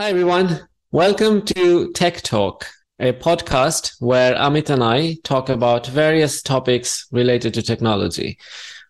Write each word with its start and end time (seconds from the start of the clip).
Hi, 0.00 0.08
everyone. 0.08 0.66
Welcome 0.92 1.42
to 1.42 1.92
Tech 1.92 2.22
Talk, 2.22 2.66
a 2.98 3.12
podcast 3.12 3.96
where 4.00 4.34
Amit 4.34 4.70
and 4.70 4.82
I 4.82 5.18
talk 5.24 5.50
about 5.50 5.86
various 5.88 6.40
topics 6.40 7.06
related 7.12 7.52
to 7.52 7.62
technology. 7.62 8.38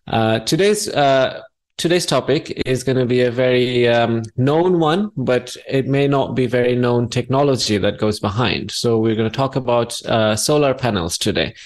Uh, 0.06 0.38
today's 0.38 0.88
uh, 0.88 1.42
today's 1.78 2.06
topic 2.06 2.62
is 2.64 2.84
going 2.84 2.96
to 2.96 3.06
be 3.06 3.22
a 3.22 3.30
very 3.32 3.88
um, 3.88 4.22
known 4.36 4.78
one, 4.78 5.10
but 5.16 5.56
it 5.68 5.88
may 5.88 6.06
not 6.06 6.36
be 6.36 6.46
very 6.46 6.76
known 6.76 7.08
technology 7.08 7.77
that 7.77 7.99
goes 7.99 8.21
behind. 8.21 8.71
So 8.71 8.97
we're 8.97 9.17
going 9.17 9.29
to 9.29 9.37
talk 9.37 9.56
about 9.56 10.01
uh, 10.03 10.37
solar 10.37 10.74
panels 10.74 11.19
today. 11.19 11.56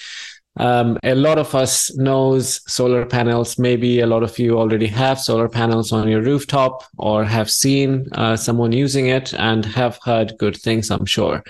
Um, 0.57 0.97
a 1.03 1.15
lot 1.15 1.37
of 1.37 1.53
us 1.53 1.95
knows 1.97 2.61
solar 2.71 3.05
panels. 3.05 3.59
Maybe 3.59 3.99
a 3.99 4.07
lot 4.07 4.23
of 4.23 4.39
you 4.39 4.57
already 4.57 4.87
have 4.87 5.19
solar 5.19 5.49
panels 5.49 5.91
on 5.91 6.07
your 6.07 6.21
rooftop 6.21 6.83
or 6.97 7.25
have 7.25 7.49
seen 7.49 8.07
uh, 8.13 8.35
someone 8.35 8.71
using 8.71 9.07
it 9.07 9.33
and 9.33 9.65
have 9.65 9.99
heard 10.03 10.37
good 10.37 10.55
things, 10.55 10.89
I'm 10.91 11.05
sure. 11.05 11.43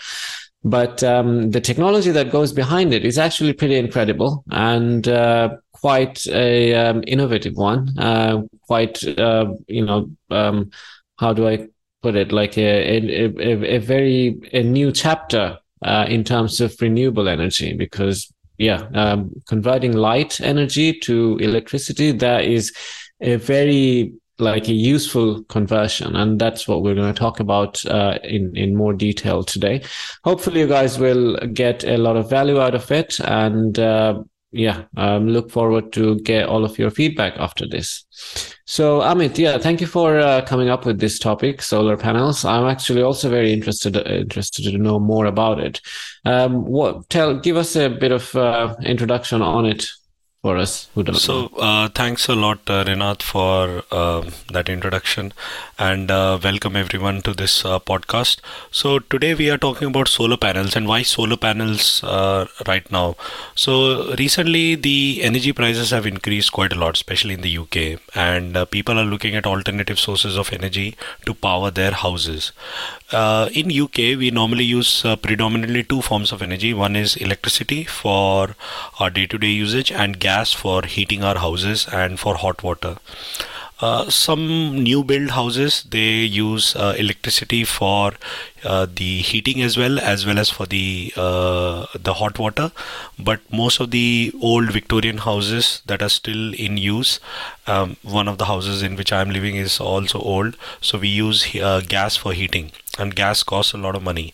But 0.63 1.03
um, 1.03 1.51
the 1.51 1.61
technology 1.61 2.09
that 2.11 2.31
goes 2.31 2.51
behind 2.51 2.91
it 2.93 3.05
is 3.05 3.19
actually 3.19 3.53
pretty 3.53 3.75
incredible 3.75 4.43
and 4.49 5.07
uh, 5.07 5.57
quite 5.71 6.25
a 6.25 6.73
um, 6.73 7.03
innovative 7.05 7.55
one. 7.55 7.97
Uh, 7.99 8.41
quite, 8.63 9.03
uh, 9.19 9.53
you 9.67 9.85
know, 9.85 10.09
um, 10.31 10.71
how 11.19 11.33
do 11.33 11.47
I 11.47 11.67
put 12.01 12.15
it? 12.15 12.31
Like 12.31 12.57
a, 12.57 12.97
a, 12.97 13.25
a, 13.37 13.75
a 13.75 13.77
very 13.77 14.39
a 14.53 14.63
new 14.63 14.91
chapter 14.91 15.59
uh, 15.83 16.05
in 16.09 16.23
terms 16.23 16.59
of 16.61 16.75
renewable 16.81 17.29
energy 17.29 17.73
because 17.73 18.33
yeah, 18.57 18.87
um, 18.93 19.31
converting 19.47 19.93
light 19.93 20.39
energy 20.41 20.93
to 21.01 21.37
electricity, 21.37 22.11
that 22.11 22.45
is 22.45 22.73
a 23.21 23.35
very 23.35 24.13
like 24.37 24.67
a 24.67 24.73
useful 24.73 25.43
conversion 25.45 26.13
and 26.13 26.39
that's 26.39 26.67
what 26.67 26.83
we're 26.83 26.93
going 26.93 27.13
to 27.13 27.17
talk 27.17 27.39
about 27.39 27.85
uh, 27.85 28.19
in 28.23 28.55
in 28.55 28.75
more 28.75 28.93
detail 28.93 29.43
today. 29.43 29.81
Hopefully 30.23 30.59
you 30.59 30.67
guys 30.67 30.99
will 30.99 31.37
get 31.53 31.85
a 31.85 31.97
lot 31.97 32.17
of 32.17 32.29
value 32.29 32.59
out 32.59 32.75
of 32.75 32.91
it 32.91 33.17
and 33.21 33.79
uh, 33.79 34.21
yeah 34.55 34.83
um, 34.97 35.27
look 35.27 35.51
forward 35.51 35.91
to 35.93 36.19
get 36.21 36.47
all 36.47 36.63
of 36.63 36.79
your 36.79 36.89
feedback 36.89 37.33
after 37.37 37.67
this. 37.67 38.05
So 38.65 39.01
amit 39.01 39.37
yeah 39.37 39.57
thank 39.57 39.81
you 39.81 39.87
for 39.87 40.17
uh, 40.19 40.41
coming 40.45 40.69
up 40.69 40.85
with 40.85 40.99
this 40.99 41.19
topic 41.19 41.61
solar 41.61 41.97
panels. 41.97 42.45
I'm 42.45 42.65
actually 42.65 43.01
also 43.01 43.29
very 43.29 43.53
interested 43.53 43.95
interested 43.95 44.63
to 44.71 44.77
know 44.77 44.99
more 44.99 45.25
about 45.25 45.59
it. 45.59 45.81
Um, 46.25 46.65
what 46.65 47.09
tell 47.09 47.39
give 47.39 47.57
us 47.57 47.75
a 47.75 47.89
bit 47.89 48.11
of 48.11 48.35
uh, 48.35 48.75
introduction 48.83 49.41
on 49.41 49.65
it 49.65 49.87
for 50.45 50.57
us 50.63 50.73
who 50.93 51.01
don't 51.05 51.21
so 51.27 51.35
uh, 51.67 51.89
thanks 51.99 52.27
a 52.33 52.35
lot 52.35 52.59
uh, 52.69 52.83
Renat 52.87 53.23
for 53.23 53.83
uh, 53.91 54.21
that 54.53 54.69
introduction. 54.69 55.33
And 55.77 56.11
uh, 56.11 56.37
welcome 56.41 56.75
everyone 56.75 57.21
to 57.23 57.33
this 57.33 57.65
uh, 57.65 57.79
podcast. 57.79 58.41
So 58.71 58.99
today 58.99 59.33
we 59.33 59.49
are 59.49 59.57
talking 59.57 59.87
about 59.87 60.07
solar 60.07 60.37
panels 60.37 60.75
and 60.75 60.87
why 60.87 61.01
solar 61.01 61.37
panels 61.37 62.03
uh, 62.03 62.45
right 62.67 62.89
now. 62.91 63.15
So 63.55 64.13
recently 64.15 64.75
the 64.75 65.21
energy 65.23 65.51
prices 65.51 65.89
have 65.89 66.05
increased 66.05 66.51
quite 66.51 66.73
a 66.73 66.79
lot 66.83 66.93
especially 66.93 67.33
in 67.33 67.41
the 67.41 67.57
UK 67.57 67.99
and 68.13 68.69
people 68.69 68.99
are 68.99 69.09
looking 69.13 69.35
at 69.35 69.47
alternative 69.47 69.99
sources 69.99 70.37
of 70.37 70.53
energy 70.53 70.95
to 71.25 71.33
power 71.33 71.71
their 71.71 71.91
houses. 71.91 72.51
Uh, 73.11 73.49
in 73.53 73.71
UK, 73.71 74.17
we 74.17 74.31
normally 74.31 74.63
use 74.63 75.05
uh, 75.05 75.15
predominantly 75.15 75.83
two 75.83 76.01
forms 76.01 76.31
of 76.31 76.41
energy. 76.41 76.73
One 76.73 76.95
is 76.95 77.15
electricity 77.15 77.83
for 77.83 78.55
our 78.99 79.11
day-to-day 79.11 79.51
usage, 79.51 79.91
and 79.91 80.19
gas 80.19 80.34
for 80.43 80.83
heating 80.83 81.23
our 81.23 81.37
houses 81.37 81.87
and 81.91 82.19
for 82.19 82.35
hot 82.35 82.63
water. 82.63 82.97
Uh, 83.81 84.09
some 84.09 84.81
new 84.81 85.03
build 85.03 85.31
houses 85.31 85.83
they 85.89 86.23
use 86.23 86.77
uh, 86.77 86.95
electricity 86.97 87.65
for 87.65 88.13
uh, 88.63 88.87
the 88.95 89.17
heating 89.21 89.61
as 89.61 89.77
well 89.77 89.99
as 89.99 90.25
well 90.25 90.39
as 90.39 90.49
for 90.49 90.65
the 90.65 91.11
uh, 91.17 91.85
the 91.93 92.13
hot 92.13 92.39
water 92.39 92.71
but 93.19 93.41
most 93.51 93.81
of 93.81 93.91
the 93.91 94.31
old 94.41 94.71
victorian 94.71 95.17
houses 95.17 95.81
that 95.87 96.01
are 96.01 96.07
still 96.07 96.53
in 96.53 96.77
use 96.77 97.19
um, 97.67 97.97
one 98.03 98.27
of 98.27 98.37
the 98.37 98.45
houses 98.45 98.81
in 98.83 98.95
which 98.95 99.11
i 99.11 99.21
am 99.21 99.29
living 99.29 99.55
is 99.55 99.79
also 99.79 100.19
old. 100.19 100.57
So 100.81 100.97
we 100.97 101.07
use 101.07 101.55
uh, 101.55 101.81
gas 101.87 102.15
for 102.15 102.33
heating 102.33 102.71
and 102.97 103.15
gas 103.15 103.43
costs 103.43 103.73
a 103.73 103.77
lot 103.77 103.95
of 103.95 104.03
money. 104.03 104.33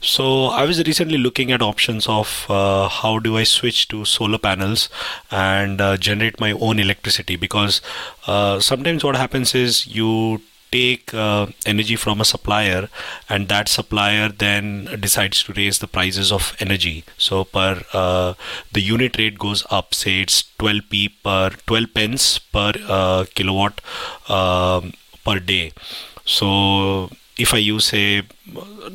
So 0.00 0.46
i 0.46 0.64
was 0.64 0.82
recently 0.86 1.18
looking 1.18 1.52
at 1.52 1.62
options 1.62 2.08
of 2.08 2.46
uh, 2.48 2.88
how 2.88 3.18
do 3.18 3.36
i 3.36 3.44
switch 3.44 3.88
to 3.88 4.04
solar 4.04 4.38
panels 4.38 4.88
and 5.30 5.80
uh, 5.80 5.96
generate 5.96 6.40
my 6.40 6.52
own 6.52 6.78
electricity? 6.78 7.36
Because 7.36 7.80
uh, 8.26 8.60
sometimes 8.60 9.04
what 9.04 9.16
happens 9.16 9.54
is 9.54 9.86
you 9.86 10.40
take 10.70 11.12
uh, 11.14 11.46
energy 11.66 11.96
from 11.96 12.20
a 12.20 12.24
supplier 12.24 12.88
and 13.28 13.48
that 13.48 13.68
supplier 13.68 14.28
then 14.28 14.88
decides 15.00 15.42
to 15.44 15.52
raise 15.52 15.78
the 15.78 15.86
prices 15.86 16.32
of 16.32 16.56
energy. 16.60 17.04
So 17.16 17.44
per 17.44 17.82
uh, 17.92 18.34
the 18.72 18.80
unit 18.80 19.18
rate 19.18 19.38
goes 19.38 19.64
up 19.70 19.94
say 19.94 20.20
it's 20.20 20.42
12p 20.58 21.12
per 21.22 21.50
12 21.66 21.94
pence 21.94 22.38
per 22.38 22.72
uh, 22.88 23.24
kilowatt 23.34 23.80
um, 24.28 24.92
per 25.24 25.38
day. 25.38 25.72
So 26.24 27.10
if 27.38 27.54
I 27.54 27.58
use 27.58 27.92
a 27.94 28.22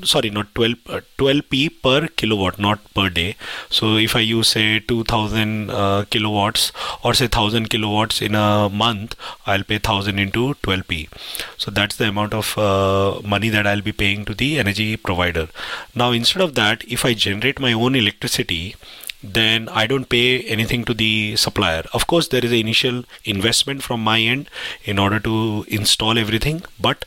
sorry 0.03 0.29
not 0.29 0.53
12 0.55 0.75
uh, 0.89 1.01
12p 1.17 1.81
per 1.81 2.07
kilowatt 2.07 2.59
not 2.59 2.79
per 2.93 3.09
day. 3.09 3.35
So 3.69 3.95
if 3.97 4.15
I 4.15 4.19
use 4.19 4.49
say 4.49 4.79
2000 4.79 5.69
uh, 5.69 6.05
kilowatts 6.09 6.71
or 7.03 7.13
say 7.13 7.25
1000 7.25 7.69
kilowatts 7.69 8.21
in 8.21 8.35
a 8.35 8.69
month 8.69 9.15
I'll 9.45 9.63
pay 9.63 9.75
1000 9.75 10.19
into 10.19 10.55
12p 10.63 11.09
so 11.57 11.71
that's 11.71 11.95
the 11.95 12.09
amount 12.09 12.33
of 12.33 12.57
uh, 12.57 13.21
money 13.27 13.49
that 13.49 13.67
I'll 13.67 13.81
be 13.81 13.91
paying 13.91 14.25
to 14.25 14.33
the 14.33 14.59
energy 14.59 14.97
provider. 14.97 15.47
Now 15.95 16.11
instead 16.11 16.41
of 16.41 16.55
that 16.55 16.83
if 16.87 17.05
I 17.05 17.13
generate 17.13 17.59
my 17.59 17.73
own 17.73 17.95
electricity 17.95 18.75
then 19.23 19.69
I 19.69 19.87
don't 19.87 20.09
pay 20.09 20.41
anything 20.43 20.83
to 20.85 20.93
the 20.93 21.37
supplier. 21.37 21.83
Of 21.93 22.07
course, 22.07 22.27
there 22.27 22.43
is 22.43 22.51
an 22.51 22.57
initial 22.57 23.05
investment 23.23 23.81
from 23.81 24.03
my 24.03 24.19
end 24.19 24.49
in 24.83 24.99
order 24.99 25.19
to 25.21 25.65
install 25.69 26.17
everything, 26.17 26.63
but 26.77 27.05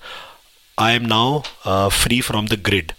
I 0.78 0.92
am 0.92 1.04
now 1.04 1.42
uh, 1.64 1.88
free 1.90 2.20
from 2.20 2.46
the 2.46 2.56
grid. 2.56 2.94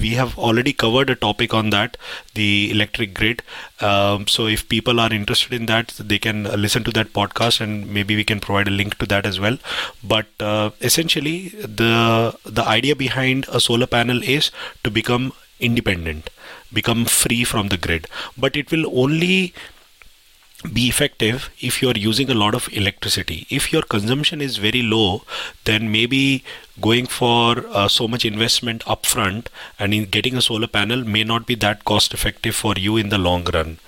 We 0.00 0.10
have 0.10 0.38
already 0.38 0.72
covered 0.72 1.10
a 1.10 1.16
topic 1.16 1.52
on 1.52 1.70
that, 1.70 1.96
the 2.34 2.70
electric 2.70 3.14
grid. 3.14 3.42
Um, 3.80 4.28
so 4.28 4.46
if 4.46 4.68
people 4.68 5.00
are 5.00 5.12
interested 5.12 5.52
in 5.52 5.66
that, 5.66 5.88
they 5.98 6.20
can 6.20 6.44
listen 6.44 6.84
to 6.84 6.92
that 6.92 7.12
podcast, 7.12 7.60
and 7.60 7.92
maybe 7.92 8.14
we 8.14 8.22
can 8.22 8.38
provide 8.38 8.68
a 8.68 8.70
link 8.70 8.96
to 8.98 9.06
that 9.06 9.26
as 9.26 9.40
well. 9.40 9.58
But 10.04 10.26
uh, 10.38 10.70
essentially, 10.80 11.48
the 11.48 12.36
the 12.44 12.62
idea 12.64 12.94
behind 12.94 13.46
a 13.48 13.58
solar 13.58 13.88
panel 13.88 14.22
is 14.22 14.52
to 14.84 14.90
become 14.90 15.32
independent, 15.58 16.30
become 16.72 17.04
free 17.04 17.42
from 17.42 17.68
the 17.68 17.76
grid. 17.76 18.06
But 18.38 18.56
it 18.56 18.70
will 18.70 18.86
only 18.96 19.52
be 20.72 20.88
effective 20.88 21.50
if 21.60 21.82
you're 21.82 21.96
using 21.96 22.30
a 22.30 22.34
lot 22.34 22.54
of 22.54 22.68
electricity. 22.72 23.46
If 23.50 23.72
your 23.72 23.82
consumption 23.82 24.40
is 24.40 24.56
very 24.56 24.82
low 24.82 25.22
then 25.64 25.90
maybe 25.90 26.44
going 26.80 27.06
for 27.06 27.66
uh, 27.68 27.88
so 27.88 28.08
much 28.08 28.24
investment 28.24 28.84
upfront 28.84 29.46
and 29.78 29.92
in 29.94 30.04
getting 30.06 30.36
a 30.36 30.42
solar 30.42 30.66
panel 30.66 31.04
may 31.04 31.24
not 31.24 31.46
be 31.46 31.54
that 31.56 31.84
cost 31.84 32.14
effective 32.14 32.54
for 32.54 32.74
you 32.76 32.96
in 32.96 33.08
the 33.08 33.18
long 33.18 33.44
run. 33.52 33.78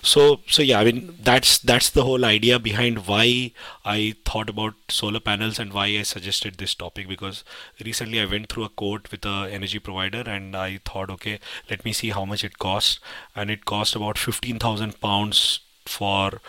So 0.00 0.40
so 0.46 0.62
yeah 0.62 0.78
i 0.78 0.84
mean 0.84 1.16
that's 1.20 1.58
that's 1.58 1.90
the 1.90 2.04
whole 2.04 2.24
idea 2.24 2.60
behind 2.60 3.06
why 3.08 3.50
i 3.84 4.14
thought 4.24 4.48
about 4.48 4.74
solar 4.88 5.18
panels 5.18 5.58
and 5.58 5.72
why 5.72 5.86
i 5.86 6.02
suggested 6.02 6.56
this 6.56 6.74
topic 6.74 7.08
because 7.08 7.42
recently 7.84 8.20
i 8.20 8.24
went 8.24 8.48
through 8.48 8.62
a 8.64 8.68
quote 8.68 9.10
with 9.10 9.26
a 9.26 9.48
energy 9.50 9.80
provider 9.80 10.22
and 10.36 10.56
i 10.56 10.78
thought 10.84 11.10
okay 11.10 11.40
let 11.68 11.84
me 11.84 11.92
see 11.92 12.10
how 12.10 12.24
much 12.24 12.44
it 12.44 12.58
costs. 12.58 13.00
And 13.34 13.50
it 13.50 13.64
cost 13.64 13.96
about 13.96 14.18
15000 14.18 15.00
pounds 15.00 15.60
for 15.88 16.40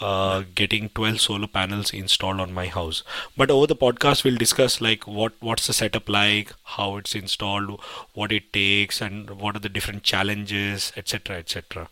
uh, 0.00 0.42
getting 0.54 0.88
12 0.90 1.20
solar 1.20 1.46
panels 1.46 1.92
installed 1.92 2.40
on 2.40 2.52
my 2.52 2.66
house. 2.66 3.02
But 3.36 3.50
over 3.50 3.66
the 3.66 3.76
podcast 3.76 4.24
we'll 4.24 4.36
discuss 4.36 4.80
like 4.80 5.06
what 5.06 5.32
what's 5.40 5.66
the 5.66 5.72
setup 5.72 6.08
like 6.08 6.52
how 6.76 6.96
it's 6.96 7.14
installed 7.14 7.80
what 8.12 8.32
it 8.32 8.52
takes 8.52 9.00
and 9.00 9.30
what 9.30 9.56
are 9.56 9.60
the 9.60 9.68
different 9.68 10.02
challenges 10.02 10.92
etc 10.96 11.36
etc 11.36 11.88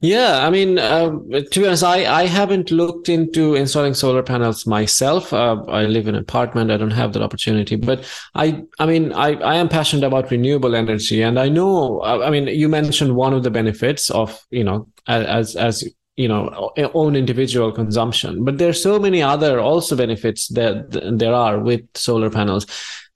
yeah, 0.00 0.46
I 0.46 0.50
mean, 0.50 0.78
uh, 0.78 1.10
to 1.10 1.60
be 1.60 1.66
honest, 1.66 1.82
I, 1.82 2.06
I 2.06 2.26
haven't 2.26 2.70
looked 2.70 3.08
into 3.08 3.56
installing 3.56 3.94
solar 3.94 4.22
panels 4.22 4.64
myself. 4.64 5.32
Uh, 5.32 5.64
I 5.66 5.86
live 5.86 6.06
in 6.06 6.14
an 6.14 6.20
apartment. 6.20 6.70
I 6.70 6.76
don't 6.76 6.92
have 6.92 7.12
that 7.14 7.22
opportunity, 7.22 7.74
but 7.74 8.08
I, 8.36 8.62
I 8.78 8.86
mean, 8.86 9.12
I, 9.12 9.34
I 9.34 9.56
am 9.56 9.68
passionate 9.68 10.06
about 10.06 10.30
renewable 10.30 10.76
energy, 10.76 11.22
and 11.22 11.36
I 11.36 11.48
know. 11.48 11.98
Uh, 12.00 12.20
I 12.22 12.30
mean, 12.30 12.46
you 12.46 12.68
mentioned 12.68 13.16
one 13.16 13.34
of 13.34 13.42
the 13.42 13.50
benefits 13.50 14.08
of 14.10 14.40
you 14.50 14.62
know 14.62 14.86
as 15.08 15.56
as 15.56 15.82
you 16.16 16.28
know 16.28 16.70
own 16.94 17.16
individual 17.16 17.72
consumption, 17.72 18.44
but 18.44 18.58
there's 18.58 18.80
so 18.80 19.00
many 19.00 19.20
other 19.20 19.58
also 19.58 19.96
benefits 19.96 20.46
that 20.50 20.92
there 21.18 21.34
are 21.34 21.58
with 21.58 21.82
solar 21.94 22.30
panels 22.30 22.66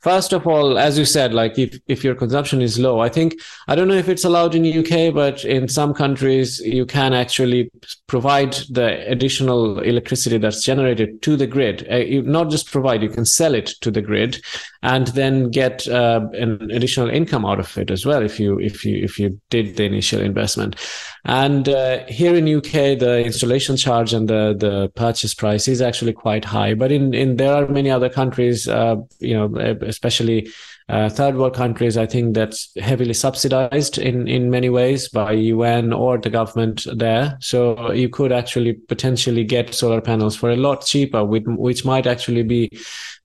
first 0.03 0.33
of 0.33 0.47
all, 0.47 0.79
as 0.79 0.99
you 0.99 1.05
said, 1.05 1.33
like 1.33 1.59
if, 1.59 1.79
if 1.87 2.05
your 2.05 2.15
consumption 2.15 2.61
is 2.61 2.79
low, 2.79 3.01
I 3.01 3.09
think, 3.09 3.41
I 3.69 3.75
don't 3.75 3.89
know 3.89 3.95
if 3.95 4.09
it's 4.09 4.25
allowed 4.25 4.55
in 4.55 4.63
the 4.63 4.79
UK, 4.79 5.15
but 5.15 5.45
in 5.45 5.69
some 5.69 5.95
countries, 5.95 6.61
you 6.61 6.85
can 6.85 7.15
actually 7.15 7.71
provide 8.07 8.53
the 8.71 9.09
additional 9.09 9.81
electricity 9.81 10.39
that's 10.39 10.65
generated 10.65 11.23
to 11.23 11.37
the 11.37 11.47
grid. 11.47 11.87
Uh, 11.91 11.97
you 11.97 12.23
not 12.23 12.51
just 12.51 12.71
provide, 12.71 13.03
you 13.03 13.09
can 13.09 13.25
sell 13.25 13.55
it 13.55 13.67
to 13.81 13.91
the 13.91 14.03
grid 14.03 14.43
and 14.83 15.09
then 15.09 15.51
get 15.51 15.87
uh, 15.89 16.27
an 16.33 16.71
additional 16.71 17.09
income 17.09 17.47
out 17.47 17.61
of 17.61 17.79
it 17.79 17.91
as 17.91 18.05
well 18.05 18.23
if 18.23 18.41
you 18.41 18.59
if 18.59 18.85
you 18.85 19.03
if 19.03 19.19
you 19.19 19.41
did 19.49 19.77
the 19.77 19.85
initial 19.85 20.21
investment 20.21 20.77
and 21.25 21.69
uh, 21.69 22.05
here 22.07 22.35
in 22.35 22.53
UK 22.57 22.99
the 22.99 23.23
installation 23.25 23.77
charge 23.77 24.13
and 24.13 24.29
the 24.29 24.55
the 24.59 24.91
purchase 24.97 25.35
price 25.35 25.69
is 25.69 25.81
actually 25.81 26.13
quite 26.13 26.45
high 26.45 26.75
but 26.75 26.91
in 26.91 27.15
in 27.15 27.37
there 27.37 27.55
are 27.55 27.69
many 27.69 27.91
other 27.91 28.09
countries 28.09 28.67
uh, 28.69 28.97
you 29.21 29.35
know 29.35 29.49
especially 29.93 30.51
uh, 30.89 31.09
third 31.09 31.37
world 31.37 31.55
countries, 31.55 31.97
I 31.97 32.07
think 32.07 32.35
that's 32.35 32.73
heavily 32.79 33.15
subsidized 33.15 33.99
in, 33.99 34.27
in 34.27 34.51
many 34.51 34.69
ways 34.69 35.09
by 35.09 35.33
UN 35.33 35.93
or 35.93 36.19
the 36.19 36.31
government 36.31 36.87
there. 36.95 37.39
So 37.41 37.93
you 37.93 38.09
could 38.09 38.33
actually 38.33 38.73
potentially 38.73 39.45
get 39.45 39.75
solar 39.75 40.01
panels 40.01 40.35
for 40.35 40.51
a 40.51 40.57
lot 40.57 40.85
cheaper, 40.85 41.25
which 41.25 41.85
might 41.85 42.07
actually 42.07 42.43
be 42.43 42.71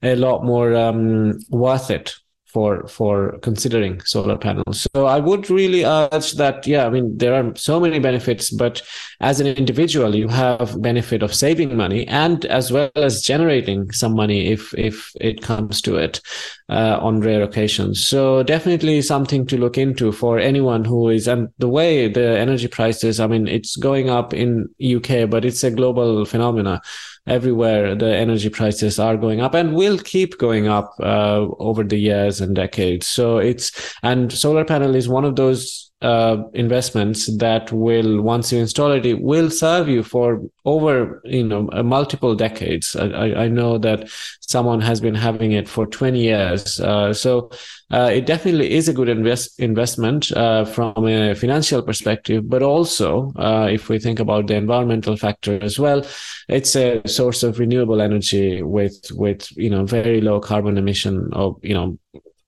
a 0.03 0.15
lot 0.15 0.45
more 0.45 0.75
um, 0.75 1.39
worth 1.49 1.89
it 1.89 2.15
for 2.47 2.87
for 2.87 3.37
considering 3.39 4.01
solar 4.01 4.37
panels. 4.37 4.87
So 4.95 5.05
I 5.05 5.19
would 5.19 5.49
really 5.49 5.83
urge 5.83 6.33
that. 6.33 6.65
Yeah, 6.65 6.87
I 6.87 6.89
mean 6.89 7.17
there 7.17 7.33
are 7.33 7.55
so 7.55 7.79
many 7.79 7.99
benefits, 7.99 8.49
but 8.49 8.81
as 9.19 9.39
an 9.39 9.47
individual, 9.47 10.15
you 10.15 10.27
have 10.27 10.81
benefit 10.81 11.23
of 11.23 11.33
saving 11.33 11.75
money 11.75 12.07
and 12.07 12.45
as 12.45 12.71
well 12.71 12.89
as 12.95 13.21
generating 13.21 13.91
some 13.91 14.15
money 14.15 14.47
if 14.47 14.73
if 14.77 15.11
it 15.19 15.41
comes 15.41 15.81
to 15.81 15.95
it 15.95 16.21
uh, 16.69 16.97
on 17.01 17.21
rare 17.21 17.43
occasions. 17.43 18.05
So 18.05 18.43
definitely 18.43 19.01
something 19.01 19.45
to 19.47 19.57
look 19.57 19.77
into 19.77 20.11
for 20.11 20.39
anyone 20.39 20.85
who 20.85 21.09
is. 21.09 21.27
And 21.27 21.49
the 21.57 21.69
way 21.69 22.07
the 22.07 22.37
energy 22.37 22.67
prices, 22.67 23.19
I 23.19 23.27
mean, 23.27 23.47
it's 23.47 23.75
going 23.75 24.09
up 24.09 24.33
in 24.33 24.69
UK, 24.83 25.29
but 25.29 25.45
it's 25.45 25.63
a 25.63 25.71
global 25.71 26.25
phenomena 26.25 26.81
everywhere 27.27 27.95
the 27.95 28.15
energy 28.15 28.49
prices 28.49 28.99
are 28.99 29.17
going 29.17 29.41
up 29.41 29.53
and 29.53 29.75
will 29.75 29.97
keep 29.97 30.37
going 30.37 30.67
up 30.67 30.93
uh, 30.99 31.45
over 31.59 31.83
the 31.83 31.97
years 31.97 32.41
and 32.41 32.55
decades. 32.55 33.07
So 33.07 33.37
it's 33.37 33.71
and 34.03 34.31
solar 34.31 34.65
panel 34.65 34.95
is 34.95 35.09
one 35.09 35.25
of 35.25 35.35
those 35.35 35.86
uh, 36.01 36.43
investments 36.53 37.25
that 37.37 37.71
will 37.71 38.21
once 38.21 38.51
you 38.51 38.59
install 38.59 38.91
it 38.91 39.03
it 39.03 39.19
will 39.19 39.49
serve 39.49 39.89
you 39.89 40.03
for 40.03 40.41
over 40.65 41.21
you 41.25 41.43
know 41.43 41.63
multiple 41.83 42.35
decades. 42.35 42.95
I, 42.95 43.45
I 43.45 43.47
know 43.47 43.79
that 43.79 44.09
someone 44.41 44.81
has 44.81 45.01
been 45.01 45.15
having 45.15 45.53
it 45.53 45.67
for 45.67 45.87
20 45.87 46.19
years. 46.19 46.79
Uh, 46.79 47.13
so 47.13 47.49
uh, 47.91 48.11
it 48.13 48.27
definitely 48.27 48.73
is 48.73 48.87
a 48.87 48.93
good 48.93 49.09
invest 49.09 49.59
investment 49.59 50.31
uh, 50.33 50.65
from 50.65 51.07
a 51.07 51.33
financial 51.33 51.81
perspective 51.81 52.47
but 52.47 52.61
also 52.61 53.33
uh, 53.37 53.67
if 53.71 53.89
we 53.89 53.97
think 53.97 54.19
about 54.19 54.45
the 54.47 54.55
environmental 54.55 55.17
factor 55.17 55.57
as 55.63 55.79
well 55.79 56.05
it's 56.47 56.75
a 56.75 57.01
source 57.07 57.43
of 57.43 57.59
renewable 57.59 58.01
energy 58.01 58.61
with 58.61 58.99
with 59.13 59.49
you 59.57 59.69
know 59.69 59.85
very 59.85 60.21
low 60.21 60.39
carbon 60.39 60.77
emission 60.77 61.29
of 61.33 61.57
you 61.63 61.73
know 61.73 61.97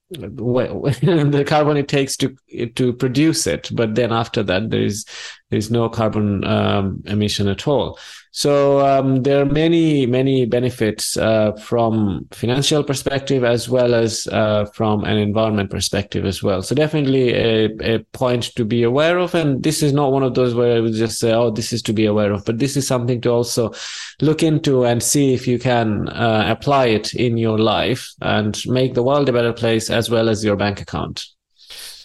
the 0.12 1.46
carbon 1.48 1.78
it 1.78 1.88
takes 1.88 2.18
to 2.18 2.36
to 2.76 2.94
produce 2.94 3.46
it. 3.46 3.70
But 3.72 3.94
then 3.96 4.12
after 4.12 4.42
that 4.44 4.70
there 4.70 4.82
is 4.82 5.06
there's 5.50 5.72
no 5.72 5.90
carbon 5.90 6.44
um, 6.44 7.02
emission 7.06 7.48
at 7.48 7.68
all. 7.68 7.98
So 8.32 8.86
um, 8.86 9.24
there 9.24 9.42
are 9.42 9.46
many 9.46 10.06
many 10.06 10.46
benefits 10.46 11.18
uh, 11.18 11.54
from 11.54 12.28
financial 12.32 12.84
perspective 12.84 13.44
as 13.44 13.68
well 13.68 13.96
as 13.96 14.28
uh, 14.28 14.66
from 14.66 15.04
an 15.04 15.18
environment 15.18 15.72
perspective 15.72 16.26
as 16.26 16.44
well. 16.44 16.62
So 16.62 16.76
definitely 16.76 17.34
a, 17.34 17.96
a 17.96 18.00
point 18.14 18.56
to 18.56 18.66
be 18.66 18.84
aware 18.84 19.18
of. 19.18 19.34
And 19.34 19.64
this 19.64 19.82
is 19.82 19.94
not 19.94 20.12
one 20.12 20.22
of 20.22 20.36
those 20.36 20.54
where 20.54 20.78
I 20.78 20.80
would 20.80 20.94
just 20.94 21.20
say, 21.20 21.34
oh, 21.34 21.50
this 21.50 21.74
is 21.74 21.82
to 21.84 21.94
be 21.94 22.06
aware 22.06 22.32
of, 22.32 22.46
but 22.46 22.60
this 22.60 22.78
is 22.78 22.86
something 22.88 23.20
to 23.22 23.30
also 23.32 23.74
look 24.22 24.44
into 24.44 24.86
and 24.86 25.02
see 25.02 25.34
if 25.34 25.48
you 25.48 25.58
can 25.58 26.08
uh, 26.10 26.46
apply 26.48 26.88
it 26.88 27.16
in 27.16 27.38
your 27.38 27.58
life 27.58 28.14
and 28.22 28.62
make 28.68 28.94
the 28.94 29.04
world 29.04 29.28
a 29.28 29.34
better 29.34 29.54
place 29.54 29.90
as 29.90 30.10
well 30.10 30.30
as 30.30 30.46
your 30.46 30.56
bank 30.56 30.82
account. 30.82 31.26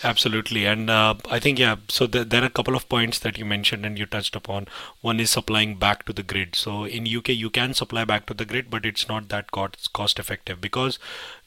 Absolutely. 0.05 0.67
And 0.67 0.89
uh, 0.91 1.15
I 1.31 1.41
think, 1.41 1.59
yeah, 1.59 1.77
so 1.89 2.07
the, 2.07 2.25
there 2.25 2.43
are 2.43 2.47
a 2.47 2.51
couple 2.51 2.77
of 2.77 2.89
points 2.89 3.19
that 3.21 3.39
you 3.39 3.45
mentioned 3.45 3.85
and 3.87 3.99
you 3.99 4.07
touched 4.07 4.37
upon. 4.37 4.69
One 5.01 5.19
is 5.19 5.31
supplying 5.31 5.77
back 5.77 6.05
to 6.05 6.13
the 6.13 6.23
grid. 6.23 6.55
So 6.55 6.85
in 6.85 7.09
UK, 7.09 7.31
you 7.31 7.51
can 7.51 7.75
supply 7.75 8.05
back 8.05 8.27
to 8.27 8.35
the 8.35 8.45
grid, 8.45 8.71
but 8.71 8.85
it's 8.87 9.09
not 9.09 9.31
that 9.31 9.51
cost, 9.51 9.93
cost 9.93 10.19
effective 10.21 10.61
because 10.61 10.99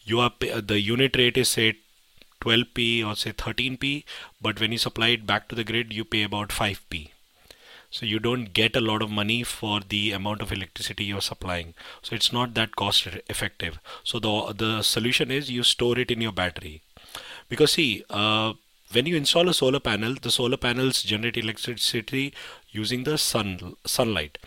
you 0.03 0.19
are 0.19 0.31
the 0.39 0.79
unit 0.81 1.15
rate 1.15 1.37
is 1.37 1.49
say 1.49 1.77
12p 2.41 3.03
or 3.03 3.15
say 3.15 3.31
13p, 3.31 4.03
but 4.41 4.59
when 4.59 4.71
you 4.71 4.77
supply 4.77 5.09
it 5.09 5.25
back 5.27 5.47
to 5.49 5.55
the 5.55 5.63
grid, 5.63 5.93
you 5.93 6.03
pay 6.03 6.23
about 6.23 6.51
5p. 6.51 7.11
So 7.91 8.05
you 8.05 8.19
don't 8.19 8.53
get 8.53 8.75
a 8.75 8.81
lot 8.81 9.01
of 9.01 9.09
money 9.11 9.43
for 9.43 9.79
the 9.87 10.11
amount 10.11 10.41
of 10.41 10.51
electricity 10.51 11.05
you're 11.05 11.21
supplying. 11.21 11.75
So 12.01 12.15
it's 12.15 12.33
not 12.33 12.53
that 12.55 12.75
cost 12.75 13.07
effective. 13.29 13.79
So 14.03 14.19
the 14.19 14.53
the 14.53 14.81
solution 14.81 15.31
is 15.31 15.51
you 15.51 15.63
store 15.63 15.97
it 15.99 16.11
in 16.11 16.21
your 16.21 16.33
battery 16.33 16.81
because 17.49 17.73
see, 17.73 18.03
uh, 18.09 18.53
when 18.91 19.05
you 19.05 19.15
install 19.15 19.49
a 19.49 19.53
solar 19.53 19.79
panel, 19.79 20.15
the 20.21 20.31
solar 20.31 20.57
panels 20.57 21.03
generate 21.03 21.37
electricity 21.37 22.33
using 22.71 23.03
the 23.03 23.17
sun 23.17 23.75
sunlight. 23.85 24.37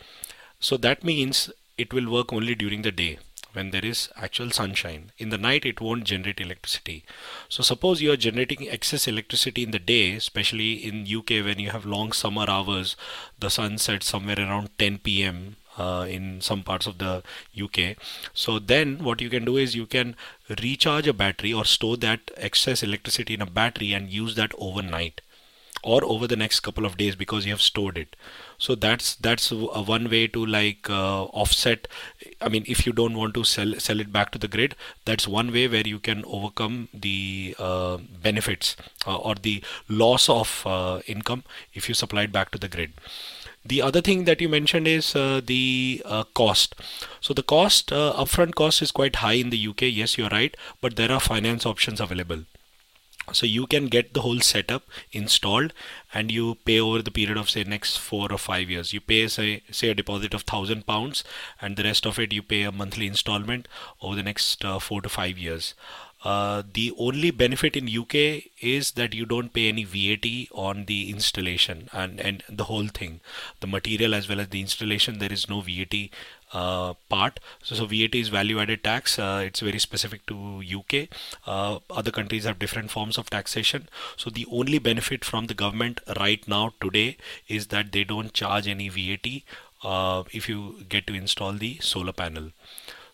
So 0.58 0.76
that 0.78 1.04
means 1.04 1.50
it 1.76 1.92
will 1.92 2.10
work 2.10 2.32
only 2.32 2.54
during 2.54 2.82
the 2.82 2.92
day 2.92 3.18
when 3.52 3.70
there 3.70 3.84
is 3.84 4.08
actual 4.16 4.50
sunshine. 4.50 5.10
In 5.18 5.30
the 5.30 5.38
night, 5.38 5.64
it 5.64 5.80
won't 5.80 6.04
generate 6.04 6.40
electricity. 6.40 7.04
So 7.48 7.62
suppose 7.62 8.00
you 8.00 8.12
are 8.12 8.16
generating 8.16 8.68
excess 8.68 9.08
electricity 9.08 9.62
in 9.62 9.72
the 9.72 9.78
day, 9.78 10.14
especially 10.14 10.74
in 10.74 11.06
UK 11.06 11.44
when 11.44 11.58
you 11.58 11.70
have 11.70 11.84
long 11.84 12.12
summer 12.12 12.48
hours, 12.48 12.96
the 13.38 13.50
sun 13.50 13.78
sets 13.78 14.06
somewhere 14.06 14.38
around 14.38 14.70
10 14.78 14.98
p.m 14.98 15.56
uh, 15.80 16.04
in 16.16 16.40
some 16.40 16.62
parts 16.62 16.86
of 16.86 16.98
the 16.98 17.22
UK. 17.66 17.96
So 18.34 18.58
then 18.58 18.98
what 19.08 19.20
you 19.20 19.30
can 19.30 19.44
do 19.44 19.56
is 19.56 19.74
you 19.74 19.86
can 19.86 20.14
recharge 20.62 21.06
a 21.06 21.18
battery 21.24 21.52
or 21.52 21.64
store 21.64 21.96
that 21.98 22.30
excess 22.36 22.82
electricity 22.82 23.34
in 23.34 23.42
a 23.42 23.50
battery 23.60 23.92
and 23.92 24.10
use 24.20 24.34
that 24.36 24.52
overnight 24.58 25.20
or 25.82 26.04
over 26.04 26.26
the 26.26 26.36
next 26.36 26.60
couple 26.60 26.84
of 26.84 26.96
days 26.96 27.16
because 27.16 27.46
you 27.46 27.52
have 27.52 27.60
stored 27.60 27.96
it. 27.96 28.16
So 28.58 28.74
that's 28.74 29.14
that's 29.14 29.50
one 29.50 30.10
way 30.10 30.26
to 30.26 30.44
like 30.44 30.90
uh, 30.90 31.24
offset. 31.24 31.88
I 32.40 32.48
mean 32.48 32.64
if 32.66 32.86
you 32.86 32.92
don't 32.92 33.16
want 33.16 33.34
to 33.34 33.44
sell 33.44 33.74
sell 33.78 34.00
it 34.00 34.12
back 34.12 34.30
to 34.32 34.38
the 34.38 34.48
grid 34.48 34.76
that's 35.04 35.26
one 35.26 35.52
way 35.52 35.66
where 35.68 35.86
you 35.86 35.98
can 35.98 36.24
overcome 36.26 36.88
the 36.92 37.56
uh, 37.58 37.98
benefits 38.22 38.76
uh, 39.06 39.16
or 39.16 39.34
the 39.34 39.62
loss 39.88 40.28
of 40.28 40.62
uh, 40.66 41.00
income 41.06 41.44
if 41.72 41.88
you 41.88 41.94
supply 41.94 42.22
it 42.24 42.32
back 42.32 42.50
to 42.50 42.58
the 42.58 42.68
grid 42.68 42.92
the 43.64 43.82
other 43.82 44.00
thing 44.00 44.24
that 44.24 44.40
you 44.40 44.48
mentioned 44.48 44.88
is 44.88 45.14
uh, 45.14 45.40
the 45.44 46.02
uh, 46.04 46.24
cost. 46.34 46.74
So 47.20 47.34
the 47.34 47.42
cost, 47.42 47.92
uh, 47.92 48.14
upfront 48.16 48.54
cost 48.54 48.82
is 48.82 48.90
quite 48.90 49.16
high 49.16 49.34
in 49.34 49.50
the 49.50 49.66
UK. 49.68 49.82
Yes, 49.82 50.16
you're 50.16 50.30
right, 50.30 50.56
but 50.80 50.96
there 50.96 51.12
are 51.12 51.20
finance 51.20 51.66
options 51.66 52.00
available. 52.00 52.44
So 53.32 53.46
you 53.46 53.66
can 53.66 53.86
get 53.86 54.12
the 54.12 54.22
whole 54.22 54.40
setup 54.40 54.84
installed 55.12 55.72
and 56.12 56.32
you 56.32 56.56
pay 56.64 56.80
over 56.80 57.00
the 57.00 57.12
period 57.12 57.36
of 57.36 57.48
say 57.48 57.62
next 57.62 57.98
four 57.98 58.32
or 58.32 58.38
five 58.38 58.68
years. 58.68 58.92
You 58.92 59.00
pay 59.00 59.28
say 59.28 59.62
say 59.70 59.90
a 59.90 59.94
deposit 59.94 60.34
of 60.34 60.42
thousand 60.42 60.86
pounds 60.86 61.22
and 61.60 61.76
the 61.76 61.84
rest 61.84 62.06
of 62.06 62.18
it 62.18 62.32
you 62.32 62.42
pay 62.42 62.62
a 62.62 62.72
monthly 62.72 63.06
installment 63.06 63.68
over 64.02 64.16
the 64.16 64.24
next 64.24 64.64
uh, 64.64 64.78
four 64.80 65.00
to 65.02 65.08
five 65.08 65.38
years. 65.38 65.74
Uh, 66.22 66.62
the 66.74 66.92
only 66.98 67.30
benefit 67.30 67.76
in 67.76 67.88
UK 67.88 68.44
is 68.60 68.92
that 68.92 69.14
you 69.14 69.24
don't 69.24 69.54
pay 69.54 69.68
any 69.68 69.84
VAT 69.84 70.48
on 70.52 70.84
the 70.84 71.10
installation 71.10 71.88
and, 71.92 72.20
and 72.20 72.42
the 72.48 72.64
whole 72.64 72.88
thing, 72.88 73.20
the 73.60 73.66
material 73.66 74.14
as 74.14 74.28
well 74.28 74.40
as 74.40 74.48
the 74.48 74.60
installation. 74.60 75.18
There 75.18 75.32
is 75.32 75.48
no 75.48 75.62
VAT 75.62 76.10
uh, 76.52 76.94
part. 77.08 77.40
So, 77.62 77.74
so 77.74 77.86
VAT 77.86 78.14
is 78.14 78.28
value 78.28 78.60
added 78.60 78.84
tax. 78.84 79.18
Uh, 79.18 79.42
it's 79.46 79.60
very 79.60 79.78
specific 79.78 80.26
to 80.26 80.62
UK. 80.62 81.08
Uh, 81.46 81.78
other 81.88 82.10
countries 82.10 82.44
have 82.44 82.58
different 82.58 82.90
forms 82.90 83.16
of 83.16 83.30
taxation. 83.30 83.88
So 84.16 84.28
the 84.28 84.46
only 84.50 84.78
benefit 84.78 85.24
from 85.24 85.46
the 85.46 85.54
government 85.54 86.00
right 86.18 86.46
now 86.46 86.74
today 86.82 87.16
is 87.48 87.68
that 87.68 87.92
they 87.92 88.04
don't 88.04 88.34
charge 88.34 88.68
any 88.68 88.90
VAT 88.90 89.42
uh, 89.82 90.24
if 90.32 90.48
you 90.50 90.84
get 90.88 91.06
to 91.06 91.14
install 91.14 91.54
the 91.54 91.78
solar 91.80 92.12
panel 92.12 92.50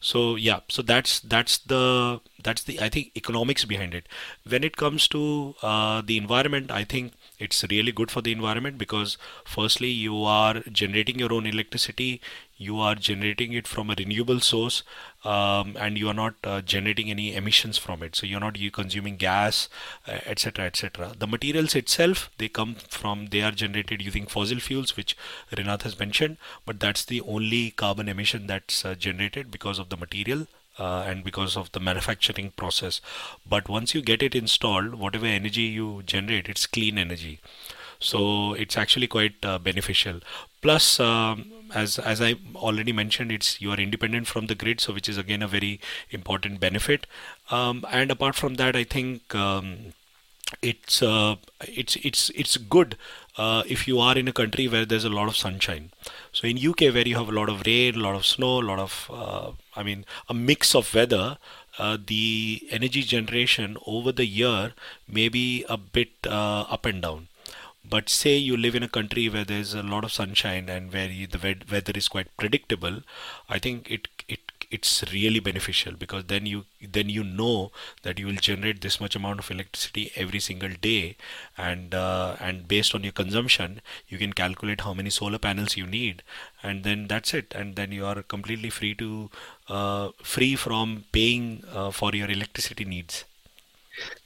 so 0.09 0.21
yeah 0.37 0.61
so 0.69 0.83
that's 0.83 1.19
that's 1.33 1.59
the 1.73 2.21
that's 2.45 2.63
the 2.65 2.79
i 2.81 2.89
think 2.89 3.11
economics 3.17 3.65
behind 3.65 3.95
it. 3.95 4.07
When 4.49 4.63
it 4.63 4.77
comes 4.77 5.09
to 5.09 5.55
uh, 5.63 6.01
the 6.11 6.17
environment 6.17 6.71
i 6.71 6.85
think 6.85 7.15
it's 7.39 7.65
really 7.71 7.93
good 7.93 8.11
for 8.11 8.23
the 8.23 8.33
environment 8.33 8.79
because 8.79 9.17
firstly 9.45 9.89
you 9.89 10.23
are 10.25 10.61
generating 10.81 11.19
your 11.19 11.33
own 11.33 11.47
electricity 11.47 12.21
you 12.57 12.79
are 12.81 12.95
generating 12.95 13.53
it 13.53 13.67
from 13.67 13.91
a 13.91 13.97
renewable 13.99 14.41
source 14.41 14.83
um, 15.27 15.77
and 15.79 15.99
you 15.99 16.09
are 16.09 16.15
not 16.15 16.35
uh, 16.45 16.61
generating 16.61 17.11
any 17.11 17.35
emissions 17.35 17.79
from 17.79 18.03
it 18.03 18.15
so 18.15 18.27
you're 18.27 18.45
not 18.47 18.59
you 18.59 18.71
consuming 18.71 19.17
gas 19.17 19.69
etc 20.07 20.65
uh, 20.65 20.67
etc 20.67 21.09
et 21.09 21.19
the 21.19 21.27
materials 21.27 21.75
itself 21.75 22.31
they 22.39 22.49
come 22.49 22.75
from 22.99 23.27
they 23.27 23.43
are 23.43 23.51
generated 23.63 24.03
using 24.03 24.27
fossil 24.27 24.61
fuels 24.67 24.97
which 24.97 25.17
Rinath 25.57 25.83
has 25.83 25.99
mentioned 25.99 26.37
but 26.65 26.79
that's 26.81 27.05
the 27.05 27.21
only 27.23 27.71
carbon 27.71 28.09
emission 28.09 28.47
that's 28.47 28.85
uh, 28.85 28.95
generated 28.95 29.51
because 29.51 29.79
of 29.79 29.89
the 29.89 29.97
material 29.97 30.47
uh, 30.79 31.05
and 31.07 31.25
because 31.25 31.57
of 31.57 31.73
the 31.73 31.81
manufacturing 31.81 32.51
process. 32.51 33.01
But 33.49 33.69
once 33.69 33.95
you 33.95 34.03
get 34.03 34.23
it 34.23 34.35
installed, 34.35 34.95
whatever 34.95 35.27
energy 35.27 35.63
you 35.63 36.03
generate, 36.05 36.49
it's 36.49 36.67
clean 36.67 36.99
energy. 36.99 37.41
So 37.99 38.55
it's 38.55 38.77
actually 38.77 39.07
quite 39.07 39.35
uh, 39.43 39.59
beneficial. 39.59 40.21
Plus, 40.63 41.01
um, 41.01 41.53
as 41.75 41.99
as 41.99 42.21
I 42.21 42.37
already 42.55 42.93
mentioned, 42.93 43.33
it's 43.33 43.61
you 43.61 43.71
are 43.73 43.77
independent 43.77 44.27
from 44.27 44.47
the 44.47 44.55
grid, 44.55 44.81
so 44.81 44.93
which 44.93 45.09
is 45.09 45.19
again 45.19 45.43
a 45.43 45.49
very 45.49 45.81
important 46.11 46.61
benefit. 46.61 47.07
Um, 47.51 47.85
and 47.91 48.11
apart 48.11 48.35
from 48.35 48.55
that, 48.55 48.77
I 48.77 48.85
think. 48.85 49.35
Um, 49.35 49.93
it's 50.63 51.03
uh, 51.03 51.37
it's 51.61 51.97
it's 51.97 52.31
it's 52.31 52.57
good 52.57 52.97
uh, 53.37 53.63
if 53.67 53.89
you 53.89 53.99
are 53.99 54.17
in 54.17 54.29
a 54.29 54.33
country 54.33 54.69
where 54.69 54.85
there's 54.85 55.05
a 55.05 55.09
lot 55.09 55.29
of 55.29 55.37
sunshine. 55.37 55.91
So 56.33 56.47
in 56.47 56.57
UK 56.57 56.95
where 56.95 57.07
you 57.07 57.17
have 57.17 57.29
a 57.29 57.33
lot 57.33 57.49
of 57.49 57.67
rain, 57.67 57.97
a 57.97 57.99
lot 57.99 58.15
of 58.15 58.25
snow, 58.25 58.61
a 58.61 58.67
lot 58.71 58.79
of 58.79 59.11
uh, 59.13 59.53
I 59.75 59.83
mean 59.83 60.05
a 60.29 60.35
mix 60.35 60.75
of 60.75 60.95
weather, 60.95 61.39
uh, 61.79 61.99
the 62.05 62.67
energy 62.71 63.03
generation 63.03 63.77
over 63.87 64.13
the 64.13 64.27
year 64.27 64.73
may 65.09 65.29
be 65.29 65.65
a 65.69 65.77
bit 65.77 66.11
uh, 66.27 66.63
up 66.63 66.87
and 66.87 67.03
down. 67.03 67.29
But 67.89 68.09
say 68.11 68.37
you 68.37 68.57
live 68.57 68.75
in 68.75 68.83
a 68.83 68.89
country 68.89 69.29
where 69.29 69.45
there's 69.45 69.73
a 69.73 69.83
lot 69.83 70.05
of 70.05 70.13
sunshine 70.13 70.69
and 70.69 70.93
where 70.93 71.09
the 71.09 71.57
weather 71.71 71.93
is 71.95 72.09
quite 72.09 72.37
predictable, 72.37 73.03
I 73.49 73.59
think 73.59 73.91
it 73.91 74.09
it 74.29 74.41
it's 74.71 75.05
really 75.13 75.39
beneficial 75.41 75.95
because 75.95 76.25
then 76.25 76.45
you 76.45 76.65
then 76.83 77.09
you 77.09 77.23
know 77.25 77.71
that 78.03 78.19
you 78.19 78.27
will 78.27 78.43
generate 78.49 78.81
this 78.83 79.01
much 79.01 79.15
amount 79.17 79.39
of 79.39 79.51
electricity 79.51 80.13
every 80.17 80.41
single 80.41 80.71
day. 80.81 81.17
And 81.57 81.95
uh, 81.95 82.37
and 82.41 82.69
based 82.69 82.95
on 82.95 83.03
your 83.05 83.13
consumption 83.13 83.81
you 84.09 84.19
can 84.19 84.33
calculate 84.33 84.83
how 84.83 84.93
many 84.93 85.11
solar 85.11 85.39
panels 85.39 85.77
you 85.77 85.87
need. 85.87 86.23
And 86.63 86.85
then 86.85 87.07
that's 87.07 87.33
it. 87.35 87.55
And 87.55 87.77
then 87.77 87.93
you 87.93 88.05
are 88.05 88.23
completely 88.23 88.71
free 88.71 88.95
to 88.97 89.31
uh, 89.69 90.11
free 90.23 90.57
from 90.57 91.05
paying 91.13 91.65
uh, 91.73 91.91
for 91.91 92.15
your 92.15 92.31
electricity 92.31 92.85
needs 92.85 93.25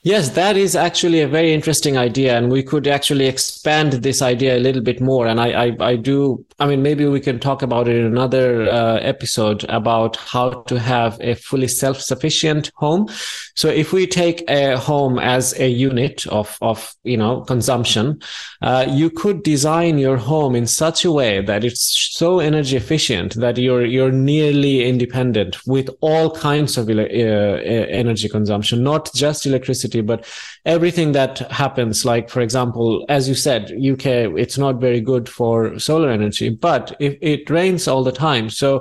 Yes, 0.02 0.30
that 0.30 0.56
is 0.56 0.76
actually 0.76 1.20
a 1.20 1.28
very 1.28 1.52
interesting 1.52 1.98
idea, 1.98 2.38
and 2.38 2.50
we 2.50 2.62
could 2.62 2.86
actually 2.86 3.26
expand 3.26 3.92
this 3.92 4.22
idea 4.22 4.56
a 4.56 4.58
little 4.58 4.80
bit 4.80 4.98
more. 4.98 5.26
And 5.26 5.38
I, 5.38 5.66
I, 5.66 5.76
I 5.78 5.96
do. 5.96 6.42
I 6.58 6.66
mean, 6.66 6.82
maybe 6.82 7.04
we 7.04 7.20
can 7.20 7.38
talk 7.38 7.60
about 7.60 7.86
it 7.86 7.96
in 7.96 8.06
another 8.06 8.66
uh, 8.70 8.96
episode 9.00 9.64
about 9.68 10.16
how 10.16 10.62
to 10.68 10.80
have 10.80 11.18
a 11.20 11.34
fully 11.34 11.68
self-sufficient 11.68 12.70
home. 12.76 13.08
So, 13.56 13.68
if 13.68 13.92
we 13.92 14.06
take 14.06 14.42
a 14.48 14.78
home 14.78 15.18
as 15.18 15.52
a 15.60 15.68
unit 15.68 16.26
of, 16.28 16.56
of 16.62 16.94
you 17.04 17.18
know, 17.18 17.42
consumption, 17.42 18.22
uh, 18.62 18.86
you 18.88 19.10
could 19.10 19.42
design 19.42 19.98
your 19.98 20.16
home 20.16 20.54
in 20.54 20.66
such 20.66 21.04
a 21.04 21.12
way 21.12 21.42
that 21.42 21.62
it's 21.62 22.10
so 22.12 22.38
energy 22.40 22.76
efficient 22.78 23.34
that 23.34 23.58
you're 23.58 23.84
you're 23.84 24.12
nearly 24.12 24.88
independent 24.88 25.58
with 25.66 25.90
all 26.00 26.30
kinds 26.30 26.78
of 26.78 26.88
uh, 26.88 26.92
energy 26.92 28.30
consumption, 28.30 28.82
not 28.82 29.12
just 29.12 29.44
electricity 29.44 29.89
but 29.98 30.24
everything 30.64 31.10
that 31.12 31.38
happens, 31.50 32.04
like 32.04 32.30
for 32.30 32.40
example, 32.40 33.04
as 33.08 33.28
you 33.28 33.34
said, 33.34 33.72
UK, 33.72 34.06
it's 34.38 34.58
not 34.58 34.80
very 34.80 35.00
good 35.00 35.28
for 35.28 35.76
solar 35.80 36.10
energy, 36.10 36.50
but 36.50 36.96
if 37.00 37.18
it 37.20 37.50
rains 37.50 37.88
all 37.88 38.04
the 38.04 38.12
time, 38.12 38.48
so 38.48 38.80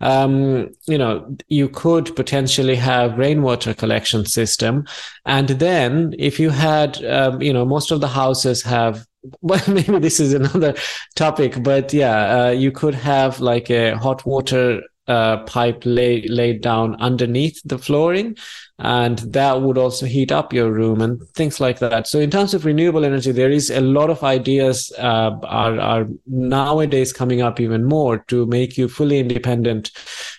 um, 0.00 0.70
you 0.86 0.98
know, 0.98 1.36
you 1.48 1.68
could 1.68 2.14
potentially 2.14 2.76
have 2.76 3.18
rainwater 3.18 3.74
collection 3.74 4.24
system. 4.24 4.86
And 5.26 5.48
then 5.48 6.14
if 6.18 6.38
you 6.38 6.50
had, 6.50 7.04
um, 7.04 7.42
you 7.42 7.52
know, 7.52 7.64
most 7.64 7.90
of 7.90 8.00
the 8.00 8.08
houses 8.08 8.62
have, 8.62 9.06
well, 9.40 9.62
maybe 9.66 9.98
this 9.98 10.20
is 10.20 10.32
another 10.32 10.74
topic, 11.16 11.62
but 11.62 11.92
yeah, 11.92 12.46
uh, 12.46 12.50
you 12.50 12.70
could 12.70 12.94
have 12.94 13.40
like 13.40 13.70
a 13.70 13.96
hot 13.96 14.24
water 14.24 14.82
uh, 15.08 15.38
pipe 15.44 15.82
lay, 15.84 16.22
laid 16.28 16.60
down 16.60 16.94
underneath 17.00 17.60
the 17.64 17.78
flooring 17.78 18.36
and 18.80 19.18
that 19.18 19.60
would 19.60 19.76
also 19.76 20.06
heat 20.06 20.30
up 20.30 20.52
your 20.52 20.70
room 20.70 21.00
and 21.00 21.20
things 21.30 21.60
like 21.60 21.80
that. 21.80 22.06
So 22.06 22.20
in 22.20 22.30
terms 22.30 22.54
of 22.54 22.64
renewable 22.64 23.04
energy 23.04 23.32
there 23.32 23.50
is 23.50 23.70
a 23.70 23.80
lot 23.80 24.10
of 24.10 24.22
ideas 24.22 24.92
uh, 24.98 25.36
are, 25.42 25.80
are 25.80 26.06
nowadays 26.26 27.12
coming 27.12 27.42
up 27.42 27.58
even 27.58 27.84
more 27.84 28.18
to 28.28 28.46
make 28.46 28.78
you 28.78 28.88
fully 28.88 29.18
independent 29.18 29.90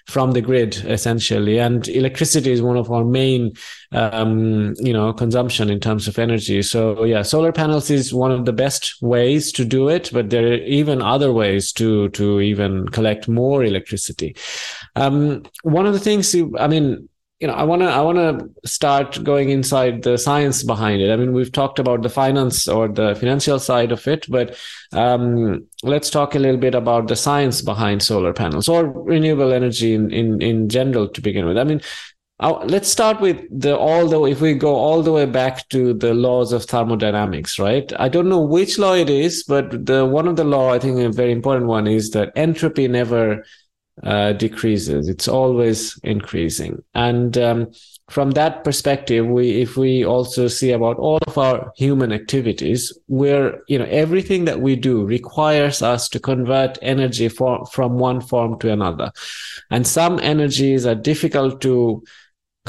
from 0.09 0.31
the 0.31 0.41
grid 0.41 0.77
essentially. 0.85 1.59
And 1.59 1.87
electricity 1.87 2.51
is 2.51 2.61
one 2.61 2.77
of 2.77 2.91
our 2.91 3.05
main 3.05 3.53
um, 3.91 4.73
you 4.79 4.93
know 4.93 5.13
consumption 5.13 5.69
in 5.69 5.79
terms 5.79 6.07
of 6.07 6.17
energy. 6.17 6.61
So 6.61 7.03
yeah 7.03 7.21
solar 7.21 7.51
panels 7.51 7.89
is 7.89 8.13
one 8.13 8.31
of 8.31 8.45
the 8.45 8.53
best 8.53 9.01
ways 9.01 9.51
to 9.53 9.65
do 9.65 9.89
it 9.89 10.09
but 10.13 10.29
there 10.29 10.47
are 10.47 10.53
even 10.53 11.01
other 11.01 11.31
ways 11.31 11.71
to 11.73 12.09
to 12.09 12.41
even 12.41 12.87
collect 12.89 13.27
more 13.27 13.63
electricity. 13.63 14.35
Um, 14.95 15.43
one 15.63 15.85
of 15.85 15.93
the 15.93 15.99
things 15.99 16.35
i 16.57 16.67
mean 16.67 17.08
you 17.39 17.47
know, 17.47 17.53
I 17.53 17.63
want 17.63 17.81
to 17.81 17.87
I 17.87 18.01
want 18.01 18.17
to 18.17 18.69
start 18.69 19.23
going 19.23 19.49
inside 19.49 20.03
the 20.03 20.17
science 20.17 20.61
behind 20.63 21.01
it. 21.01 21.09
I 21.09 21.15
mean, 21.15 21.31
we've 21.31 21.51
talked 21.51 21.79
about 21.79 22.01
the 22.01 22.09
finance 22.09 22.67
or 22.67 22.89
the 22.89 23.15
financial 23.15 23.59
side 23.59 23.93
of 23.93 24.05
it, 24.07 24.25
but 24.27 24.57
um, 24.91 25.65
let's 25.81 26.09
talk 26.09 26.35
a 26.35 26.39
little 26.39 26.59
bit 26.59 26.75
about 26.75 27.07
the 27.07 27.15
science 27.15 27.61
behind 27.61 28.03
solar 28.03 28.33
panels 28.33 28.67
or 28.67 28.87
renewable 28.87 29.53
energy 29.53 29.93
in 29.93 30.11
in, 30.11 30.41
in 30.41 30.67
general 30.67 31.07
to 31.07 31.21
begin 31.21 31.45
with. 31.45 31.57
I 31.57 31.63
mean, 31.63 31.79
uh, 32.41 32.57
let's 32.65 32.89
start 32.89 33.21
with 33.21 33.37
the 33.49 33.77
the 33.77 34.23
if 34.23 34.41
we 34.41 34.53
go 34.53 34.75
all 34.75 35.01
the 35.01 35.11
way 35.13 35.25
back 35.25 35.67
to 35.69 35.93
the 35.93 36.13
laws 36.13 36.51
of 36.51 36.65
thermodynamics, 36.65 37.57
right? 37.57 37.91
I 37.99 38.09
don't 38.09 38.27
know 38.27 38.41
which 38.41 38.77
law 38.77 38.95
it 38.95 39.09
is, 39.09 39.43
but 39.43 39.85
the 39.85 40.05
one 40.05 40.27
of 40.27 40.35
the 40.35 40.43
law 40.43 40.73
I 40.73 40.79
think 40.79 40.99
a 40.99 41.09
very 41.09 41.31
important 41.31 41.67
one 41.67 41.87
is 41.87 42.11
that 42.11 42.33
entropy 42.35 42.89
never 42.89 43.45
uh, 44.03 44.33
decreases. 44.33 45.09
It's 45.09 45.27
always 45.27 45.99
increasing. 46.03 46.83
And 46.93 47.37
um, 47.37 47.71
from 48.09 48.31
that 48.31 48.63
perspective, 48.63 49.27
we, 49.27 49.61
if 49.61 49.77
we 49.77 50.05
also 50.05 50.47
see 50.47 50.71
about 50.71 50.97
all 50.97 51.19
of 51.27 51.37
our 51.37 51.71
human 51.75 52.11
activities, 52.11 52.97
where, 53.07 53.61
you 53.67 53.77
know, 53.77 53.85
everything 53.85 54.45
that 54.45 54.61
we 54.61 54.75
do 54.75 55.05
requires 55.05 55.81
us 55.81 56.09
to 56.09 56.19
convert 56.19 56.77
energy 56.81 57.29
for, 57.29 57.65
from 57.67 57.99
one 57.99 58.21
form 58.21 58.57
to 58.59 58.71
another. 58.71 59.11
And 59.69 59.85
some 59.85 60.19
energies 60.19 60.85
are 60.85 60.95
difficult 60.95 61.61
to 61.61 62.03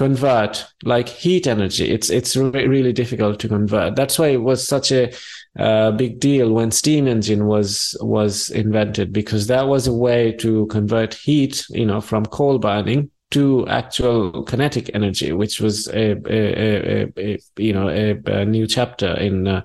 convert 0.01 0.65
like 0.83 1.11
heat 1.11 1.47
energy. 1.47 1.91
It's 1.91 2.09
it's 2.09 2.35
re- 2.35 2.67
really 2.67 2.95
difficult 2.95 3.39
to 3.41 3.49
convert. 3.49 3.97
That's 3.97 4.19
why 4.19 4.29
it 4.29 4.43
was 4.51 4.67
such 4.67 4.91
a 4.93 5.13
uh, 5.59 5.91
big 5.91 6.19
deal 6.19 6.55
when 6.55 6.71
steam 6.71 7.07
engine 7.07 7.47
was 7.47 7.95
was 8.01 8.49
invented 8.49 9.13
because 9.13 9.47
that 9.49 9.69
was 9.69 9.87
a 9.87 9.93
way 9.93 10.33
to 10.45 10.65
convert 10.69 11.13
heat 11.13 11.67
you 11.69 11.85
know 11.85 12.01
from 12.01 12.25
coal 12.25 12.59
burning 12.59 13.11
to 13.33 13.69
actual 13.69 14.43
kinetic 14.45 14.91
energy 14.95 15.33
which 15.33 15.61
was 15.61 15.87
a, 15.89 16.13
a, 16.39 16.41
a, 16.67 17.13
a 17.19 17.39
you 17.59 17.75
know 17.75 17.89
a, 17.91 18.45
new 18.47 18.67
chapter 18.67 19.13
in 19.19 19.47
uh, 19.49 19.63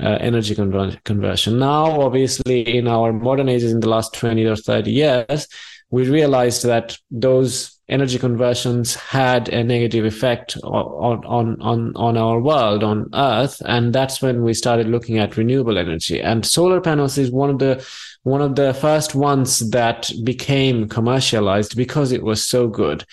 uh, 0.00 0.18
energy 0.20 0.54
conver- 0.54 1.02
conversion. 1.02 1.58
Now 1.58 2.00
obviously 2.00 2.60
in 2.78 2.86
our 2.86 3.12
modern 3.12 3.48
ages 3.48 3.72
in 3.72 3.80
the 3.80 3.88
last 3.88 4.14
20 4.14 4.44
or 4.44 4.56
30 4.56 4.90
years 4.92 5.48
we 5.94 6.08
realized 6.08 6.64
that 6.64 6.98
those 7.10 7.78
energy 7.88 8.18
conversions 8.18 8.94
had 8.94 9.48
a 9.48 9.62
negative 9.62 10.04
effect 10.04 10.56
on, 10.64 11.24
on, 11.24 11.60
on, 11.60 11.92
on 11.94 12.16
our 12.16 12.40
world, 12.40 12.82
on 12.82 13.08
Earth. 13.14 13.62
And 13.66 13.92
that's 13.92 14.20
when 14.20 14.42
we 14.42 14.54
started 14.54 14.88
looking 14.88 15.18
at 15.18 15.36
renewable 15.36 15.78
energy. 15.78 16.20
And 16.20 16.44
solar 16.44 16.80
panels 16.80 17.16
is 17.18 17.30
one 17.30 17.50
of 17.50 17.58
the, 17.58 17.86
one 18.22 18.40
of 18.40 18.56
the 18.56 18.74
first 18.74 19.14
ones 19.14 19.70
that 19.70 20.10
became 20.24 20.88
commercialized 20.88 21.76
because 21.76 22.10
it 22.10 22.24
was 22.24 22.42
so 22.42 22.66
good. 22.68 23.04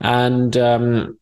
And, 0.00 0.56
um, 0.56 1.18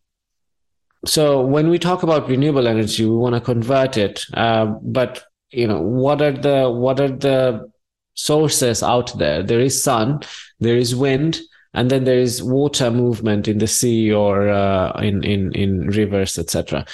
so 1.06 1.42
when 1.42 1.68
we 1.68 1.78
talk 1.78 2.02
about 2.02 2.28
renewable 2.28 2.66
energy, 2.66 3.04
we 3.04 3.14
want 3.14 3.34
to 3.34 3.40
convert 3.40 3.96
it. 3.96 4.24
Uh, 4.32 4.66
but 4.82 5.22
you 5.50 5.68
know, 5.68 5.80
what 5.80 6.20
are 6.20 6.32
the 6.32 6.70
what 6.70 6.98
are 7.00 7.08
the 7.08 7.70
sources 8.14 8.82
out 8.82 9.16
there? 9.18 9.42
There 9.42 9.60
is 9.60 9.82
sun, 9.82 10.20
there 10.60 10.76
is 10.76 10.96
wind, 10.96 11.40
and 11.74 11.90
then 11.90 12.04
there 12.04 12.18
is 12.18 12.42
water 12.42 12.90
movement 12.90 13.48
in 13.48 13.58
the 13.58 13.66
sea 13.66 14.10
or 14.12 14.48
uh, 14.48 14.92
in 15.00 15.22
in 15.24 15.52
in 15.52 15.88
rivers 15.88 16.38
etc 16.38 16.86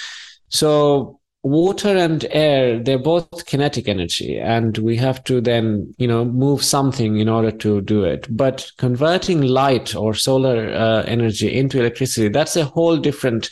so 0.49 1.19
water 1.43 1.95
and 1.95 2.25
air 2.29 2.77
they're 2.79 2.99
both 2.99 3.45
kinetic 3.45 3.87
energy 3.87 4.37
and 4.37 4.77
we 4.79 4.95
have 4.95 5.23
to 5.23 5.41
then 5.41 5.91
you 5.97 6.07
know 6.07 6.23
move 6.23 6.63
something 6.63 7.17
in 7.17 7.27
order 7.27 7.51
to 7.51 7.81
do 7.81 8.03
it 8.03 8.27
but 8.29 8.71
converting 8.77 9.41
light 9.41 9.95
or 9.95 10.13
solar 10.13 10.71
uh, 10.73 11.01
energy 11.03 11.51
into 11.51 11.79
electricity 11.79 12.27
that's 12.27 12.55
a 12.55 12.65
whole 12.65 12.97
different 12.97 13.49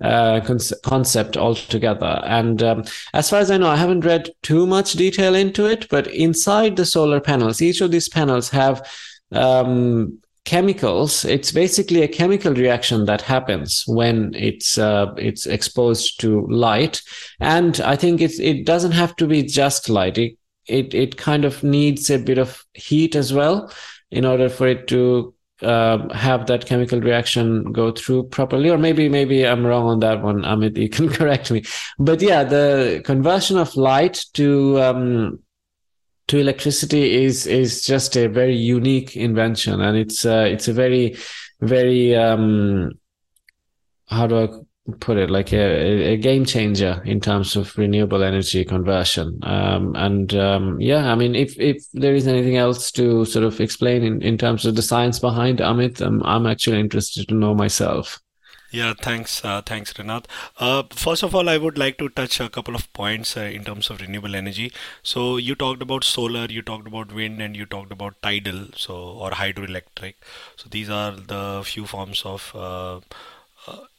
uh, 0.00 0.40
con- 0.40 0.58
concept 0.82 1.36
altogether. 1.36 2.20
And 2.24 2.62
um, 2.62 2.84
as 3.14 3.30
far 3.30 3.40
as 3.40 3.50
I 3.50 3.58
know, 3.58 3.68
I 3.68 3.76
haven't 3.76 4.04
read 4.04 4.30
too 4.42 4.66
much 4.66 4.92
detail 4.92 5.34
into 5.34 5.66
it, 5.66 5.88
but 5.88 6.06
inside 6.08 6.76
the 6.76 6.84
solar 6.84 7.20
panels, 7.20 7.62
each 7.62 7.80
of 7.80 7.90
these 7.90 8.08
panels 8.08 8.50
have 8.50 8.86
um, 9.32 10.18
chemicals. 10.44 11.24
It's 11.24 11.52
basically 11.52 12.02
a 12.02 12.08
chemical 12.08 12.54
reaction 12.54 13.04
that 13.06 13.20
happens 13.20 13.84
when 13.86 14.34
it's 14.34 14.78
uh, 14.78 15.12
it's 15.16 15.46
exposed 15.46 16.20
to 16.20 16.46
light. 16.46 17.02
And 17.40 17.80
i 17.80 17.96
think 17.96 18.20
it's 18.20 18.38
it 18.38 18.64
doesn't 18.64 18.92
have 18.92 19.16
to 19.16 19.26
be 19.26 19.42
just 19.42 19.88
light. 19.88 20.16
It, 20.18 20.38
it 20.66 20.94
it 20.94 21.16
kind 21.16 21.44
of 21.44 21.62
needs 21.62 22.10
a 22.10 22.18
bit 22.18 22.38
of 22.38 22.64
heat 22.74 23.14
as 23.14 23.32
well 23.32 23.72
in 24.10 24.24
order 24.24 24.48
for 24.48 24.66
it 24.66 24.86
to 24.88 25.34
uh, 25.62 26.12
have 26.14 26.46
that 26.46 26.66
chemical 26.66 27.00
reaction 27.00 27.72
go 27.72 27.90
through 27.90 28.24
properly 28.24 28.68
or 28.68 28.76
maybe 28.76 29.08
maybe 29.08 29.46
i'm 29.46 29.66
wrong 29.66 29.86
on 29.86 30.00
that 30.00 30.22
one. 30.22 30.42
Amit 30.42 30.76
you 30.76 30.88
can 30.88 31.08
correct 31.18 31.50
me. 31.50 31.62
But 31.98 32.20
yeah 32.20 32.44
the 32.44 33.00
conversion 33.04 33.56
of 33.56 33.74
light 33.76 34.24
to 34.34 34.80
um, 34.82 35.38
to 36.28 36.38
electricity 36.38 37.24
is 37.24 37.46
is 37.46 37.86
just 37.86 38.16
a 38.16 38.26
very 38.26 38.56
unique 38.56 39.16
invention. 39.16 39.80
And 39.80 39.96
it's 39.96 40.26
uh, 40.26 40.46
it's 40.48 40.68
a 40.68 40.72
very 40.72 41.16
very 41.60 42.14
um, 42.14 42.92
how 44.08 44.26
do 44.26 44.38
i 44.38 44.48
put 45.00 45.16
it 45.16 45.30
like 45.30 45.52
a, 45.52 46.12
a 46.12 46.16
game 46.16 46.44
changer 46.44 47.02
in 47.04 47.20
terms 47.20 47.56
of 47.56 47.76
renewable 47.76 48.22
energy 48.22 48.64
conversion 48.64 49.38
um, 49.42 49.94
and 49.96 50.34
um, 50.34 50.80
yeah 50.80 51.10
i 51.10 51.14
mean 51.14 51.34
if 51.34 51.58
if 51.58 51.84
there 51.92 52.14
is 52.14 52.26
anything 52.26 52.56
else 52.56 52.90
to 52.92 53.24
sort 53.24 53.44
of 53.44 53.60
explain 53.60 54.04
in, 54.04 54.22
in 54.22 54.38
terms 54.38 54.64
of 54.64 54.76
the 54.76 54.82
science 54.82 55.18
behind 55.18 55.58
amit 55.58 56.00
um, 56.00 56.22
i'm 56.24 56.46
actually 56.46 56.78
interested 56.78 57.26
to 57.28 57.34
know 57.34 57.54
myself 57.54 58.20
yeah, 58.72 58.94
thanks, 59.00 59.44
uh, 59.44 59.62
thanks, 59.62 59.92
Rinath. 59.92 60.26
Uh, 60.58 60.82
first 60.90 61.22
of 61.22 61.34
all, 61.34 61.48
I 61.48 61.56
would 61.56 61.78
like 61.78 61.98
to 61.98 62.08
touch 62.08 62.40
a 62.40 62.48
couple 62.48 62.74
of 62.74 62.92
points 62.92 63.36
uh, 63.36 63.40
in 63.40 63.64
terms 63.64 63.90
of 63.90 64.00
renewable 64.00 64.34
energy. 64.34 64.72
So 65.02 65.36
you 65.36 65.54
talked 65.54 65.82
about 65.82 66.02
solar, 66.02 66.46
you 66.46 66.62
talked 66.62 66.88
about 66.88 67.12
wind, 67.12 67.40
and 67.40 67.56
you 67.56 67.64
talked 67.64 67.92
about 67.92 68.20
tidal, 68.22 68.66
so 68.74 68.94
or 68.94 69.30
hydroelectric. 69.30 70.14
So 70.56 70.68
these 70.68 70.90
are 70.90 71.12
the 71.12 71.62
few 71.64 71.86
forms 71.86 72.22
of 72.24 72.52
uh, 72.54 73.00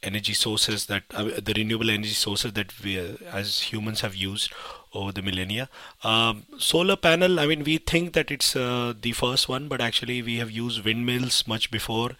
energy 0.04 0.34
sources 0.34 0.86
that 0.88 1.04
uh, 1.14 1.24
the 1.24 1.54
renewable 1.56 1.90
energy 1.90 2.14
sources 2.14 2.54
that 2.54 2.72
we 2.84 3.00
uh, 3.00 3.14
as 3.32 3.62
humans 3.72 4.02
have 4.02 4.16
used 4.16 4.52
over 4.94 5.12
the 5.12 5.22
millennia. 5.22 5.70
Um, 6.04 6.46
solar 6.58 6.96
panel, 6.96 7.40
I 7.40 7.46
mean, 7.48 7.64
we 7.64 7.78
think 7.78 8.14
that 8.14 8.32
it's 8.32 8.56
uh, 8.56 8.94
the 9.00 9.12
first 9.12 9.50
one, 9.50 9.68
but 9.68 9.82
actually 9.82 10.22
we 10.22 10.38
have 10.38 10.50
used 10.50 10.84
windmills 10.84 11.46
much 11.48 11.70
before. 11.72 12.12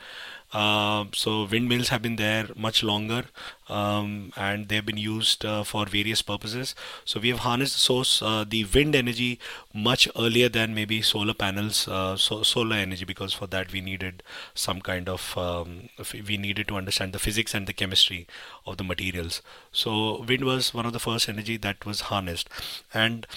Uh, 0.54 1.06
so 1.14 1.44
windmills 1.46 1.90
have 1.90 2.02
been 2.02 2.16
there 2.16 2.48
much 2.56 2.82
longer 2.82 3.26
um, 3.68 4.32
and 4.38 4.70
they've 4.70 4.86
been 4.86 4.98
used 4.98 5.46
uh, 5.46 5.64
for 5.64 5.86
various 5.86 6.22
purposes. 6.22 6.74
So 7.04 7.20
we 7.20 7.30
have 7.30 7.40
harnessed 7.40 7.74
the 7.74 7.80
source, 7.80 8.22
uh, 8.22 8.46
the 8.48 8.64
wind 8.66 8.96
energy 8.96 9.40
much 9.74 10.08
earlier 10.18 10.48
than 10.48 10.74
maybe 10.74 11.02
solar 11.02 11.34
panels, 11.34 11.88
uh, 11.88 12.16
so 12.16 12.44
solar 12.44 12.78
energy, 12.78 13.04
because 13.04 13.34
for 13.34 13.48
that 13.48 13.74
we 13.74 13.82
needed 13.82 14.24
some 14.56 14.80
kind 14.80 15.10
of, 15.10 15.38
um, 15.38 15.90
we 16.28 16.38
needed 16.38 16.70
to 16.70 16.78
understand 16.78 17.12
the 17.12 17.20
physics 17.20 17.54
and 17.54 17.68
the 17.68 17.74
chemistry 17.74 18.26
of 18.66 18.78
the 18.78 18.84
materials. 18.84 19.42
So 19.72 20.24
wind 20.24 20.46
was 20.46 20.74
one 20.74 20.86
of 20.86 20.94
the 20.94 21.00
first 21.00 21.28
energy 21.28 21.58
that 21.58 21.86
was 21.86 22.02
harnessed. 22.02 22.50
And 22.94 23.28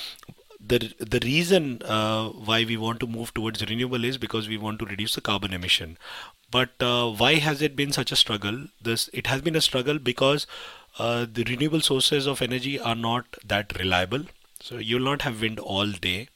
the 0.64 0.92
the 0.98 1.20
reason 1.24 1.82
uh, 1.82 2.28
why 2.28 2.64
we 2.64 2.76
want 2.76 3.00
to 3.00 3.06
move 3.06 3.32
towards 3.34 3.62
renewable 3.62 4.04
is 4.04 4.18
because 4.18 4.48
we 4.48 4.58
want 4.58 4.78
to 4.78 4.84
reduce 4.84 5.14
the 5.14 5.20
carbon 5.20 5.52
emission 5.52 5.96
but 6.50 6.70
uh, 6.80 7.10
why 7.10 7.34
has 7.36 7.62
it 7.62 7.76
been 7.76 7.92
such 7.92 8.10
a 8.10 8.16
struggle? 8.16 8.66
This 8.82 9.08
it 9.12 9.28
has 9.28 9.40
been 9.40 9.56
a 9.56 9.60
struggle 9.60 9.98
because 9.98 10.46
uh, 10.98 11.26
the 11.32 11.44
renewable 11.44 11.80
sources 11.80 12.26
of 12.26 12.42
energy 12.42 12.78
are 12.78 12.94
not 12.94 13.36
that 13.44 13.78
reliable. 13.78 14.24
So 14.60 14.78
you'll 14.78 15.08
not 15.10 15.22
have 15.22 15.40
wind 15.40 15.58
all 15.60 15.92
day, 15.92 16.28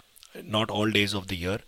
not 0.42 0.70
all 0.70 0.90
days 0.90 1.14
of 1.14 1.26
the 1.28 1.36
year. 1.36 1.58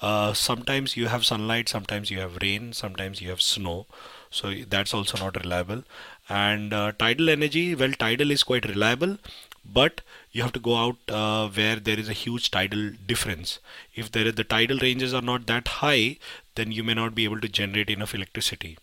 Uh, 0.00 0.32
sometimes 0.32 0.96
you 0.96 1.08
have 1.08 1.26
sunlight, 1.26 1.68
sometimes 1.68 2.10
you 2.10 2.20
have 2.20 2.38
rain, 2.40 2.72
sometimes 2.72 3.20
you 3.20 3.28
have 3.28 3.42
snow. 3.42 3.86
So 4.30 4.54
that's 4.68 4.94
also 4.94 5.18
not 5.18 5.36
reliable. 5.36 5.84
And 6.28 6.72
uh, 6.72 6.92
tidal 6.92 7.28
energy, 7.28 7.74
well, 7.74 7.92
tidal 7.92 8.30
is 8.30 8.42
quite 8.44 8.66
reliable, 8.66 9.18
but 9.64 10.00
you 10.32 10.42
have 10.42 10.52
to 10.52 10.60
go 10.60 10.76
out 10.76 10.96
uh, 11.08 11.48
where 11.48 11.76
there 11.76 11.98
is 11.98 12.08
a 12.08 12.12
huge 12.14 12.50
tidal 12.50 12.90
difference. 13.06 13.58
If 13.94 14.12
there 14.12 14.26
is, 14.26 14.34
the 14.34 14.44
tidal 14.44 14.78
ranges 14.78 15.12
are 15.12 15.22
not 15.22 15.46
that 15.46 15.68
high, 15.68 16.18
then 16.54 16.70
you 16.72 16.84
may 16.84 16.94
not 16.94 17.14
be 17.14 17.24
able 17.24 17.40
to 17.40 17.48
generate 17.48 17.90
enough 17.90 18.14
electricity. 18.14 18.78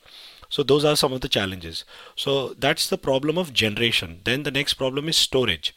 So 0.50 0.64
those 0.64 0.86
are 0.86 0.96
some 0.96 1.14
of 1.14 1.22
the 1.22 1.30
challenges. 1.30 1.84
So 2.16 2.54
that's 2.54 2.90
the 2.90 2.98
problem 2.98 3.38
of 3.38 3.54
generation. 3.54 4.22
Then 4.24 4.44
the 4.44 4.52
next 4.52 4.76
problem 4.76 5.10
is 5.10 5.18
storage. 5.18 5.74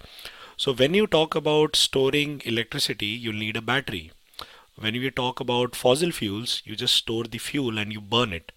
So 0.57 0.73
when 0.73 0.95
you 0.95 1.07
talk 1.07 1.35
about 1.35 1.77
storing 1.77 2.43
electricity, 2.45 3.07
you'll 3.07 3.35
need 3.35 3.57
a 3.57 3.63
battery. 3.63 4.13
When 4.77 4.95
you 4.95 5.11
talk 5.11 5.41
about 5.41 5.77
fossil 5.77 6.11
fuels, 6.11 6.63
you 6.65 6.77
just 6.77 6.95
store 6.95 7.25
the 7.25 7.39
fuel 7.39 7.79
and 7.79 7.93
you 7.93 8.01
burn 8.01 8.33
it. 8.33 8.53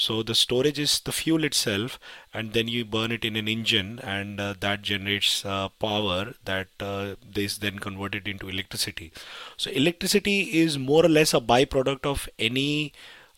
So 0.00 0.22
the 0.22 0.34
storage 0.34 0.78
is 0.78 1.00
the 1.00 1.12
fuel 1.12 1.44
itself, 1.44 2.00
and 2.32 2.54
then 2.54 2.68
you 2.68 2.86
burn 2.86 3.12
it 3.12 3.22
in 3.22 3.36
an 3.36 3.48
engine, 3.48 4.00
and 4.02 4.40
uh, 4.40 4.54
that 4.60 4.80
generates 4.80 5.44
uh, 5.44 5.68
power 5.68 6.32
that 6.46 6.68
uh, 6.80 7.16
then 7.34 7.78
converted 7.78 8.26
into 8.26 8.48
electricity. 8.48 9.12
So 9.58 9.70
electricity 9.70 10.40
is 10.62 10.78
more 10.78 11.04
or 11.04 11.10
less 11.10 11.34
a 11.34 11.40
byproduct 11.40 12.06
of 12.06 12.30
any 12.38 12.94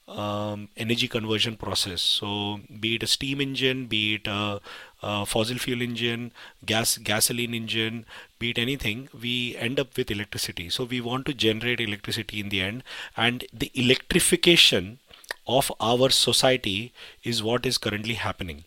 um, 0.06 0.68
energy 0.76 1.08
conversion 1.08 1.56
process. 1.56 2.00
So 2.00 2.60
be 2.78 2.94
it 2.94 3.02
a 3.02 3.08
steam 3.08 3.40
engine, 3.40 3.86
be 3.86 4.14
it 4.14 4.26
a, 4.26 4.60
a, 5.02 5.26
fossil 5.26 5.58
fuel 5.58 5.82
engine, 5.82 6.32
gas 6.64 6.98
gasoline 6.98 7.54
engine, 7.54 8.04
be 8.38 8.50
it 8.50 8.58
anything, 8.58 9.08
we 9.20 9.56
end 9.56 9.80
up 9.80 9.96
with 9.96 10.10
electricity. 10.10 10.68
So 10.70 10.84
we 10.84 11.00
want 11.00 11.26
to 11.26 11.34
generate 11.34 11.80
electricity 11.80 12.40
in 12.40 12.50
the 12.50 12.60
end, 12.60 12.84
and 13.16 13.44
the 13.52 13.70
electrification 13.74 14.98
of 15.46 15.72
our 15.80 16.10
society 16.10 16.92
is 17.22 17.42
what 17.42 17.66
is 17.66 17.78
currently 17.78 18.14
happening. 18.14 18.64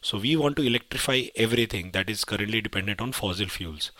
So 0.00 0.18
we 0.18 0.36
want 0.36 0.56
to 0.56 0.62
electrify 0.62 1.24
everything 1.34 1.90
that 1.90 2.08
is 2.08 2.24
currently 2.24 2.60
dependent 2.60 3.00
on 3.00 3.12
fossil 3.12 3.48
fuels. 3.48 3.90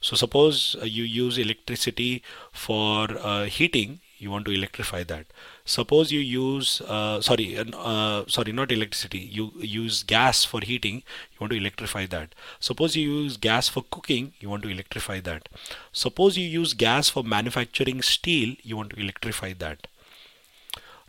So 0.00 0.16
suppose 0.16 0.76
uh, 0.82 0.84
you 0.84 1.04
use 1.04 1.38
electricity 1.38 2.22
for 2.52 3.08
uh, 3.18 3.44
heating, 3.44 4.00
you 4.18 4.30
want 4.30 4.44
to 4.46 4.52
electrify 4.52 5.02
that. 5.04 5.26
Suppose 5.64 6.12
you 6.12 6.20
use, 6.20 6.80
uh, 6.82 7.20
sorry, 7.20 7.56
uh, 7.58 8.24
sorry, 8.26 8.52
not 8.52 8.70
electricity. 8.70 9.18
You 9.18 9.52
use 9.56 10.02
gas 10.02 10.44
for 10.44 10.60
heating, 10.60 10.96
you 10.96 11.38
want 11.40 11.52
to 11.52 11.56
electrify 11.56 12.06
that. 12.06 12.34
Suppose 12.60 12.96
you 12.96 13.10
use 13.10 13.36
gas 13.36 13.68
for 13.68 13.84
cooking, 13.90 14.34
you 14.40 14.50
want 14.50 14.62
to 14.64 14.68
electrify 14.68 15.20
that. 15.20 15.48
Suppose 15.92 16.36
you 16.36 16.46
use 16.46 16.74
gas 16.74 17.08
for 17.08 17.22
manufacturing 17.22 18.02
steel, 18.02 18.56
you 18.62 18.76
want 18.76 18.90
to 18.90 19.00
electrify 19.00 19.54
that. 19.54 19.86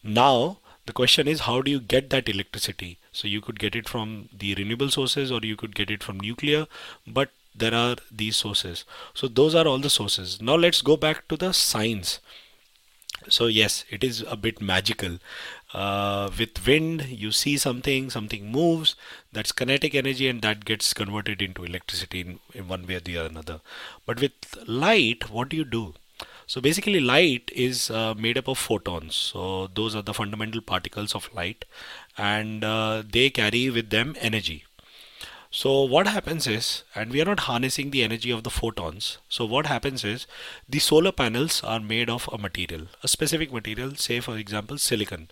Now, 0.06 0.60
the 0.86 0.94
question 0.94 1.28
is 1.28 1.42
how 1.42 1.62
do 1.64 1.72
you 1.72 1.80
get 1.80 2.12
that 2.12 2.30
electricity? 2.30 3.00
So 3.12 3.28
you 3.28 3.42
could 3.42 3.60
get 3.60 3.76
it 3.76 3.90
from 3.90 4.30
the 4.32 4.54
renewable 4.54 4.90
sources 4.92 5.32
or 5.32 5.40
you 5.42 5.56
could 5.56 5.74
get 5.74 5.90
it 5.90 6.04
from 6.04 6.20
nuclear, 6.20 6.68
but 7.08 7.32
there 7.56 7.74
are 7.74 7.96
these 8.12 8.36
sources. 8.36 8.84
So 9.16 9.28
those 9.28 9.56
are 9.56 9.66
all 9.66 9.80
the 9.80 9.90
sources. 9.90 10.40
Now 10.40 10.56
let's 10.56 10.84
go 10.84 10.96
back 10.96 11.28
to 11.30 11.38
the 11.38 11.54
science. 11.54 12.20
So 13.30 13.48
yes, 13.48 13.84
it 13.90 14.04
is 14.04 14.24
a 14.28 14.36
bit 14.36 14.62
magical. 14.62 15.18
Uh, 15.74 16.30
with 16.38 16.68
wind, 16.68 17.08
you 17.08 17.32
see 17.32 17.58
something, 17.58 18.12
something 18.12 18.52
moves, 18.52 18.96
that's 19.34 19.52
kinetic 19.52 19.96
energy 19.96 20.28
and 20.28 20.42
that 20.44 20.66
gets 20.66 20.94
converted 20.94 21.42
into 21.42 21.64
electricity 21.64 22.22
in, 22.22 22.40
in 22.54 22.68
one 22.68 22.86
way 22.86 22.96
or 22.96 23.00
the 23.00 23.18
other. 23.18 23.62
But 24.06 24.22
with 24.22 24.34
light, 24.68 25.32
what 25.32 25.50
do 25.50 25.58
you 25.58 25.66
do? 25.66 25.96
So 26.48 26.62
basically 26.62 27.00
light 27.00 27.52
is 27.56 27.90
uh, 27.90 28.14
made 28.14 28.38
up 28.38 28.48
of 28.48 28.60
photons. 28.60 29.16
So 29.16 29.68
those 29.74 29.96
are 29.96 30.04
the 30.04 30.14
fundamental 30.14 30.62
particles 30.62 31.16
of 31.16 31.34
light 31.34 31.66
and 32.18 32.64
uh, 32.64 33.04
they 33.10 33.30
carry 33.30 33.70
with 33.70 33.90
them 33.90 34.16
energy. 34.20 34.64
So 35.50 35.84
what 35.84 36.08
happens 36.08 36.48
is, 36.48 36.84
and 36.94 37.12
we 37.12 37.22
are 37.22 37.26
not 37.26 37.42
harnessing 37.42 37.92
the 37.92 38.04
energy 38.04 38.30
of 38.30 38.44
the 38.44 38.50
photons. 38.50 39.20
So 39.30 39.46
what 39.46 39.68
happens 39.68 40.04
is 40.04 40.28
the 40.68 40.80
solar 40.80 41.14
panels 41.14 41.64
are 41.64 41.80
made 41.80 42.10
of 42.10 42.30
a 42.32 42.38
material, 42.38 42.88
a 43.02 43.08
specific 43.08 43.54
material, 43.54 43.96
say 43.96 44.20
for 44.20 44.38
example 44.38 44.78
silicon. 44.78 45.30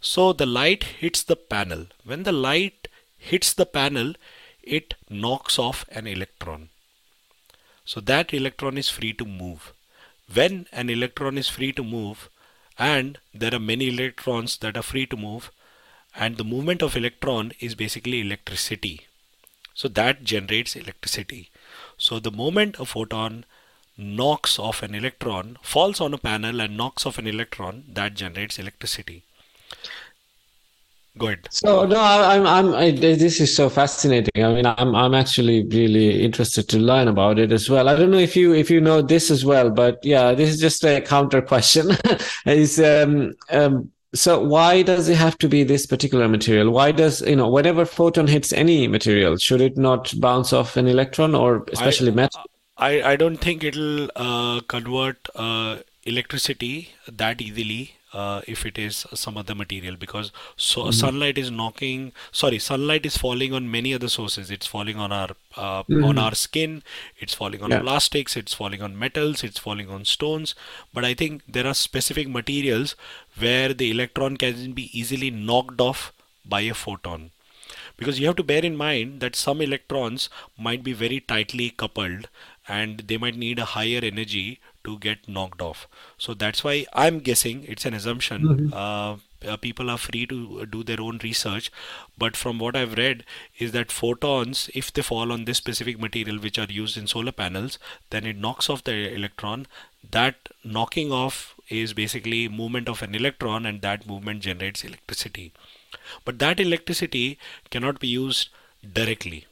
So 0.00 0.32
the 0.32 0.46
light 0.46 0.84
hits 0.84 1.22
the 1.22 1.36
panel. 1.36 1.86
When 2.04 2.22
the 2.22 2.32
light 2.32 2.88
hits 3.18 3.52
the 3.52 3.66
panel, 3.66 4.14
it 4.62 4.94
knocks 5.10 5.58
off 5.58 5.84
an 5.90 6.06
electron. 6.06 6.70
So 7.84 8.00
that 8.00 8.32
electron 8.32 8.78
is 8.78 8.88
free 8.88 9.12
to 9.12 9.26
move 9.26 9.73
when 10.32 10.66
an 10.72 10.90
electron 10.90 11.38
is 11.38 11.48
free 11.48 11.72
to 11.72 11.82
move 11.82 12.28
and 12.78 13.18
there 13.32 13.54
are 13.54 13.60
many 13.60 13.88
electrons 13.88 14.56
that 14.58 14.76
are 14.76 14.82
free 14.82 15.06
to 15.06 15.16
move 15.16 15.50
and 16.14 16.36
the 16.36 16.44
movement 16.44 16.82
of 16.82 16.96
electron 16.96 17.52
is 17.60 17.74
basically 17.74 18.20
electricity. 18.20 19.06
So 19.74 19.88
that 19.88 20.22
generates 20.22 20.76
electricity. 20.76 21.50
So 21.96 22.18
the 22.18 22.30
moment 22.30 22.78
a 22.78 22.84
photon 22.84 23.44
knocks 23.96 24.58
off 24.58 24.82
an 24.82 24.94
electron 24.94 25.56
falls 25.62 26.00
on 26.00 26.14
a 26.14 26.18
panel 26.18 26.60
and 26.60 26.76
knocks 26.76 27.06
off 27.06 27.18
an 27.18 27.26
electron 27.26 27.84
that 27.88 28.14
generates 28.14 28.58
electricity 28.58 29.24
go 31.18 31.26
ahead. 31.26 31.48
So 31.50 31.86
no 31.86 32.00
i'm 32.00 32.46
i'm 32.46 32.74
I, 32.74 32.90
this 32.90 33.40
is 33.40 33.54
so 33.54 33.68
fascinating. 33.68 34.44
I 34.44 34.52
mean 34.52 34.66
i'm 34.66 34.94
i'm 34.94 35.14
actually 35.14 35.64
really 35.66 36.22
interested 36.22 36.68
to 36.70 36.78
learn 36.78 37.08
about 37.08 37.38
it 37.38 37.52
as 37.52 37.70
well. 37.70 37.88
I 37.88 37.96
don't 37.96 38.10
know 38.10 38.18
if 38.18 38.36
you 38.36 38.54
if 38.54 38.70
you 38.70 38.80
know 38.80 39.02
this 39.02 39.30
as 39.30 39.44
well 39.44 39.70
but 39.70 39.98
yeah 40.04 40.32
this 40.32 40.50
is 40.50 40.60
just 40.60 40.84
a 40.84 41.00
counter 41.00 41.42
question. 41.42 41.96
Is 42.46 42.80
um 42.80 43.34
um 43.50 43.90
so 44.14 44.40
why 44.40 44.82
does 44.82 45.08
it 45.08 45.16
have 45.16 45.36
to 45.38 45.48
be 45.48 45.64
this 45.64 45.86
particular 45.86 46.28
material? 46.28 46.70
Why 46.70 46.92
does 46.92 47.20
you 47.22 47.36
know 47.36 47.48
whenever 47.48 47.84
photon 47.84 48.26
hits 48.26 48.52
any 48.52 48.86
material 48.88 49.36
should 49.36 49.60
it 49.60 49.76
not 49.76 50.12
bounce 50.20 50.52
off 50.52 50.76
an 50.76 50.86
electron 50.86 51.34
or 51.34 51.64
especially 51.72 52.12
I, 52.12 52.14
metal? 52.14 52.42
I 52.76 53.02
i 53.02 53.16
don't 53.16 53.36
think 53.36 53.62
it'll 53.62 54.10
uh, 54.16 54.60
convert 54.66 55.28
uh, 55.34 55.78
electricity 56.04 56.90
that 57.08 57.40
easily 57.40 57.96
uh, 58.14 58.40
if 58.46 58.64
it 58.64 58.78
is 58.78 59.06
some 59.12 59.36
other 59.36 59.54
material 59.54 59.96
because 59.96 60.30
so 60.56 60.82
mm-hmm. 60.82 60.92
sunlight 60.92 61.36
is 61.36 61.50
knocking 61.50 62.12
sorry 62.30 62.58
sunlight 62.58 63.04
is 63.04 63.16
falling 63.16 63.52
on 63.52 63.70
many 63.70 63.92
other 63.92 64.08
sources 64.08 64.50
it's 64.50 64.66
falling 64.66 64.96
on 64.96 65.10
our 65.10 65.30
uh, 65.56 65.82
mm-hmm. 65.82 66.04
on 66.04 66.16
our 66.16 66.34
skin 66.34 66.82
it's 67.18 67.34
falling 67.34 67.62
on 67.62 67.70
yeah. 67.72 67.80
plastics 67.80 68.36
it's 68.36 68.54
falling 68.54 68.80
on 68.80 68.98
metals 68.98 69.42
it's 69.42 69.58
falling 69.58 69.90
on 69.90 70.04
stones 70.04 70.54
but 70.92 71.04
i 71.04 71.12
think 71.12 71.42
there 71.48 71.66
are 71.66 71.74
specific 71.74 72.28
materials 72.28 72.94
where 73.38 73.74
the 73.74 73.90
electron 73.90 74.36
can 74.36 74.72
be 74.72 74.88
easily 74.98 75.30
knocked 75.30 75.80
off 75.80 76.12
by 76.44 76.60
a 76.60 76.74
photon 76.74 77.30
because 77.96 78.18
you 78.20 78.26
have 78.26 78.36
to 78.36 78.42
bear 78.42 78.64
in 78.64 78.76
mind 78.76 79.20
that 79.20 79.36
some 79.36 79.60
electrons 79.60 80.28
might 80.58 80.82
be 80.82 80.92
very 80.92 81.20
tightly 81.20 81.70
coupled 81.70 82.28
and 82.68 83.00
they 83.08 83.16
might 83.16 83.36
need 83.36 83.58
a 83.58 83.70
higher 83.76 84.00
energy 84.02 84.60
to 84.84 84.98
get 84.98 85.28
knocked 85.28 85.60
off 85.60 85.86
so 86.18 86.34
that's 86.34 86.64
why 86.64 86.84
i'm 86.92 87.18
guessing 87.18 87.64
it's 87.64 87.84
an 87.84 87.94
assumption 87.94 88.42
mm-hmm. 88.42 88.72
uh, 88.72 89.16
uh, 89.46 89.56
people 89.58 89.90
are 89.90 89.98
free 89.98 90.26
to 90.26 90.64
do 90.66 90.82
their 90.82 91.00
own 91.00 91.18
research 91.22 91.70
but 92.16 92.36
from 92.36 92.58
what 92.58 92.76
i've 92.76 92.96
read 92.96 93.24
is 93.58 93.72
that 93.72 93.92
photons 93.92 94.70
if 94.74 94.92
they 94.92 95.02
fall 95.02 95.30
on 95.32 95.44
this 95.44 95.58
specific 95.58 96.00
material 96.00 96.38
which 96.38 96.58
are 96.58 96.70
used 96.70 96.96
in 96.96 97.06
solar 97.06 97.32
panels 97.32 97.78
then 98.10 98.24
it 98.24 98.36
knocks 98.36 98.70
off 98.70 98.84
the 98.84 99.14
electron 99.14 99.66
that 100.10 100.48
knocking 100.62 101.12
off 101.12 101.54
is 101.68 101.92
basically 101.92 102.48
movement 102.48 102.88
of 102.88 103.02
an 103.02 103.14
electron 103.14 103.66
and 103.66 103.82
that 103.82 104.06
movement 104.06 104.40
generates 104.40 104.84
electricity 104.84 105.52
but 106.24 106.38
that 106.38 106.60
electricity 106.60 107.38
cannot 107.70 108.00
be 108.00 108.08
used 108.08 108.48
directly. 108.92 109.46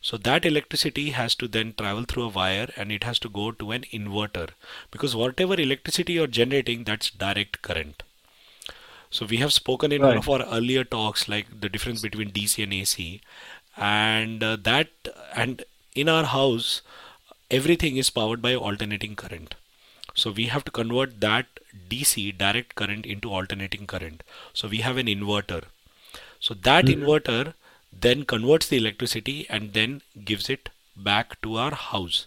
So 0.00 0.16
that 0.16 0.44
electricity 0.44 1.10
has 1.10 1.34
to 1.36 1.48
then 1.48 1.74
travel 1.76 2.04
through 2.04 2.24
a 2.24 2.28
wire 2.28 2.68
and 2.76 2.92
it 2.92 3.04
has 3.04 3.18
to 3.20 3.28
go 3.28 3.50
to 3.52 3.72
an 3.72 3.84
inverter 3.92 4.50
because 4.90 5.16
whatever 5.16 5.60
electricity 5.60 6.14
you're 6.14 6.26
generating, 6.26 6.84
that's 6.84 7.10
direct 7.10 7.62
current. 7.62 8.02
So 9.10 9.26
we 9.26 9.38
have 9.38 9.52
spoken 9.52 9.90
in 9.90 10.02
right. 10.02 10.08
one 10.08 10.18
of 10.18 10.28
our 10.28 10.42
earlier 10.54 10.84
talks 10.84 11.28
like 11.28 11.60
the 11.60 11.68
difference 11.68 12.02
between 12.02 12.30
DC 12.30 12.62
and 12.62 12.72
AC, 12.72 13.20
and 13.76 14.42
uh, 14.42 14.56
that 14.62 14.88
and 15.34 15.64
in 15.94 16.08
our 16.08 16.24
house 16.24 16.82
everything 17.50 17.96
is 17.96 18.10
powered 18.10 18.42
by 18.42 18.54
alternating 18.54 19.16
current. 19.16 19.54
So 20.14 20.30
we 20.30 20.46
have 20.46 20.64
to 20.64 20.70
convert 20.70 21.20
that 21.20 21.46
DC 21.88 22.36
direct 22.36 22.74
current 22.74 23.06
into 23.06 23.32
alternating 23.32 23.86
current. 23.86 24.22
So 24.52 24.68
we 24.68 24.78
have 24.78 24.96
an 24.96 25.06
inverter. 25.06 25.64
So 26.40 26.54
that 26.54 26.84
mm-hmm. 26.84 27.02
inverter 27.02 27.54
then 27.92 28.24
converts 28.24 28.68
the 28.68 28.76
electricity 28.76 29.46
and 29.48 29.72
then 29.72 30.02
gives 30.24 30.48
it 30.48 30.68
back 30.96 31.40
to 31.42 31.56
our 31.56 31.74
house. 31.74 32.26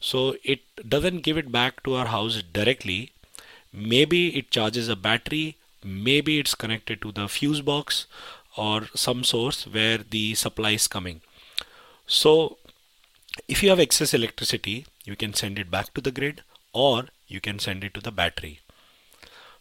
So 0.00 0.36
it 0.42 0.60
doesn't 0.88 1.22
give 1.22 1.36
it 1.36 1.52
back 1.52 1.82
to 1.84 1.94
our 1.94 2.06
house 2.06 2.42
directly. 2.42 3.12
Maybe 3.72 4.36
it 4.36 4.50
charges 4.50 4.88
a 4.88 4.96
battery, 4.96 5.56
maybe 5.84 6.38
it's 6.38 6.54
connected 6.54 7.00
to 7.02 7.12
the 7.12 7.28
fuse 7.28 7.60
box 7.60 8.06
or 8.56 8.88
some 8.94 9.24
source 9.24 9.66
where 9.66 9.98
the 9.98 10.34
supply 10.34 10.70
is 10.70 10.88
coming. 10.88 11.20
So 12.06 12.58
if 13.46 13.62
you 13.62 13.70
have 13.70 13.80
excess 13.80 14.12
electricity, 14.12 14.86
you 15.04 15.16
can 15.16 15.34
send 15.34 15.58
it 15.58 15.70
back 15.70 15.94
to 15.94 16.00
the 16.00 16.10
grid 16.10 16.42
or 16.72 17.06
you 17.28 17.40
can 17.40 17.58
send 17.58 17.84
it 17.84 17.94
to 17.94 18.00
the 18.00 18.10
battery. 18.10 18.60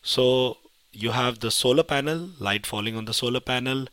So 0.02 0.58
you 0.92 1.12
have 1.12 1.40
the 1.40 1.52
solar 1.52 1.84
panel, 1.84 2.30
light 2.40 2.66
falling 2.66 2.96
on 2.96 3.06
the 3.06 3.14
solar 3.14 3.40
panel. 3.40 3.88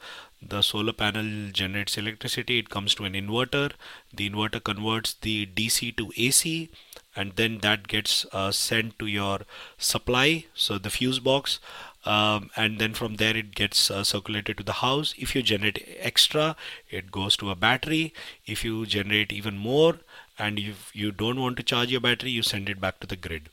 The 0.48 0.62
solar 0.62 0.92
panel 0.92 1.50
generates 1.52 1.98
electricity. 1.98 2.58
It 2.58 2.70
comes 2.70 2.94
to 2.96 3.04
an 3.04 3.14
inverter. 3.14 3.72
The 4.14 4.30
inverter 4.30 4.62
converts 4.62 5.14
the 5.14 5.46
DC 5.46 5.96
to 5.96 6.12
AC 6.16 6.70
and 7.16 7.32
then 7.36 7.58
that 7.58 7.88
gets 7.88 8.26
uh, 8.32 8.52
sent 8.52 8.98
to 8.98 9.06
your 9.06 9.40
supply 9.78 10.44
so 10.54 10.78
the 10.78 10.90
fuse 10.90 11.18
box 11.18 11.58
um, 12.04 12.50
and 12.56 12.78
then 12.78 12.92
from 12.94 13.16
there 13.16 13.36
it 13.36 13.54
gets 13.54 13.90
uh, 13.90 14.04
circulated 14.04 14.58
to 14.58 14.62
the 14.62 14.80
house 14.84 15.14
if 15.18 15.34
you 15.34 15.42
generate 15.42 15.82
extra 15.98 16.54
it 16.90 17.10
goes 17.10 17.36
to 17.36 17.50
a 17.50 17.56
battery 17.56 18.12
if 18.44 18.64
you 18.64 18.86
generate 18.86 19.32
even 19.32 19.56
more 19.56 19.98
and 20.38 20.58
if 20.58 20.94
you 20.94 21.10
don't 21.10 21.40
want 21.40 21.56
to 21.56 21.62
charge 21.62 21.90
your 21.90 22.00
battery 22.00 22.30
you 22.30 22.42
send 22.42 22.68
it 22.68 22.80
back 22.80 23.00
to 23.00 23.06
the 23.06 23.16
grid 23.16 23.48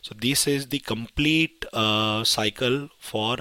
so 0.00 0.14
this 0.18 0.48
is 0.48 0.68
the 0.68 0.80
complete 0.80 1.64
uh, 1.72 2.24
cycle 2.24 2.88
for 2.98 3.38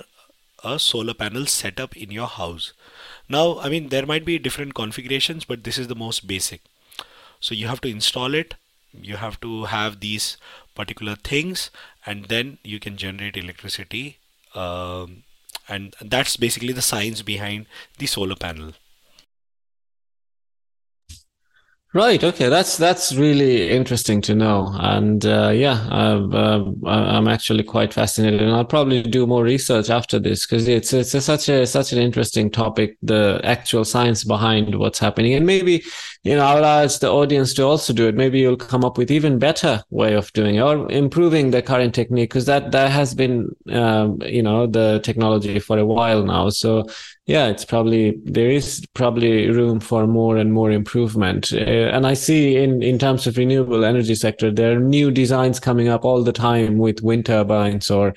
a 0.63 0.80
solar 0.80 1.13
panel 1.13 1.45
setup 1.45 1.95
in 1.95 2.12
your 2.12 2.28
house. 2.28 2.74
Now, 3.30 3.60
I 3.60 3.69
mean, 3.69 3.89
there 3.89 4.06
might 4.06 4.26
be 4.26 4.38
different 4.39 4.74
configurations, 4.74 5.45
but 5.45 5.63
this 5.63 5.78
is 5.78 5.88
the 5.88 5.95
most 5.95 6.28
basic. 6.28 6.62
So 7.39 7.56
you 7.56 7.67
have 7.67 7.82
to 7.82 7.89
install 7.89 8.34
it. 8.34 8.56
You 8.93 9.17
have 9.17 9.39
to 9.41 9.65
have 9.65 10.00
these 10.00 10.38
particular 10.76 11.15
things, 11.15 11.71
and 12.06 12.26
then 12.26 12.58
you 12.63 12.80
can 12.80 12.97
generate 12.97 13.38
electricity. 13.38 14.17
Um, 14.54 15.24
and 15.67 15.95
that's 16.02 16.36
basically 16.38 16.74
the 16.74 16.82
science 16.82 17.21
behind 17.21 17.67
the 17.97 18.06
solar 18.06 18.36
panel. 18.36 18.74
Right. 21.93 22.23
Okay. 22.23 22.47
That's 22.47 22.77
that's 22.77 23.13
really 23.15 23.69
interesting 23.69 24.21
to 24.21 24.34
know, 24.34 24.73
and 24.80 25.25
uh, 25.25 25.49
yeah, 25.49 25.73
uh, 25.91 26.63
I'm 26.86 27.27
actually 27.27 27.65
quite 27.65 27.93
fascinated, 27.93 28.41
and 28.41 28.51
I'll 28.51 28.63
probably 28.63 29.01
do 29.04 29.27
more 29.27 29.43
research 29.43 29.89
after 29.89 30.17
this 30.17 30.45
because 30.45 30.69
it's 30.69 30.93
it's 30.93 31.13
a, 31.13 31.19
such 31.19 31.49
a 31.49 31.67
such 31.67 31.91
an 31.91 31.99
interesting 31.99 32.49
topic, 32.49 32.95
the 33.01 33.41
actual 33.43 33.84
science 33.84 34.23
behind 34.23 34.73
what's 34.75 34.99
happening, 34.99 35.34
and 35.34 35.45
maybe 35.45 35.84
you 36.23 36.34
know 36.38 36.45
I'll 36.45 36.63
ask 36.63 37.01
the 37.01 37.12
audience 37.12 37.54
to 37.56 37.63
also 37.65 37.91
do 37.91 38.08
it. 38.08 38.15
Maybe 38.15 38.39
you'll 38.39 38.56
come 38.56 38.86
up 38.86 38.97
with 38.97 39.12
even 39.12 39.38
better 39.38 39.84
way 39.89 40.13
of 40.13 40.32
doing 40.32 40.56
it 40.56 40.62
or 40.62 40.89
improving 40.89 41.51
the 41.51 41.62
current 41.62 41.93
technique 41.93 42.30
because 42.30 42.45
that 42.45 42.71
that 42.71 42.89
has 42.89 43.13
been 43.13 43.49
um, 43.69 44.17
you 44.21 44.43
know 44.43 44.65
the 44.65 45.01
technology 45.04 45.60
for 45.60 45.77
a 45.77 45.86
while 45.86 46.23
now. 46.23 46.47
So 46.51 46.88
yeah, 47.32 47.48
it's 47.48 47.63
probably 47.63 48.20
there 48.26 48.52
is 48.52 48.86
probably 48.94 49.50
room 49.50 49.80
for 49.80 50.06
more 50.06 50.36
and 50.36 50.52
more 50.52 50.70
improvement. 50.70 51.54
Uh, 51.54 51.88
and 51.96 52.06
I 52.06 52.13
see 52.13 52.58
in 52.58 52.84
in 52.84 53.00
terms 53.00 53.26
of 53.26 53.38
renewable 53.38 53.86
energy 53.86 54.15
sector, 54.15 54.52
there 54.52 54.76
are 54.76 54.80
new 54.82 55.12
designs 55.12 55.58
coming 55.58 55.88
up 55.88 56.04
all 56.04 56.24
the 56.24 56.34
time 56.34 56.78
with 56.78 57.02
wind 57.02 57.26
turbines 57.28 57.89
or 57.89 58.13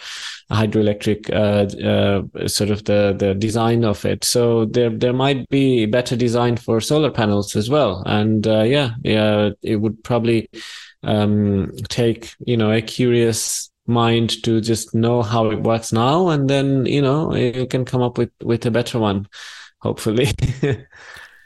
hydroelectric 0.51 1.31
uh, 1.31 1.65
uh, 1.89 2.49
sort 2.49 2.71
of 2.71 2.85
the 2.87 3.15
the 3.17 3.35
design 3.35 3.85
of 3.85 4.05
it. 4.05 4.25
So 4.25 4.65
there 4.65 4.91
there 4.91 5.13
might 5.13 5.49
be 5.49 5.87
better 5.87 6.17
design 6.17 6.57
for 6.57 6.81
solar 6.81 7.13
panels 7.13 7.55
as 7.55 7.71
well. 7.71 8.03
And 8.07 8.45
uh, 8.49 8.63
yeah, 8.63 8.95
yeah, 9.05 9.51
it 9.63 9.77
would 9.77 10.03
probably 10.03 10.49
um, 11.05 11.71
take 11.89 12.35
you 12.45 12.57
know 12.57 12.73
a 12.73 12.83
curious 12.83 13.71
mind 13.87 14.43
to 14.45 14.61
just 14.61 14.95
know 14.95 15.23
how 15.23 15.51
it 15.51 15.61
works 15.61 15.93
now 15.93 16.29
and 16.29 16.49
then 16.49 16.87
you 16.87 17.03
know 17.03 17.35
you 17.35 17.67
can 17.67 17.85
come 17.85 18.03
up 18.03 18.17
with 18.19 18.31
with 18.43 18.65
a 18.67 18.71
better 18.71 18.99
one 18.99 19.29
hopefully. 19.81 20.29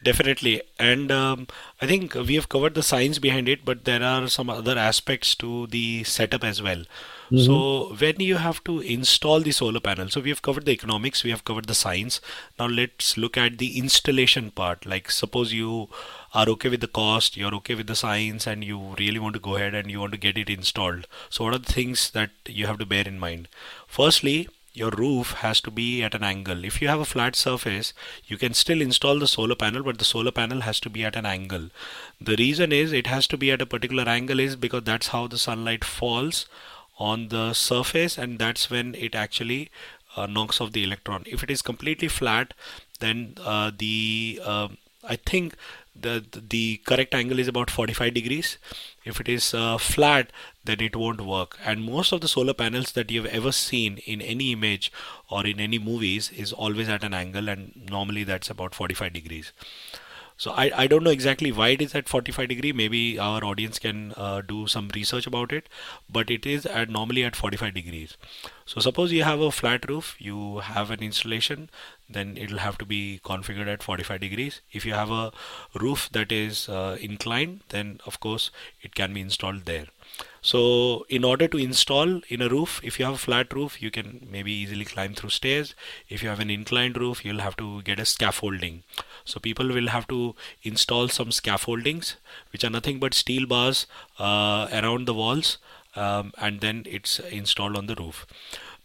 Definitely. 0.02 0.62
And 0.78 1.10
um, 1.10 1.48
i 1.80 1.86
think 1.86 2.14
we 2.14 2.36
have 2.36 2.48
covered 2.48 2.74
the 2.74 2.82
science 2.82 3.18
behind 3.18 3.48
it 3.48 3.64
but 3.64 3.84
there 3.84 4.02
are 4.02 4.28
some 4.28 4.48
other 4.48 4.78
aspects 4.78 5.34
to 5.36 5.66
the 5.66 6.04
setup 6.04 6.44
as 6.44 6.62
well 6.62 6.84
mm-hmm. 7.30 7.38
so 7.38 7.94
when 7.98 8.20
you 8.20 8.36
have 8.36 8.62
to 8.64 8.80
install 8.80 9.40
the 9.40 9.52
solar 9.52 9.80
panel 9.80 10.08
so 10.08 10.20
we 10.20 10.30
have 10.30 10.42
covered 10.42 10.64
the 10.64 10.72
economics 10.72 11.24
we 11.24 11.30
have 11.30 11.44
covered 11.44 11.66
the 11.66 11.74
science 11.74 12.20
now 12.58 12.66
let's 12.66 13.16
look 13.16 13.36
at 13.36 13.58
the 13.58 13.78
installation 13.78 14.50
part 14.50 14.86
like 14.86 15.10
suppose 15.10 15.52
you 15.52 15.88
are 16.34 16.48
okay 16.48 16.68
with 16.68 16.80
the 16.80 16.88
cost, 16.88 17.36
you're 17.36 17.54
okay 17.54 17.74
with 17.74 17.86
the 17.86 17.96
science, 17.96 18.46
and 18.46 18.62
you 18.62 18.94
really 18.98 19.18
want 19.18 19.34
to 19.34 19.40
go 19.40 19.56
ahead 19.56 19.74
and 19.74 19.90
you 19.90 20.00
want 20.00 20.12
to 20.12 20.18
get 20.18 20.36
it 20.36 20.50
installed. 20.50 21.06
So, 21.30 21.44
what 21.44 21.54
are 21.54 21.58
the 21.58 21.72
things 21.72 22.10
that 22.10 22.30
you 22.46 22.66
have 22.66 22.78
to 22.78 22.86
bear 22.86 23.06
in 23.08 23.18
mind? 23.18 23.48
Firstly, 23.86 24.48
your 24.74 24.90
roof 24.90 25.32
has 25.38 25.60
to 25.62 25.70
be 25.70 26.02
at 26.02 26.14
an 26.14 26.22
angle. 26.22 26.64
If 26.64 26.80
you 26.80 26.88
have 26.88 27.00
a 27.00 27.04
flat 27.04 27.34
surface, 27.34 27.92
you 28.26 28.36
can 28.36 28.54
still 28.54 28.80
install 28.80 29.18
the 29.18 29.26
solar 29.26 29.54
panel, 29.54 29.82
but 29.82 29.98
the 29.98 30.04
solar 30.04 30.30
panel 30.30 30.60
has 30.60 30.78
to 30.80 30.90
be 30.90 31.04
at 31.04 31.16
an 31.16 31.26
angle. 31.26 31.70
The 32.20 32.36
reason 32.36 32.72
is 32.72 32.92
it 32.92 33.06
has 33.06 33.26
to 33.28 33.36
be 33.36 33.50
at 33.50 33.62
a 33.62 33.66
particular 33.66 34.04
angle 34.04 34.38
is 34.38 34.54
because 34.54 34.84
that's 34.84 35.08
how 35.08 35.26
the 35.26 35.38
sunlight 35.38 35.84
falls 35.84 36.46
on 36.98 37.28
the 37.28 37.52
surface, 37.52 38.18
and 38.18 38.38
that's 38.38 38.70
when 38.70 38.94
it 38.94 39.14
actually 39.14 39.70
uh, 40.16 40.26
knocks 40.26 40.60
off 40.60 40.72
the 40.72 40.84
electron. 40.84 41.24
If 41.26 41.42
it 41.42 41.50
is 41.50 41.62
completely 41.62 42.08
flat, 42.08 42.54
then 43.00 43.34
uh, 43.40 43.70
the 43.76 44.40
uh, 44.44 44.68
I 45.04 45.16
think 45.16 45.54
the 46.00 46.24
the 46.32 46.80
correct 46.84 47.14
angle 47.14 47.38
is 47.38 47.48
about 47.48 47.70
45 47.70 48.14
degrees. 48.14 48.58
If 49.04 49.20
it 49.20 49.28
is 49.28 49.54
uh, 49.54 49.78
flat 49.78 50.32
then 50.64 50.80
it 50.80 50.94
won't 50.94 51.20
work. 51.20 51.58
And 51.64 51.84
most 51.84 52.12
of 52.12 52.20
the 52.20 52.28
solar 52.28 52.54
panels 52.54 52.92
that 52.92 53.10
you 53.10 53.22
have 53.22 53.32
ever 53.32 53.52
seen 53.52 53.98
in 53.98 54.20
any 54.20 54.52
image 54.52 54.92
or 55.30 55.46
in 55.46 55.60
any 55.60 55.78
movies 55.78 56.30
is 56.30 56.52
always 56.52 56.88
at 56.88 57.02
an 57.04 57.14
angle 57.14 57.48
and 57.48 57.72
normally 57.90 58.24
that's 58.24 58.50
about 58.50 58.74
45 58.74 59.12
degrees 59.12 59.52
so 60.38 60.52
I, 60.52 60.70
I 60.82 60.86
don't 60.86 61.02
know 61.02 61.10
exactly 61.10 61.50
why 61.50 61.70
it 61.70 61.82
is 61.82 61.96
at 61.96 62.08
45 62.08 62.48
degree. 62.48 62.72
Maybe 62.72 63.18
our 63.18 63.44
audience 63.44 63.80
can 63.80 64.12
uh, 64.16 64.40
do 64.40 64.68
some 64.68 64.88
research 64.94 65.26
about 65.26 65.52
it, 65.52 65.68
but 66.08 66.30
it 66.30 66.46
is 66.46 66.64
at 66.64 66.88
normally 66.88 67.24
at 67.24 67.34
45 67.34 67.74
degrees. 67.74 68.16
So 68.64 68.80
suppose 68.80 69.10
you 69.10 69.24
have 69.24 69.40
a 69.40 69.50
flat 69.50 69.88
roof, 69.90 70.14
you 70.20 70.58
have 70.58 70.92
an 70.92 71.00
installation, 71.00 71.70
then 72.08 72.36
it'll 72.36 72.58
have 72.58 72.78
to 72.78 72.84
be 72.84 73.20
configured 73.24 73.66
at 73.66 73.82
45 73.82 74.20
degrees. 74.20 74.60
If 74.70 74.86
you 74.86 74.94
have 74.94 75.10
a 75.10 75.32
roof 75.74 76.08
that 76.12 76.30
is 76.30 76.68
uh, 76.68 76.96
inclined, 77.00 77.62
then 77.70 78.00
of 78.06 78.20
course 78.20 78.52
it 78.80 78.94
can 78.94 79.12
be 79.12 79.20
installed 79.20 79.64
there. 79.64 79.86
So 80.40 81.04
in 81.08 81.24
order 81.24 81.48
to 81.48 81.58
install 81.58 82.20
in 82.28 82.40
a 82.40 82.48
roof, 82.48 82.80
if 82.82 82.98
you 82.98 83.04
have 83.04 83.14
a 83.14 83.18
flat 83.18 83.52
roof, 83.52 83.82
you 83.82 83.90
can 83.90 84.26
maybe 84.30 84.52
easily 84.52 84.84
climb 84.84 85.14
through 85.14 85.30
stairs. 85.30 85.74
If 86.08 86.22
you 86.22 86.28
have 86.28 86.40
an 86.40 86.50
inclined 86.50 86.96
roof, 86.96 87.24
you'll 87.24 87.40
have 87.40 87.56
to 87.56 87.82
get 87.82 88.00
a 88.00 88.04
scaffolding. 88.04 88.84
So 89.28 89.38
people 89.38 89.68
will 89.68 89.88
have 89.88 90.08
to 90.08 90.34
install 90.62 91.08
some 91.08 91.30
scaffoldings, 91.30 92.16
which 92.50 92.64
are 92.64 92.70
nothing 92.70 92.98
but 92.98 93.12
steel 93.12 93.46
bars 93.46 93.86
uh, 94.18 94.68
around 94.72 95.06
the 95.06 95.12
walls, 95.12 95.58
um, 95.94 96.32
and 96.38 96.60
then 96.62 96.84
it's 96.86 97.18
installed 97.18 97.76
on 97.76 97.86
the 97.86 97.94
roof. 97.94 98.26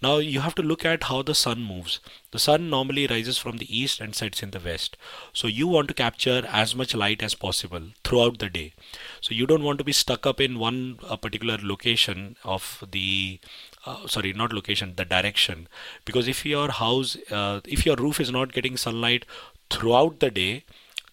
Now 0.01 0.17
you 0.17 0.41
have 0.41 0.56
to 0.56 0.62
look 0.62 0.84
at 0.84 1.06
how 1.06 1.21
the 1.21 1.34
sun 1.34 1.63
moves. 1.63 2.01
The 2.32 2.39
sun 2.39 2.69
normally 2.69 3.08
rises 3.08 3.38
from 3.38 3.56
the 3.58 3.79
east 3.79 4.01
and 4.01 4.13
sets 4.13 4.43
in 4.43 4.51
the 4.51 4.60
west. 4.60 4.97
So 5.32 5.47
you 5.47 5.65
want 5.65 5.88
to 5.88 5.93
capture 5.93 6.45
as 6.51 6.75
much 6.75 6.93
light 6.93 7.23
as 7.23 7.36
possible 7.36 7.84
throughout 8.03 8.39
the 8.39 8.49
day. 8.49 8.73
So 9.21 9.34
you 9.34 9.47
don't 9.47 9.63
want 9.63 9.77
to 9.77 9.86
be 9.86 9.93
stuck 9.93 10.25
up 10.25 10.41
in 10.41 10.60
one 10.60 10.97
particular 11.21 11.58
location 11.62 12.36
of 12.43 12.84
the 12.91 13.39
uh, 13.86 14.08
sorry 14.08 14.34
not 14.34 14.53
location 14.53 14.93
the 14.95 15.06
direction 15.06 15.67
because 16.06 16.27
if 16.27 16.45
your 16.45 16.69
house 16.71 17.17
uh, 17.32 17.60
if 17.65 17.86
your 17.86 17.95
roof 17.95 18.19
is 18.19 18.32
not 18.32 18.53
getting 18.53 18.77
sunlight 18.77 19.25
throughout 19.74 20.20
the 20.20 20.32
day 20.32 20.64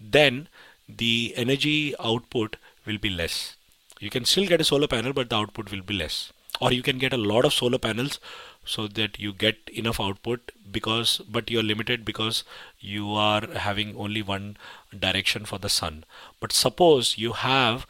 then 0.00 0.48
the 0.88 1.32
energy 1.36 1.94
output 2.00 2.56
will 2.86 2.98
be 2.98 3.10
less. 3.10 3.56
You 4.00 4.10
can 4.10 4.24
still 4.24 4.46
get 4.46 4.60
a 4.60 4.64
solar 4.64 4.88
panel 4.88 5.12
but 5.12 5.30
the 5.30 5.36
output 5.36 5.70
will 5.70 5.82
be 5.82 5.94
less. 5.94 6.32
Or 6.60 6.72
you 6.72 6.82
can 6.82 6.98
get 6.98 7.12
a 7.12 7.24
lot 7.32 7.44
of 7.44 7.54
solar 7.54 7.78
panels 7.78 8.18
so 8.64 8.86
that 8.86 9.18
you 9.18 9.32
get 9.32 9.56
enough 9.72 10.00
output 10.00 10.52
because 10.70 11.20
but 11.36 11.50
you're 11.50 11.62
limited 11.62 12.04
because 12.04 12.44
you 12.78 13.12
are 13.14 13.46
having 13.46 13.96
only 13.96 14.22
one 14.22 14.56
direction 14.98 15.44
for 15.44 15.58
the 15.58 15.68
sun. 15.68 16.04
But 16.40 16.52
suppose 16.52 17.16
you 17.18 17.32
have 17.32 17.86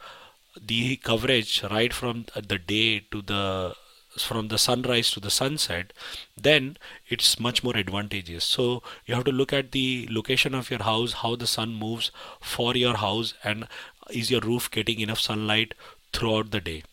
the 0.59 0.97
coverage 0.97 1.63
right 1.63 1.93
from 1.93 2.25
the 2.35 2.57
day 2.57 2.99
to 3.11 3.21
the 3.21 3.75
from 4.17 4.49
the 4.49 4.57
sunrise 4.57 5.11
to 5.11 5.19
the 5.19 5.29
sunset 5.29 5.93
then 6.35 6.77
it's 7.07 7.39
much 7.39 7.63
more 7.63 7.77
advantageous. 7.77 8.43
So 8.43 8.83
you 9.05 9.15
have 9.15 9.23
to 9.25 9.31
look 9.31 9.53
at 9.53 9.71
the 9.71 10.07
location 10.09 10.53
of 10.53 10.69
your 10.69 10.83
house 10.83 11.13
how 11.13 11.35
the 11.35 11.47
sun 11.47 11.73
moves 11.73 12.11
for 12.39 12.75
your 12.75 12.97
house 12.97 13.33
and 13.43 13.67
is 14.09 14.31
your 14.31 14.41
roof 14.41 14.69
getting 14.71 14.99
enough 14.99 15.19
sunlight 15.19 15.73
throughout 16.13 16.51
the 16.51 16.59
day 16.61 16.83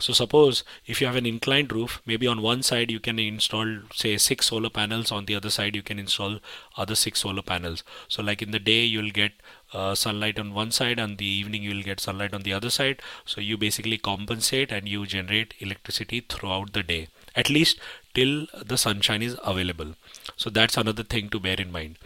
so 0.00 0.12
suppose 0.12 0.64
if 0.86 1.00
you 1.00 1.06
have 1.06 1.16
an 1.16 1.26
inclined 1.26 1.72
roof, 1.72 2.00
maybe 2.06 2.26
on 2.26 2.42
one 2.42 2.62
side 2.62 2.90
you 2.90 3.00
can 3.00 3.18
install 3.18 3.80
say 3.94 4.16
six 4.16 4.46
solar 4.46 4.70
panels, 4.70 5.10
on 5.10 5.26
the 5.26 5.34
other 5.34 5.50
side 5.50 5.74
you 5.74 5.82
can 5.82 5.98
install 5.98 6.38
other 6.76 6.94
six 6.94 7.20
solar 7.20 7.42
panels. 7.42 7.82
So 8.08 8.22
like 8.22 8.42
in 8.42 8.50
the 8.50 8.58
day 8.58 8.84
you'll 8.84 9.10
get 9.10 9.32
uh, 9.72 9.94
sunlight 9.94 10.38
on 10.38 10.54
one 10.54 10.70
side 10.70 10.98
and 10.98 11.18
the 11.18 11.26
evening 11.26 11.62
you 11.62 11.74
will 11.74 11.82
get 11.82 12.00
sunlight 12.00 12.34
on 12.34 12.42
the 12.42 12.52
other 12.52 12.70
side. 12.70 13.02
So 13.24 13.40
you 13.40 13.56
basically 13.56 13.98
compensate 13.98 14.72
and 14.72 14.88
you 14.88 15.06
generate 15.06 15.54
electricity 15.58 16.20
throughout 16.20 16.72
the 16.72 16.82
day, 16.82 17.08
at 17.34 17.50
least 17.50 17.78
till 18.14 18.46
the 18.64 18.78
sunshine 18.78 19.22
is 19.22 19.36
available. 19.44 19.94
So 20.36 20.50
that's 20.50 20.76
another 20.76 21.02
thing 21.02 21.28
to 21.30 21.40
bear 21.40 21.56
in 21.60 21.72
mind. 21.72 21.98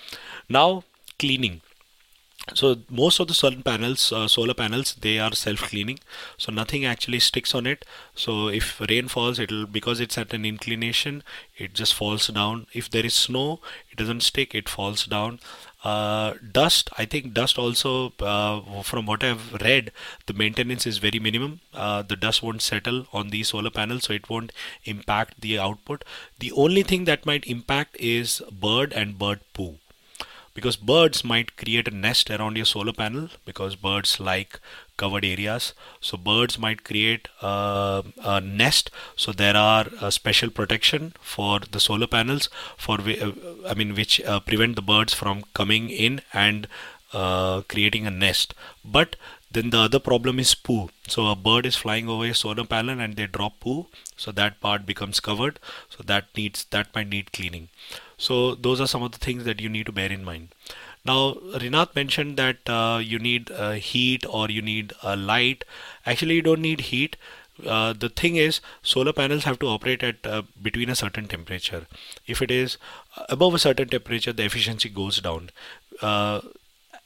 Now 0.49 0.85
cleaning 1.19 1.61
so 2.55 2.77
most 2.91 3.21
of 3.21 3.29
the 3.29 3.35
solar 3.35 3.63
panels 3.63 4.13
uh, 4.13 4.27
solar 4.27 4.55
panels 4.55 4.95
they 5.01 5.19
are 5.19 5.33
self 5.33 5.61
cleaning 5.61 5.99
so 6.37 6.51
nothing 6.53 6.85
actually 6.85 7.21
sticks 7.21 7.55
on 7.55 7.67
it. 7.67 7.85
So 8.15 8.49
if 8.49 8.81
rain 8.81 9.09
falls 9.09 9.39
it'll 9.39 9.67
because 9.67 10.01
it's 10.01 10.19
at 10.19 10.35
an 10.35 10.45
inclination 10.45 11.23
it 11.57 11.73
just 11.73 11.95
falls 11.95 12.27
down. 12.27 12.67
If 12.73 12.91
there 12.91 13.07
is 13.07 13.15
snow 13.15 13.61
it 13.91 13.97
doesn't 13.99 14.23
stick 14.23 14.55
it 14.55 14.69
falls 14.69 15.07
down. 15.07 15.39
Uh, 15.85 16.35
dust 16.53 16.91
i 16.97 17.05
think 17.05 17.35
dust 17.35 17.59
also 17.59 18.13
uh, 18.21 18.83
from 18.83 19.05
what 19.05 19.25
i've 19.25 19.53
read 19.55 19.91
the 20.27 20.33
maintenance 20.33 20.87
is 20.87 20.99
very 20.99 21.19
minimum. 21.21 21.61
Uh, 21.73 22.03
the 22.03 22.17
dust 22.17 22.43
won't 22.43 22.63
settle 22.63 23.07
on 23.13 23.31
the 23.31 23.43
solar 23.45 23.71
panel 23.71 24.01
so 24.01 24.13
it 24.13 24.29
won't 24.29 24.53
impact 24.85 25.41
the 25.41 25.59
output. 25.59 26.05
The 26.41 26.53
only 26.53 26.83
thing 26.83 27.05
that 27.05 27.25
might 27.25 27.47
impact 27.47 27.97
is 27.99 28.43
bird 28.51 28.93
and 28.93 29.19
bird 29.19 29.41
poo 29.55 29.79
because 30.55 30.77
birds 30.77 31.25
might 31.25 31.57
create 31.57 31.89
a 31.89 31.91
nest 31.91 32.31
around 32.31 32.57
your 32.57 32.67
solar 32.67 32.93
panel 32.93 33.29
because 33.45 33.75
birds 33.77 34.21
like 34.21 34.61
covered 34.97 35.25
areas. 35.25 35.73
So 36.01 36.17
birds 36.17 36.59
might 36.59 36.85
create 36.85 37.29
a, 37.41 38.05
a 38.23 38.41
nest. 38.41 38.91
So 39.17 39.33
there 39.33 39.57
are 39.57 39.87
a 40.01 40.13
special 40.13 40.51
protection 40.51 41.15
for 41.21 41.61
the 41.61 41.81
solar 41.81 42.07
panels 42.07 42.49
for 42.77 43.01
uh, 43.01 43.33
i 43.69 43.75
mean 43.75 43.95
which 43.95 44.21
uh, 44.23 44.41
prevent 44.41 44.77
the 44.77 44.83
birds 44.83 45.15
from 45.15 45.45
coming 45.55 45.89
in 45.91 46.21
and 46.33 46.67
uh, 47.13 47.63
creating 47.63 48.07
a 48.07 48.11
nest. 48.11 48.55
But 48.85 49.17
then 49.51 49.71
the 49.71 49.81
other 49.81 49.99
problem 49.99 50.39
is 50.39 50.55
poo. 50.55 50.89
So 51.09 51.27
a 51.29 51.37
bird 51.37 51.67
is 51.67 51.77
flying 51.77 52.09
over 52.09 52.25
a 52.25 52.35
solar 52.35 52.65
panel 52.65 53.01
and 53.01 53.17
they 53.17 53.27
drop 53.27 53.61
poo. 53.61 53.87
So 54.17 54.33
that 54.33 54.61
part 54.61 54.87
becomes 54.87 55.21
covered. 55.21 55.59
So 55.91 56.03
that 56.05 56.27
needs 56.37 56.65
that 56.71 56.95
might 56.95 57.09
need 57.09 57.33
cleaning 57.33 57.69
so 58.29 58.55
those 58.67 58.81
are 58.81 58.87
some 58.87 59.03
of 59.03 59.13
the 59.13 59.19
things 59.27 59.45
that 59.45 59.61
you 59.61 59.69
need 59.69 59.87
to 59.87 59.93
bear 59.93 60.13
in 60.17 60.25
mind. 60.25 60.49
Now, 61.05 61.35
Rinath 61.63 61.95
mentioned 61.97 62.37
that 62.37 62.69
uh, 62.69 62.99
you 63.03 63.19
need 63.19 63.51
uh, 63.51 63.73
heat 63.73 64.25
or 64.29 64.49
you 64.49 64.63
need 64.63 64.93
a 65.03 65.17
light. 65.17 65.65
Actually, 66.07 66.37
you 66.37 66.43
don't 66.43 66.61
need 66.61 66.83
heat. 66.93 67.17
Uh, 67.67 67.93
the 67.93 68.09
thing 68.09 68.37
is, 68.37 68.61
solar 68.83 69.13
panels 69.13 69.45
have 69.45 69.59
to 69.59 69.67
operate 69.67 70.03
at 70.03 70.27
uh, 70.27 70.43
between 70.69 70.89
a 70.89 70.95
certain 70.95 71.27
temperature. 71.27 71.87
If 72.27 72.41
it 72.41 72.51
is 72.51 72.79
above 73.29 73.55
a 73.55 73.59
certain 73.59 73.89
temperature, 73.89 74.33
the 74.33 74.45
efficiency 74.45 74.89
goes 74.89 75.21
down. 75.21 75.51
Uh, 76.01 76.41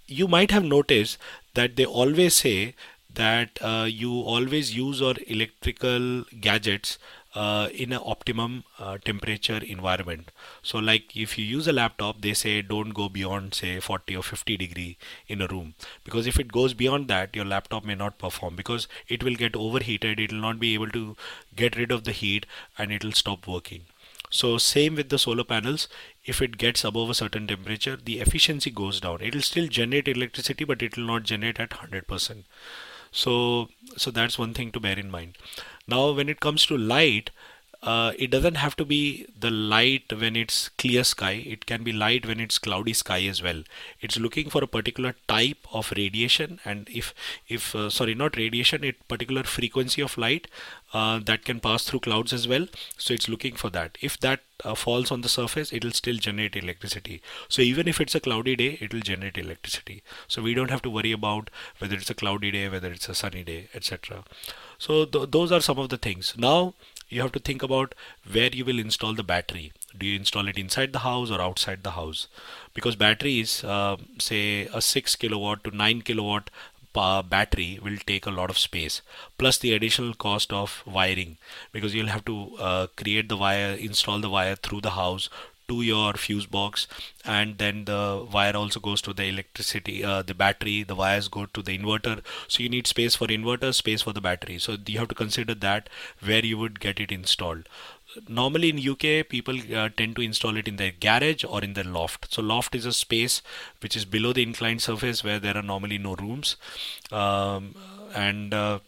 you 0.06 0.28
might 0.28 0.50
have 0.50 0.64
noticed 0.64 1.18
that 1.54 1.76
they 1.76 1.84
always 1.86 2.34
say 2.34 2.74
that 3.14 3.58
uh, 3.62 3.86
you 3.88 4.12
always 4.12 4.76
use 4.76 5.00
your 5.00 5.14
electrical 5.26 6.24
gadgets 6.40 6.98
uh, 7.36 7.68
in 7.74 7.92
an 7.92 8.00
optimum 8.02 8.64
uh, 8.78 8.96
temperature 9.04 9.58
environment. 9.58 10.30
So 10.62 10.78
like 10.78 11.14
if 11.14 11.36
you 11.36 11.44
use 11.44 11.68
a 11.68 11.72
laptop 11.72 12.22
they 12.22 12.32
say 12.32 12.62
don't 12.62 12.94
go 12.94 13.08
beyond 13.10 13.54
say 13.54 13.78
40 13.78 14.16
or 14.16 14.22
50 14.22 14.56
degree 14.56 14.96
in 15.28 15.42
a 15.42 15.46
room. 15.46 15.74
Because 16.02 16.26
if 16.26 16.40
it 16.40 16.50
goes 16.50 16.72
beyond 16.72 17.08
that 17.08 17.36
your 17.36 17.44
laptop 17.44 17.84
may 17.84 17.94
not 17.94 18.18
perform 18.18 18.56
because 18.56 18.88
it 19.06 19.22
will 19.22 19.34
get 19.34 19.54
overheated 19.54 20.18
it 20.18 20.32
will 20.32 20.40
not 20.40 20.58
be 20.58 20.72
able 20.72 20.88
to 20.90 21.14
get 21.54 21.76
rid 21.76 21.92
of 21.92 22.04
the 22.04 22.12
heat 22.12 22.46
and 22.78 22.90
it 22.90 23.04
will 23.04 23.12
stop 23.12 23.46
working. 23.46 23.82
So 24.30 24.56
same 24.56 24.94
with 24.96 25.10
the 25.10 25.18
solar 25.18 25.44
panels. 25.44 25.88
If 26.24 26.40
it 26.40 26.56
gets 26.56 26.84
above 26.84 27.10
a 27.10 27.14
certain 27.14 27.46
temperature 27.46 27.96
the 27.96 28.20
efficiency 28.20 28.70
goes 28.70 28.98
down. 28.98 29.20
It 29.20 29.34
will 29.34 29.42
still 29.42 29.68
generate 29.68 30.08
electricity 30.08 30.64
but 30.64 30.80
it 30.80 30.96
will 30.96 31.04
not 31.04 31.24
generate 31.24 31.60
at 31.60 31.70
100% 31.70 32.44
so 33.16 33.68
so 33.96 34.10
that's 34.10 34.38
one 34.38 34.54
thing 34.54 34.70
to 34.72 34.80
bear 34.80 34.98
in 34.98 35.10
mind. 35.10 35.38
Now, 35.88 36.10
when 36.12 36.28
it 36.28 36.40
comes 36.40 36.66
to 36.66 36.76
light, 36.76 37.30
uh, 37.82 38.12
it 38.18 38.30
doesn't 38.30 38.56
have 38.56 38.74
to 38.76 38.84
be 38.84 39.26
the 39.38 39.50
light 39.50 40.12
when 40.20 40.34
it's 40.36 40.68
clear 40.70 41.04
sky. 41.04 41.32
It 41.54 41.66
can 41.66 41.84
be 41.84 41.92
light 41.92 42.26
when 42.26 42.40
it's 42.40 42.58
cloudy 42.58 42.92
sky 42.92 43.22
as 43.24 43.42
well. 43.42 43.62
It's 44.00 44.18
looking 44.18 44.50
for 44.50 44.62
a 44.64 44.66
particular 44.66 45.14
type 45.28 45.66
of 45.72 45.92
radiation. 45.96 46.58
And 46.64 46.88
if 46.92 47.14
if 47.48 47.74
uh, 47.74 47.88
sorry 47.90 48.14
not 48.14 48.36
radiation 48.36 48.84
it 48.84 49.06
particular 49.08 49.44
frequency 49.44 50.02
of 50.02 50.18
light 50.18 50.48
uh, 50.96 51.18
that 51.30 51.44
can 51.44 51.60
pass 51.68 51.84
through 51.84 52.00
clouds 52.00 52.32
as 52.32 52.48
well. 52.48 52.66
So 52.96 53.14
it's 53.14 53.28
looking 53.28 53.56
for 53.62 53.70
that. 53.70 53.98
If 54.00 54.18
that 54.26 54.40
uh, 54.64 54.74
falls 54.74 55.10
on 55.10 55.20
the 55.20 55.28
surface 55.28 55.72
it 55.72 55.84
will 55.84 55.96
still 56.02 56.16
generate 56.26 56.56
electricity. 56.56 57.20
So 57.48 57.62
even 57.62 57.88
if 57.94 58.00
it's 58.00 58.14
a 58.14 58.20
cloudy 58.28 58.56
day 58.56 58.78
it 58.80 58.94
will 58.94 59.06
generate 59.12 59.38
electricity. 59.38 60.02
So 60.28 60.42
we 60.42 60.54
don't 60.54 60.70
have 60.76 60.82
to 60.82 60.94
worry 60.98 61.12
about 61.12 61.50
whether 61.78 61.96
it's 61.96 62.14
a 62.16 62.20
cloudy 62.22 62.50
day 62.58 62.68
whether 62.76 62.90
it's 62.98 63.08
a 63.08 63.14
sunny 63.14 63.44
day 63.52 63.68
etc 63.74 64.24
so 64.78 65.04
th- 65.04 65.30
those 65.30 65.52
are 65.52 65.60
some 65.60 65.78
of 65.78 65.88
the 65.88 65.96
things. 65.96 66.34
Now 66.36 66.74
you 67.08 67.20
have 67.22 67.32
to 67.32 67.38
think 67.38 67.62
about 67.62 67.94
where 68.30 68.50
you 68.50 68.64
will 68.64 68.78
install 68.78 69.14
the 69.14 69.22
battery. 69.22 69.72
Do 69.96 70.06
you 70.06 70.16
install 70.16 70.48
it 70.48 70.58
inside 70.58 70.92
the 70.92 71.00
house 71.00 71.30
or 71.30 71.40
outside 71.40 71.82
the 71.82 71.92
house? 71.92 72.26
Because 72.74 72.96
batteries 72.96 73.64
uh, 73.64 73.96
say 74.18 74.66
a 74.72 74.80
6 74.80 75.16
kilowatt 75.16 75.64
to 75.64 75.70
9 75.70 76.02
kilowatt 76.02 76.50
battery 77.22 77.78
will 77.82 77.98
take 78.06 78.26
a 78.26 78.30
lot 78.30 78.50
of 78.50 78.58
space 78.58 79.00
plus 79.38 79.58
the 79.58 79.72
additional 79.72 80.14
cost 80.14 80.52
of 80.52 80.82
wiring 80.86 81.36
because 81.72 81.94
you'll 81.94 82.14
have 82.14 82.24
to 82.24 82.56
uh, 82.58 82.86
create 82.96 83.28
the 83.28 83.36
wire 83.36 83.74
install 83.74 84.20
the 84.20 84.30
wire 84.30 84.56
through 84.56 84.80
the 84.80 84.90
house 84.90 85.28
to 85.68 85.82
your 85.82 86.12
fuse 86.14 86.46
box 86.46 86.86
and 87.24 87.58
then 87.58 87.84
the 87.86 88.26
wire 88.32 88.56
also 88.56 88.80
goes 88.80 89.02
to 89.02 89.12
the 89.12 89.24
electricity 89.24 90.04
uh, 90.04 90.22
the 90.22 90.34
battery 90.34 90.82
the 90.82 90.94
wires 90.94 91.28
go 91.28 91.46
to 91.46 91.62
the 91.62 91.76
inverter. 91.76 92.20
So 92.48 92.62
you 92.62 92.68
need 92.68 92.86
space 92.86 93.14
for 93.16 93.26
inverter 93.26 93.74
space 93.74 94.02
for 94.02 94.12
the 94.12 94.20
battery. 94.20 94.58
So 94.58 94.76
you 94.86 94.98
have 94.98 95.08
to 95.08 95.14
consider 95.14 95.54
that 95.54 95.88
where 96.22 96.44
you 96.44 96.58
would 96.58 96.80
get 96.80 97.00
it 97.00 97.10
installed 97.10 97.68
normally 98.28 98.70
in 98.70 98.78
UK 98.78 99.28
people 99.28 99.58
uh, 99.74 99.88
tend 99.96 100.16
to 100.16 100.22
install 100.22 100.56
it 100.56 100.68
in 100.68 100.76
their 100.76 100.92
garage 100.92 101.44
or 101.44 101.62
in 101.62 101.74
their 101.74 101.84
loft. 101.84 102.32
So 102.32 102.42
loft 102.42 102.74
is 102.74 102.86
a 102.86 102.92
space 102.92 103.42
which 103.80 103.96
is 103.96 104.04
below 104.04 104.32
the 104.32 104.42
inclined 104.42 104.82
surface 104.82 105.22
where 105.22 105.38
there 105.38 105.56
are 105.56 105.62
normally 105.62 105.98
no 105.98 106.14
rooms. 106.14 106.56
Um, 107.12 107.74
and 108.14 108.54
uh, 108.54 108.78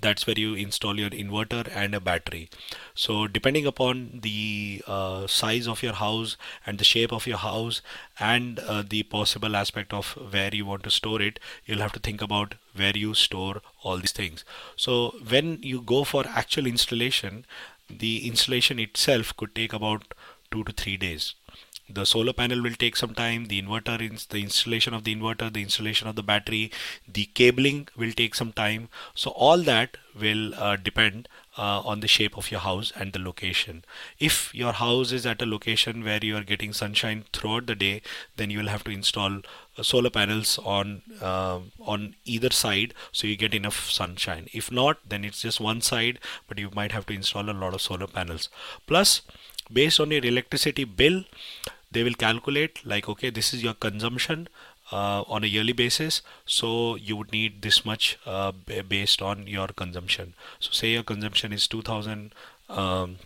that's 0.00 0.26
where 0.26 0.38
you 0.38 0.54
install 0.54 0.98
your 0.98 1.10
inverter 1.10 1.66
and 1.74 1.94
a 1.94 2.00
battery. 2.00 2.50
So 2.94 3.26
depending 3.26 3.66
upon 3.66 4.20
the 4.22 4.82
uh, 4.86 5.26
size 5.26 5.66
of 5.66 5.82
your 5.82 5.94
house 5.94 6.36
and 6.66 6.78
the 6.78 6.84
shape 6.84 7.12
of 7.12 7.26
your 7.26 7.38
house 7.38 7.80
and 8.20 8.58
uh, 8.58 8.82
the 8.86 9.04
possible 9.04 9.56
aspect 9.56 9.94
of 9.94 10.12
where 10.30 10.54
you 10.54 10.66
want 10.66 10.82
to 10.84 10.90
store 10.90 11.22
it 11.22 11.38
you'll 11.64 11.80
have 11.80 11.92
to 11.92 12.00
think 12.00 12.20
about 12.20 12.54
where 12.74 12.96
you 12.96 13.14
store 13.14 13.62
all 13.82 13.96
these 13.96 14.12
things. 14.12 14.44
So 14.76 15.14
when 15.26 15.58
you 15.62 15.80
go 15.80 16.04
for 16.04 16.24
actual 16.26 16.66
installation 16.66 17.46
the 17.90 18.26
installation 18.26 18.78
itself 18.78 19.36
could 19.36 19.54
take 19.54 19.72
about 19.72 20.14
2 20.50 20.64
to 20.64 20.72
3 20.72 20.96
days. 20.96 21.34
The 21.90 22.04
solar 22.04 22.34
panel 22.34 22.62
will 22.62 22.74
take 22.74 22.96
some 22.96 23.14
time 23.14 23.46
the 23.46 23.62
inverter 23.62 23.96
the 24.28 24.42
installation 24.42 24.92
of 24.92 25.04
the 25.04 25.14
inverter 25.14 25.50
the 25.50 25.62
installation 25.62 26.06
of 26.06 26.16
the 26.16 26.22
battery 26.22 26.70
the 27.10 27.24
cabling 27.32 27.88
will 27.96 28.12
take 28.12 28.34
some 28.34 28.52
time. 28.52 28.90
So 29.14 29.30
all 29.30 29.56
that 29.62 29.96
will 30.14 30.54
uh, 30.54 30.76
depend 30.76 31.28
uh, 31.56 31.80
on 31.80 32.00
the 32.00 32.08
shape 32.08 32.36
of 32.36 32.50
your 32.50 32.60
house 32.60 32.92
and 32.94 33.14
the 33.14 33.18
location. 33.18 33.86
If 34.18 34.54
your 34.54 34.74
house 34.74 35.12
is 35.12 35.24
at 35.24 35.40
a 35.40 35.46
location 35.46 36.04
where 36.04 36.22
you 36.22 36.36
are 36.36 36.44
getting 36.44 36.74
sunshine 36.74 37.24
throughout 37.32 37.66
the 37.66 37.74
day 37.74 38.02
then 38.36 38.50
you 38.50 38.58
will 38.58 38.68
have 38.68 38.84
to 38.84 38.90
install 38.90 39.40
solar 39.82 40.10
panels 40.10 40.58
on 40.64 41.02
uh, 41.20 41.60
on 41.80 42.14
either 42.24 42.50
side 42.50 42.94
so 43.12 43.26
you 43.26 43.36
get 43.36 43.54
enough 43.54 43.90
sunshine. 43.90 44.48
If 44.52 44.70
not 44.70 44.98
then 45.08 45.24
it's 45.24 45.42
just 45.42 45.60
one 45.60 45.80
side 45.80 46.18
but 46.46 46.58
you 46.58 46.70
might 46.74 46.92
have 46.92 47.06
to 47.06 47.14
install 47.14 47.50
a 47.50 47.52
lot 47.52 47.74
of 47.74 47.82
solar 47.82 48.06
panels. 48.06 48.48
Plus 48.86 49.22
based 49.72 50.00
on 50.00 50.10
your 50.10 50.24
electricity 50.24 50.84
bill 50.84 51.24
they 51.90 52.02
will 52.02 52.14
calculate 52.14 52.84
like 52.84 53.08
okay 53.08 53.30
this 53.30 53.52
is 53.54 53.62
your 53.62 53.74
consumption 53.74 54.48
uh, 54.90 55.22
on 55.22 55.44
a 55.44 55.46
yearly 55.46 55.72
basis 55.72 56.22
so 56.46 56.96
you 56.96 57.16
would 57.16 57.32
need 57.32 57.62
this 57.62 57.84
much 57.84 58.18
uh, 58.26 58.52
based 58.88 59.22
on 59.22 59.46
your 59.46 59.68
consumption. 59.68 60.34
So 60.60 60.70
say 60.72 60.92
your 60.92 61.02
consumption 61.02 61.52
is 61.52 61.66
2000 61.68 62.32
um, 62.68 63.16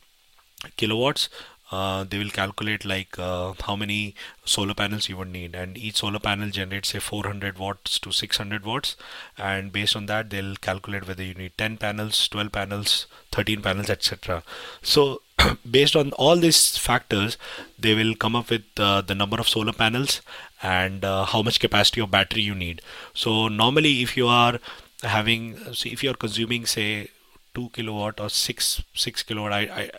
kilowatts 0.77 1.29
uh, 1.73 2.05
they 2.05 2.19
will 2.19 2.31
calculate 2.31 2.85
like 2.85 3.19
uh, 3.19 3.55
how 3.63 3.75
many 3.75 4.15
solar 4.45 4.75
panels 4.75 5.09
you 5.09 5.17
would 5.17 5.33
need. 5.33 5.55
And 5.55 5.77
each 5.77 5.97
solar 5.97 6.19
panel 6.19 6.51
generates 6.51 6.91
say 6.91 6.99
400 6.99 7.59
watts 7.59 7.99
to 8.01 8.13
600 8.13 8.65
watts. 8.65 8.95
And 9.39 9.73
based 9.73 9.97
on 9.97 10.07
that 10.07 10.31
they'll 10.31 10.57
calculate 10.57 11.09
whether 11.09 11.23
you 11.23 11.35
need 11.35 11.57
10 11.57 11.79
panels 11.79 12.29
12 12.29 12.53
panels 12.53 13.07
13 13.33 13.63
panels 13.63 13.91
etc 13.91 14.43
so 14.83 15.23
based 15.71 15.97
on 15.97 16.13
all 16.13 16.37
these 16.37 16.77
factors 16.77 17.37
they 17.79 17.95
will 17.95 18.15
come 18.15 18.37
up 18.37 18.51
with 18.51 18.63
uh, 18.79 19.01
the 19.01 19.15
number 19.15 19.39
of 19.39 19.49
solar 19.49 19.73
panels 19.73 20.21
and 20.63 21.05
uh, 21.05 21.25
how 21.25 21.43
much 21.43 21.59
capacity 21.61 22.01
of 22.01 22.11
battery 22.11 22.43
you 22.43 22.55
need. 22.55 22.81
So 23.15 23.49
normally 23.49 24.03
if 24.03 24.17
you 24.17 24.29
are 24.29 24.61
having 25.03 25.59
if 25.85 26.03
you 26.05 26.11
are 26.11 26.15
consuming 26.15 26.67
say 26.67 27.09
2 27.55 27.71
kilowatt 27.71 28.21
or 28.21 28.31
6 28.31 28.83
6 28.95 29.23
kilowatt 29.25 29.53
I, 29.53 29.63
I 29.81 29.91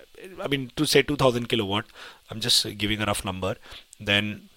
I 0.42 0.48
mean 0.48 0.72
to 0.76 0.86
say 0.86 1.02
2000 1.02 1.48
kilowatt 1.50 1.86
I'm 2.30 2.40
just 2.40 2.78
giving 2.78 3.02
a 3.02 3.06
rough 3.06 3.26
number. 3.26 3.56
Then 4.00 4.50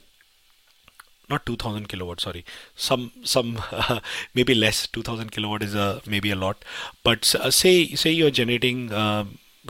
not 1.29 1.45
2000 1.47 1.89
kilowatt 1.89 2.21
sorry. 2.21 2.45
Some 2.75 3.13
some 3.25 3.61
uh, 3.73 4.01
maybe 4.35 4.55
less. 4.55 4.87
2000 4.87 5.33
kilowatt 5.33 5.63
is 5.63 5.75
a 5.75 6.01
maybe 6.07 6.31
a 6.31 6.37
lot. 6.37 6.65
But 7.03 7.35
uh, 7.35 7.51
say 7.51 7.95
say 7.95 8.11
you're 8.11 8.31
generating 8.31 8.93
uh, 8.93 9.25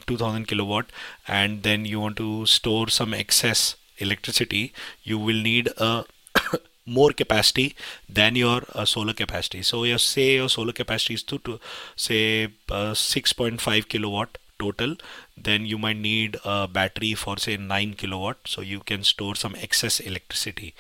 2000 0.07 0.47
kilowatt 0.47 0.87
and 1.27 1.63
then 1.63 1.85
you 1.85 2.01
want 2.01 2.17
to 2.19 2.47
store 2.47 2.89
some 2.89 3.15
excess 3.15 3.77
electricity 3.99 4.75
you 5.03 5.19
will 5.19 5.41
need 5.41 5.69
a 5.79 6.05
more 6.87 7.11
capacity 7.11 7.75
than 8.09 8.37
your 8.37 8.63
uh, 8.75 8.85
solar 8.85 9.13
capacity. 9.13 9.63
So 9.63 9.85
your 9.85 9.99
say 9.99 10.35
your 10.35 10.49
solar 10.49 10.73
capacity 10.73 11.15
is 11.15 11.23
to, 11.25 11.39
to 11.39 11.59
say 11.97 12.45
uh, 12.71 12.93
6.5 12.93 13.89
kilowatt 13.89 14.39
total 14.59 14.97
then 15.37 15.66
you 15.66 15.79
might 15.79 15.97
need 15.97 16.37
a 16.45 16.66
battery 16.66 17.14
for 17.14 17.37
say 17.38 17.57
9 17.57 17.95
kilowatt 17.95 18.37
so 18.47 18.61
you 18.61 18.81
can 18.81 19.03
store 19.05 19.35
some 19.35 19.57
excess 19.57 20.01
electricity. 20.01 20.75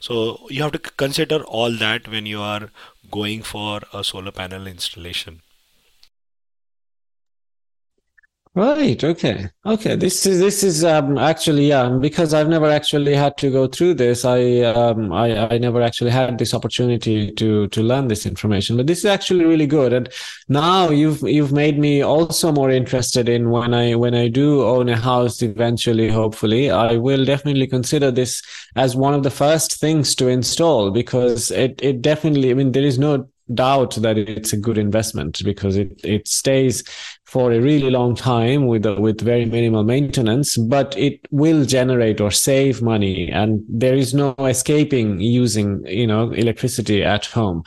So 0.00 0.46
you 0.50 0.62
have 0.62 0.72
to 0.72 0.78
consider 0.78 1.44
all 1.44 1.72
that 1.72 2.08
when 2.08 2.26
you 2.26 2.40
are 2.40 2.70
going 3.10 3.42
for 3.42 3.80
a 3.92 4.02
solar 4.02 4.32
panel 4.32 4.66
installation 4.66 5.42
Right. 8.54 9.02
Okay. 9.02 9.48
Okay. 9.64 9.96
This 9.96 10.26
is 10.26 10.38
this 10.38 10.62
is 10.62 10.84
um, 10.84 11.16
actually 11.16 11.68
yeah 11.68 11.88
because 11.88 12.34
I've 12.34 12.50
never 12.50 12.68
actually 12.68 13.14
had 13.14 13.38
to 13.38 13.50
go 13.50 13.66
through 13.66 13.94
this. 13.94 14.26
I 14.26 14.60
um 14.60 15.10
I 15.10 15.54
I 15.54 15.56
never 15.56 15.80
actually 15.80 16.10
had 16.10 16.36
this 16.36 16.52
opportunity 16.52 17.32
to 17.32 17.68
to 17.68 17.82
learn 17.82 18.08
this 18.08 18.26
information. 18.26 18.76
But 18.76 18.88
this 18.88 18.98
is 18.98 19.06
actually 19.06 19.46
really 19.46 19.66
good. 19.66 19.94
And 19.94 20.10
now 20.50 20.90
you've 20.90 21.22
you've 21.22 21.52
made 21.52 21.78
me 21.78 22.02
also 22.02 22.52
more 22.52 22.70
interested 22.70 23.26
in 23.26 23.48
when 23.48 23.72
I 23.72 23.94
when 23.94 24.14
I 24.14 24.28
do 24.28 24.62
own 24.62 24.90
a 24.90 24.98
house 24.98 25.40
eventually. 25.40 26.10
Hopefully, 26.10 26.70
I 26.70 26.98
will 26.98 27.24
definitely 27.24 27.66
consider 27.66 28.10
this 28.10 28.42
as 28.76 28.94
one 28.94 29.14
of 29.14 29.22
the 29.22 29.30
first 29.30 29.80
things 29.80 30.14
to 30.16 30.28
install 30.28 30.90
because 30.90 31.50
it 31.50 31.80
it 31.82 32.02
definitely. 32.02 32.50
I 32.50 32.54
mean, 32.54 32.72
there 32.72 32.84
is 32.84 32.98
no 32.98 33.28
doubt 33.54 33.94
that 33.96 34.16
it's 34.18 34.52
a 34.52 34.56
good 34.56 34.78
investment 34.78 35.40
because 35.44 35.76
it, 35.76 36.00
it 36.04 36.28
stays 36.28 36.84
for 37.24 37.52
a 37.52 37.60
really 37.60 37.90
long 37.90 38.14
time 38.14 38.66
with 38.66 38.86
with 38.98 39.20
very 39.20 39.44
minimal 39.44 39.84
maintenance 39.84 40.56
but 40.56 40.96
it 40.98 41.20
will 41.30 41.64
generate 41.64 42.20
or 42.20 42.30
save 42.30 42.82
money 42.82 43.30
and 43.30 43.62
there 43.68 43.94
is 43.94 44.12
no 44.14 44.34
escaping 44.40 45.18
using 45.20 45.84
you 45.86 46.06
know 46.06 46.30
electricity 46.32 47.02
at 47.02 47.26
home. 47.26 47.62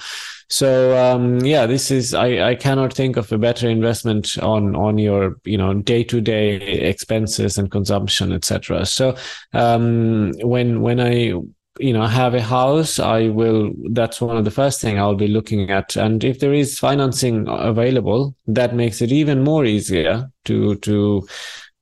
So 0.48 0.96
um, 0.96 1.40
yeah 1.40 1.66
this 1.66 1.90
is 1.90 2.14
I, 2.14 2.50
I 2.50 2.56
cannot 2.56 2.94
think 2.94 3.18
of 3.18 3.32
a 3.32 3.38
better 3.38 3.68
investment 3.68 4.38
on 4.38 4.76
on 4.76 4.98
your 5.00 5.38
you 5.44 5.58
know 5.58 5.74
day-to-day 5.74 6.56
expenses 6.92 7.58
and 7.58 7.72
consumption 7.72 8.32
etc 8.32 8.86
so 8.86 9.16
um, 9.54 10.34
when 10.42 10.82
when 10.82 11.00
i 11.00 11.34
you 11.80 11.92
know 11.92 12.06
have 12.06 12.34
a 12.34 12.42
house 12.42 13.00
i 13.00 13.28
will 13.28 13.72
that's 13.92 14.22
one 14.22 14.38
of 14.38 14.46
the 14.46 14.52
first 14.52 14.80
thing 14.82 15.00
i'll 15.00 15.16
be 15.16 15.28
looking 15.28 15.70
at. 15.72 15.96
And 15.96 16.24
if 16.24 16.40
there 16.40 16.54
is 16.54 16.80
financing 16.80 17.46
available 17.48 18.36
that 18.48 18.76
makes 18.76 19.02
it 19.02 19.12
even 19.12 19.44
more 19.44 19.66
easier 19.66 20.32
to 20.46 20.76
to 20.76 21.28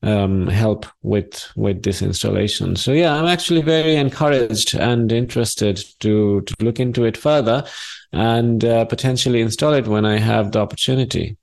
um, 0.02 0.48
help 0.48 0.86
with 1.02 1.50
with 1.56 1.84
this 1.84 2.02
installation. 2.02 2.76
So 2.76 2.92
yeah 2.92 3.14
i'm 3.14 3.26
actually 3.26 3.62
very 3.62 3.96
encouraged 3.96 4.74
and 4.76 5.12
interested 5.12 5.84
to 6.00 6.42
to 6.42 6.56
look 6.60 6.80
into 6.80 7.06
it 7.06 7.18
further 7.18 7.64
and 8.12 8.66
uh, 8.66 8.86
potentially 8.86 9.42
install 9.42 9.74
it 9.74 9.88
when 9.88 10.06
i 10.06 10.18
have 10.18 10.52
the 10.52 10.60
opportunity. 10.60 11.38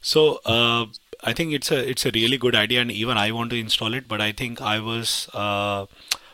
So 0.00 0.40
uh, 0.46 0.86
i 1.22 1.32
think 1.32 1.52
it's 1.52 1.70
a 1.70 1.88
it's 1.88 2.06
a 2.06 2.10
really 2.12 2.38
good 2.38 2.54
idea 2.54 2.80
and 2.80 2.90
even 2.90 3.18
i 3.18 3.30
want 3.30 3.50
to 3.50 3.58
install 3.58 3.92
it 3.92 4.08
but 4.08 4.20
i 4.20 4.32
think 4.32 4.60
i 4.62 4.78
was 4.78 5.28
uh, 5.34 5.84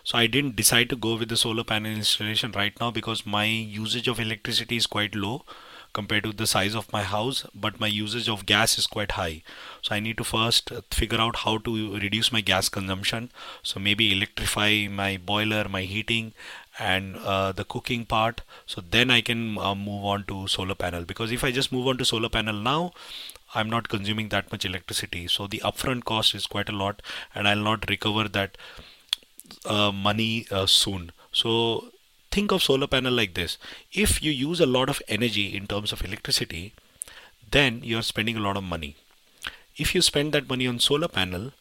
so 0.07 0.17
I 0.17 0.29
didn't 0.29 0.55
decide 0.55 0.89
to 0.91 0.97
go 1.05 1.17
with 1.17 1.31
the 1.31 1.37
solar 1.37 1.65
panel 1.65 1.91
installation 1.91 2.53
right 2.53 2.81
now 2.81 2.93
because 2.93 3.27
my 3.27 3.47
usage 3.47 4.07
of 4.07 4.21
electricity 4.21 4.77
is 4.77 4.87
quite 4.87 5.17
low 5.17 5.45
compared 5.93 6.23
to 6.23 6.33
the 6.33 6.47
size 6.47 6.77
of 6.77 6.93
my 6.93 7.03
house 7.03 7.45
but 7.53 7.81
my 7.81 7.89
usage 7.89 8.29
of 8.29 8.47
gas 8.47 8.79
is 8.79 8.87
quite 8.87 9.17
high. 9.19 9.43
So 9.83 9.97
i 9.97 9.99
need 9.99 10.17
to 10.19 10.29
first 10.31 10.71
figure 10.93 11.21
out 11.21 11.43
how 11.45 11.59
to 11.59 11.99
reduce 11.99 12.31
my 12.31 12.41
gas 12.41 12.69
consumption. 12.69 13.33
So 13.65 13.81
maybe 13.81 14.13
electrify 14.13 14.87
my 15.03 15.17
boiler 15.17 15.69
my 15.69 15.83
heating 15.83 16.35
and 16.79 17.17
uh, 17.17 17.51
the 17.51 17.65
cooking 17.65 18.07
part. 18.07 18.43
So 18.65 18.81
then 18.81 19.11
i 19.11 19.21
can 19.21 19.59
uh, 19.59 19.75
move 19.75 20.05
on 20.05 20.23
to 20.29 20.47
solar 20.47 20.77
panel. 20.77 21.05
Because 21.05 21.33
if 21.33 21.43
i 21.43 21.51
just 21.51 21.73
move 21.73 21.89
on 21.89 21.99
to 21.99 22.05
solar 22.05 22.29
panel 22.29 22.55
now 22.73 22.93
i'm 23.57 23.69
not 23.69 23.89
consuming 23.89 24.29
that 24.29 24.53
much 24.53 24.65
electricity. 24.65 25.27
So 25.27 25.49
the 25.49 25.65
upfront 25.65 26.05
cost 26.05 26.33
is 26.37 26.47
quite 26.47 26.69
a 26.69 26.83
lot 26.85 27.03
and 27.35 27.49
i'll 27.49 27.73
not 27.73 27.91
recover 27.91 28.29
that 28.29 28.57
uh, 28.79 28.83
money 29.93 30.47
uh, 30.51 30.67
soon. 30.67 31.13
So 31.33 31.93
think 32.31 32.53
of 32.53 32.63
solar 32.63 32.87
panel 32.87 33.13
like 33.13 33.35
this. 33.35 33.59
If 33.93 34.23
you 34.23 34.31
use 34.31 34.61
a 34.61 34.67
lot 34.67 34.89
of 34.89 35.03
energy 35.09 35.57
in 35.57 35.67
terms 35.67 35.93
of 35.93 36.05
electricity, 36.05 36.73
then 37.51 37.81
you're 37.83 38.03
spending 38.03 38.37
a 38.37 38.41
lot 38.41 38.57
of 38.57 38.65
money. 38.65 38.97
If 39.77 39.95
you 39.95 40.03
spend 40.03 40.33
that 40.33 40.49
money 40.49 40.67
on 40.67 40.79
solar 40.79 41.09
panel 41.09 41.53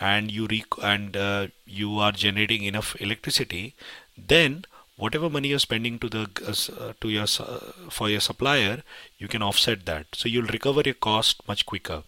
and 0.00 0.30
you 0.30 0.46
rec- 0.46 0.82
and 0.82 1.16
uh, 1.16 1.46
you 1.66 1.98
are 1.98 2.12
generating 2.12 2.62
enough 2.64 2.94
electricity, 3.00 3.74
then 4.16 4.64
whatever 4.96 5.28
money 5.30 5.48
you're 5.48 5.58
spending 5.58 5.98
to 5.98 6.08
the 6.08 6.22
uh, 6.46 6.92
to 7.00 7.08
your 7.08 7.24
uh, 7.24 7.58
for 7.90 8.08
your 8.08 8.20
supplier, 8.20 8.82
you 9.18 9.28
can 9.28 9.42
offset 9.42 9.86
that. 9.86 10.06
So 10.14 10.28
you'll 10.28 10.56
recover 10.58 10.82
your 10.84 10.94
cost 10.94 11.46
much 11.48 11.66
quicker. 11.66 12.02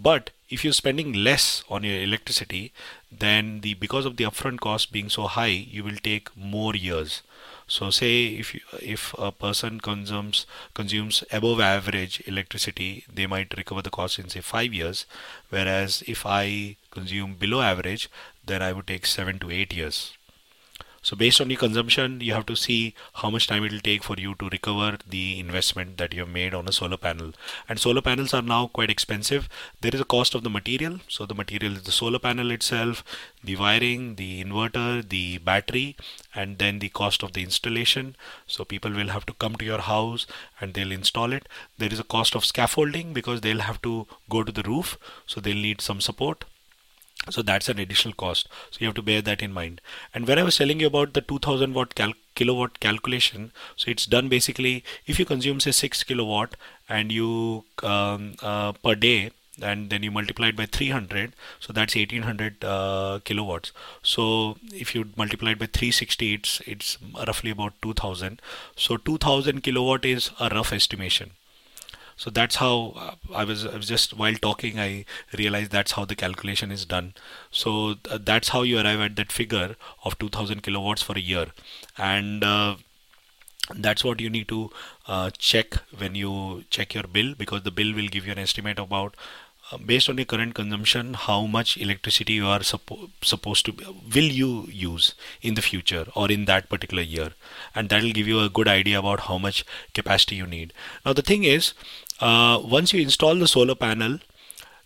But 0.00 0.30
if 0.48 0.64
you're 0.64 0.72
spending 0.72 1.12
less 1.12 1.62
on 1.68 1.82
your 1.84 2.00
electricity, 2.00 2.72
then 3.10 3.60
the 3.60 3.74
because 3.74 4.06
of 4.06 4.16
the 4.16 4.24
upfront 4.24 4.60
cost 4.60 4.92
being 4.92 5.08
so 5.08 5.26
high, 5.26 5.46
you 5.76 5.84
will 5.84 5.96
take 6.02 6.34
more 6.36 6.74
years. 6.74 7.22
So 7.66 7.90
say 7.90 8.26
if 8.26 8.54
you, 8.54 8.60
if 8.80 9.14
a 9.18 9.30
person 9.32 9.80
consumes 9.80 10.46
consumes 10.72 11.24
above 11.32 11.60
average 11.60 12.22
electricity, 12.26 13.04
they 13.12 13.26
might 13.26 13.56
recover 13.56 13.82
the 13.82 13.90
cost 13.90 14.18
in 14.18 14.28
say 14.28 14.40
five 14.40 14.72
years, 14.72 15.04
whereas 15.50 16.02
if 16.06 16.24
I 16.24 16.76
consume 16.90 17.34
below 17.34 17.60
average, 17.60 18.08
then 18.46 18.62
I 18.62 18.72
would 18.72 18.86
take 18.86 19.04
seven 19.04 19.38
to 19.40 19.50
eight 19.50 19.74
years. 19.74 20.17
So 21.00 21.16
based 21.16 21.40
on 21.40 21.48
your 21.48 21.58
consumption, 21.58 22.20
you 22.20 22.34
have 22.34 22.46
to 22.46 22.56
see 22.56 22.94
how 23.14 23.30
much 23.30 23.46
time 23.46 23.64
it 23.64 23.72
will 23.72 23.80
take 23.80 24.02
for 24.02 24.16
you 24.18 24.34
to 24.36 24.48
recover 24.48 24.98
the 25.08 25.38
investment 25.38 25.96
that 25.98 26.12
you 26.12 26.20
have 26.20 26.28
made 26.28 26.54
on 26.54 26.68
a 26.68 26.72
solar 26.72 26.96
panel. 26.96 27.32
And 27.68 27.78
solar 27.78 28.02
panels 28.02 28.34
are 28.34 28.42
now 28.42 28.66
quite 28.66 28.90
expensive. 28.90 29.48
There 29.80 29.94
is 29.94 30.00
a 30.00 30.04
cost 30.04 30.34
of 30.34 30.42
the 30.42 30.50
material. 30.50 31.00
So 31.08 31.24
the 31.24 31.34
material 31.34 31.76
is 31.76 31.84
the 31.84 31.92
solar 31.92 32.18
panel 32.18 32.50
itself, 32.50 33.04
the 33.42 33.56
wiring, 33.56 34.16
the 34.16 34.44
inverter, 34.44 35.08
the 35.08 35.38
battery, 35.38 35.96
and 36.34 36.58
then 36.58 36.80
the 36.80 36.88
cost 36.88 37.22
of 37.22 37.32
the 37.32 37.42
installation. 37.42 38.16
So 38.46 38.64
people 38.64 38.90
will 38.90 39.08
have 39.08 39.26
to 39.26 39.32
come 39.34 39.56
to 39.56 39.64
your 39.64 39.80
house 39.80 40.26
and 40.60 40.74
they'll 40.74 40.92
install 40.92 41.32
it. 41.32 41.48
There 41.78 41.92
is 41.92 42.00
a 42.00 42.04
cost 42.04 42.34
of 42.34 42.44
scaffolding 42.44 43.12
because 43.12 43.40
they'll 43.40 43.60
have 43.60 43.80
to 43.82 44.06
go 44.28 44.42
to 44.42 44.52
the 44.52 44.62
roof. 44.62 44.98
So 45.26 45.40
they'll 45.40 45.54
need 45.54 45.80
some 45.80 46.00
support 46.00 46.44
so 47.30 47.42
that's 47.42 47.68
an 47.68 47.78
additional 47.78 48.14
cost. 48.14 48.48
So 48.70 48.78
you 48.80 48.86
have 48.86 48.94
to 48.96 49.02
bear 49.02 49.22
that 49.22 49.42
in 49.42 49.52
mind. 49.52 49.80
And 50.14 50.26
when 50.26 50.38
i 50.38 50.42
was 50.42 50.56
telling 50.56 50.80
you 50.80 50.86
about 50.86 51.14
the 51.14 51.20
2000 51.20 51.74
watt 51.74 51.94
cal- 51.94 52.14
kilowatt 52.34 52.78
calculation 52.80 53.50
so 53.76 53.90
it's 53.90 54.06
done 54.06 54.28
basically 54.28 54.84
if 55.06 55.18
you 55.18 55.24
consume 55.24 55.60
say 55.60 55.72
6 55.72 56.04
kilowatt 56.04 56.54
and 56.88 57.10
you 57.12 57.64
um, 57.82 58.34
uh, 58.42 58.72
per 58.72 58.94
day 58.94 59.30
and 59.60 59.90
then 59.90 60.02
you 60.02 60.10
multiply 60.10 60.48
it 60.48 60.56
by 60.56 60.66
300 60.66 61.32
so 61.58 61.72
that's 61.72 61.96
1800 61.96 62.64
uh, 62.64 63.18
kilowatts. 63.24 63.72
So 64.02 64.56
if 64.72 64.94
you 64.94 65.06
multiply 65.16 65.52
it 65.52 65.58
by 65.58 65.66
360 65.66 66.34
it's 66.34 66.60
it's 66.66 66.98
roughly 67.26 67.50
about 67.50 67.74
2000 67.82 68.40
so 68.76 68.96
2000 68.96 69.62
kilowatt 69.62 70.04
is 70.04 70.30
a 70.38 70.48
rough 70.50 70.72
estimation 70.72 71.32
so 72.18 72.30
that's 72.30 72.56
how 72.56 72.94
uh, 72.96 73.14
I 73.34 73.44
was, 73.44 73.64
I 73.64 73.76
was 73.76 73.88
just 73.88 74.16
while 74.16 74.34
talking, 74.34 74.78
I 74.78 75.04
realized 75.36 75.70
that's 75.70 75.92
how 75.92 76.04
the 76.04 76.16
calculation 76.16 76.72
is 76.72 76.84
done. 76.84 77.14
So 77.50 77.94
uh, 78.10 78.18
that's 78.20 78.48
how 78.48 78.62
you 78.62 78.78
arrive 78.78 79.00
at 79.00 79.16
that 79.16 79.32
figure 79.32 79.76
of 80.04 80.18
2000 80.18 80.62
kilowatts 80.62 81.02
for 81.02 81.16
a 81.16 81.20
year. 81.20 81.46
And 81.96 82.44
uh, 82.44 82.76
that's 83.74 84.02
what 84.04 84.20
you 84.20 84.30
need 84.30 84.48
to 84.48 84.70
uh, 85.06 85.30
check 85.38 85.74
when 85.96 86.14
you 86.14 86.64
check 86.70 86.94
your 86.94 87.04
bill 87.04 87.34
because 87.36 87.62
the 87.62 87.70
bill 87.70 87.94
will 87.94 88.08
give 88.08 88.26
you 88.26 88.32
an 88.32 88.38
estimate 88.38 88.78
about 88.78 89.14
uh, 89.70 89.76
based 89.76 90.08
on 90.08 90.16
your 90.16 90.24
current 90.24 90.54
consumption 90.54 91.12
how 91.14 91.44
much 91.44 91.76
electricity 91.76 92.34
you 92.34 92.46
are 92.46 92.60
suppo- 92.60 93.10
supposed 93.22 93.66
to 93.66 93.74
will 94.14 94.30
you 94.40 94.66
use 94.70 95.14
in 95.42 95.54
the 95.54 95.62
future 95.62 96.06
or 96.14 96.30
in 96.30 96.46
that 96.46 96.68
particular 96.70 97.02
year 97.02 97.30
and 97.74 97.90
that 97.90 98.02
will 98.02 98.12
give 98.12 98.26
you 98.26 98.40
a 98.40 98.48
good 98.48 98.68
idea 98.68 98.98
about 98.98 99.20
how 99.20 99.36
much 99.36 99.64
capacity 99.92 100.36
you 100.36 100.46
need 100.46 100.72
now 101.04 101.12
the 101.12 101.22
thing 101.22 101.44
is 101.44 101.74
uh, 102.20 102.60
once 102.62 102.92
you 102.92 103.00
install 103.00 103.34
the 103.36 103.48
solar 103.48 103.74
panel 103.74 104.18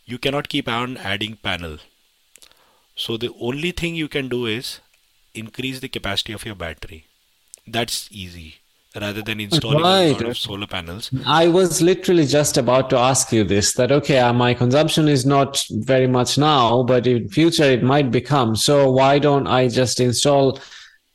you 0.04 0.18
cannot 0.18 0.48
keep 0.48 0.68
on 0.68 0.96
adding 0.96 1.36
panel 1.36 1.78
so 2.94 3.16
the 3.16 3.30
only 3.40 3.70
thing 3.70 3.94
you 3.94 4.08
can 4.08 4.28
do 4.28 4.46
is 4.46 4.80
increase 5.34 5.80
the 5.80 5.88
capacity 5.88 6.32
of 6.32 6.44
your 6.44 6.54
battery 6.54 7.06
that's 7.66 8.08
easy 8.10 8.56
rather 9.00 9.22
than 9.22 9.40
installing 9.40 9.82
right. 9.82 10.08
a 10.08 10.12
lot 10.12 10.22
of 10.22 10.38
solar 10.38 10.66
panels. 10.66 11.10
I 11.26 11.48
was 11.48 11.80
literally 11.80 12.26
just 12.26 12.56
about 12.58 12.90
to 12.90 12.98
ask 12.98 13.32
you 13.32 13.44
this 13.44 13.74
that 13.74 13.92
okay, 13.92 14.18
uh, 14.18 14.32
my 14.32 14.54
consumption 14.54 15.08
is 15.08 15.24
not 15.24 15.64
very 15.70 16.06
much 16.06 16.38
now, 16.38 16.82
but 16.82 17.06
in 17.06 17.28
future 17.28 17.64
it 17.64 17.82
might 17.82 18.10
become. 18.10 18.56
So 18.56 18.90
why 18.90 19.18
don't 19.18 19.46
I 19.46 19.68
just 19.68 20.00
install 20.00 20.60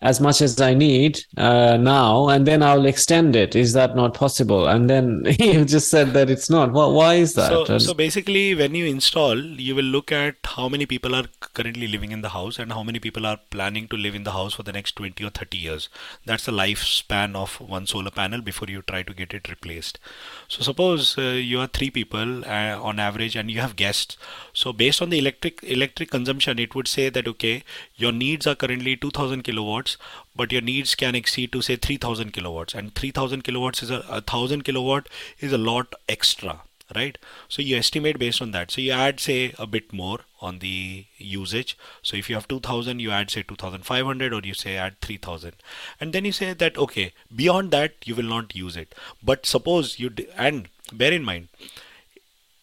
as 0.01 0.21
much 0.21 0.41
as 0.41 0.61
I 0.61 0.75
need 0.75 1.19
uh, 1.37 1.75
now, 1.77 2.29
and 2.29 2.45
then 2.45 2.61
I'll 2.61 2.85
extend 2.85 3.35
it. 3.35 3.55
Is 3.55 3.73
that 3.73 3.95
not 3.95 4.13
possible? 4.13 4.67
And 4.67 4.87
then 4.87 5.23
you 5.39 5.65
just 5.65 5.89
said 5.89 6.13
that 6.13 6.29
it's 6.29 6.51
not. 6.51 6.71
Well, 6.71 6.93
why 6.93 7.15
is 7.15 7.33
that? 7.33 7.49
So, 7.49 7.77
so 7.79 7.93
basically, 7.95 8.53
when 8.53 8.75
you 8.75 8.85
install, 8.85 9.35
you 9.37 9.73
will 9.73 9.85
look 9.85 10.11
at 10.11 10.35
how 10.45 10.69
many 10.69 10.85
people 10.85 11.15
are 11.15 11.25
currently 11.39 11.87
living 11.87 12.11
in 12.11 12.21
the 12.21 12.29
house 12.29 12.59
and 12.59 12.71
how 12.73 12.83
many 12.83 12.99
people 12.99 13.25
are 13.25 13.39
planning 13.49 13.87
to 13.87 13.97
live 13.97 14.13
in 14.13 14.23
the 14.23 14.33
house 14.33 14.53
for 14.53 14.61
the 14.61 14.71
next 14.71 14.95
20 14.97 15.23
or 15.23 15.31
30 15.31 15.57
years. 15.57 15.89
That's 16.25 16.45
the 16.45 16.51
lifespan 16.51 17.35
of 17.35 17.59
one 17.59 17.87
solar 17.87 18.11
panel 18.11 18.41
before 18.41 18.67
you 18.69 18.83
try 18.83 19.01
to 19.01 19.13
get 19.15 19.33
it 19.33 19.49
replaced. 19.49 19.99
So 20.47 20.61
suppose 20.61 21.17
uh, 21.17 21.21
you 21.21 21.59
are 21.59 21.67
three 21.67 21.89
people 21.89 22.45
uh, 22.45 22.79
on 22.79 22.99
average, 22.99 23.35
and 23.35 23.49
you 23.49 23.61
have 23.61 23.75
guests. 23.75 24.15
So 24.53 24.71
based 24.73 25.01
on 25.01 25.09
the 25.09 25.17
electric 25.17 25.63
electric 25.63 26.11
consumption, 26.11 26.59
it 26.59 26.75
would 26.75 26.87
say 26.87 27.09
that 27.09 27.27
okay, 27.27 27.63
your 27.95 28.11
needs 28.11 28.45
are 28.45 28.55
currently 28.55 28.95
2,000 28.95 29.41
kilowatts 29.41 29.86
kilowatts 29.95 29.97
but 30.35 30.51
your 30.51 30.61
needs 30.61 30.95
can 30.95 31.15
exceed 31.15 31.51
to 31.51 31.61
say 31.61 31.75
3000 31.75 32.31
kilowatts. 32.31 32.75
And 32.75 32.93
3000 32.93 33.43
kilowatts 33.43 33.83
is 33.83 33.89
a, 33.89 34.03
a 34.09 34.21
thousand 34.21 34.63
kilowatt 34.63 35.09
is 35.39 35.53
a 35.53 35.57
lot 35.57 35.93
extra 36.07 36.61
right? 36.95 37.17
So 37.49 37.61
you 37.61 37.75
estimate 37.75 38.17
based 38.17 38.41
on 38.41 38.51
that. 38.51 38.71
So 38.71 38.79
you 38.79 38.93
add 38.93 39.19
say 39.19 39.53
a 39.59 39.67
bit 39.67 39.91
more 39.91 40.19
on 40.39 40.59
the 40.59 41.05
usage. 41.17 41.77
So 42.01 42.15
if 42.15 42.29
you 42.29 42.35
have 42.35 42.47
2000 42.47 43.01
you 43.01 43.11
add 43.11 43.29
say 43.29 43.43
2500 43.43 44.33
or 44.33 44.39
you 44.41 44.53
say 44.53 44.77
add 44.77 45.01
3000 45.01 45.51
and 45.99 46.13
then 46.13 46.23
you 46.23 46.31
say 46.31 46.53
that 46.53 46.77
okay 46.77 47.11
beyond 47.35 47.71
that 47.71 47.95
you 48.05 48.15
will 48.15 48.23
not 48.23 48.55
use 48.55 48.77
it. 48.77 48.95
But 49.21 49.45
suppose 49.45 49.99
you 49.99 50.11
and 50.37 50.69
bear 50.93 51.11
in 51.11 51.25
mind 51.25 51.49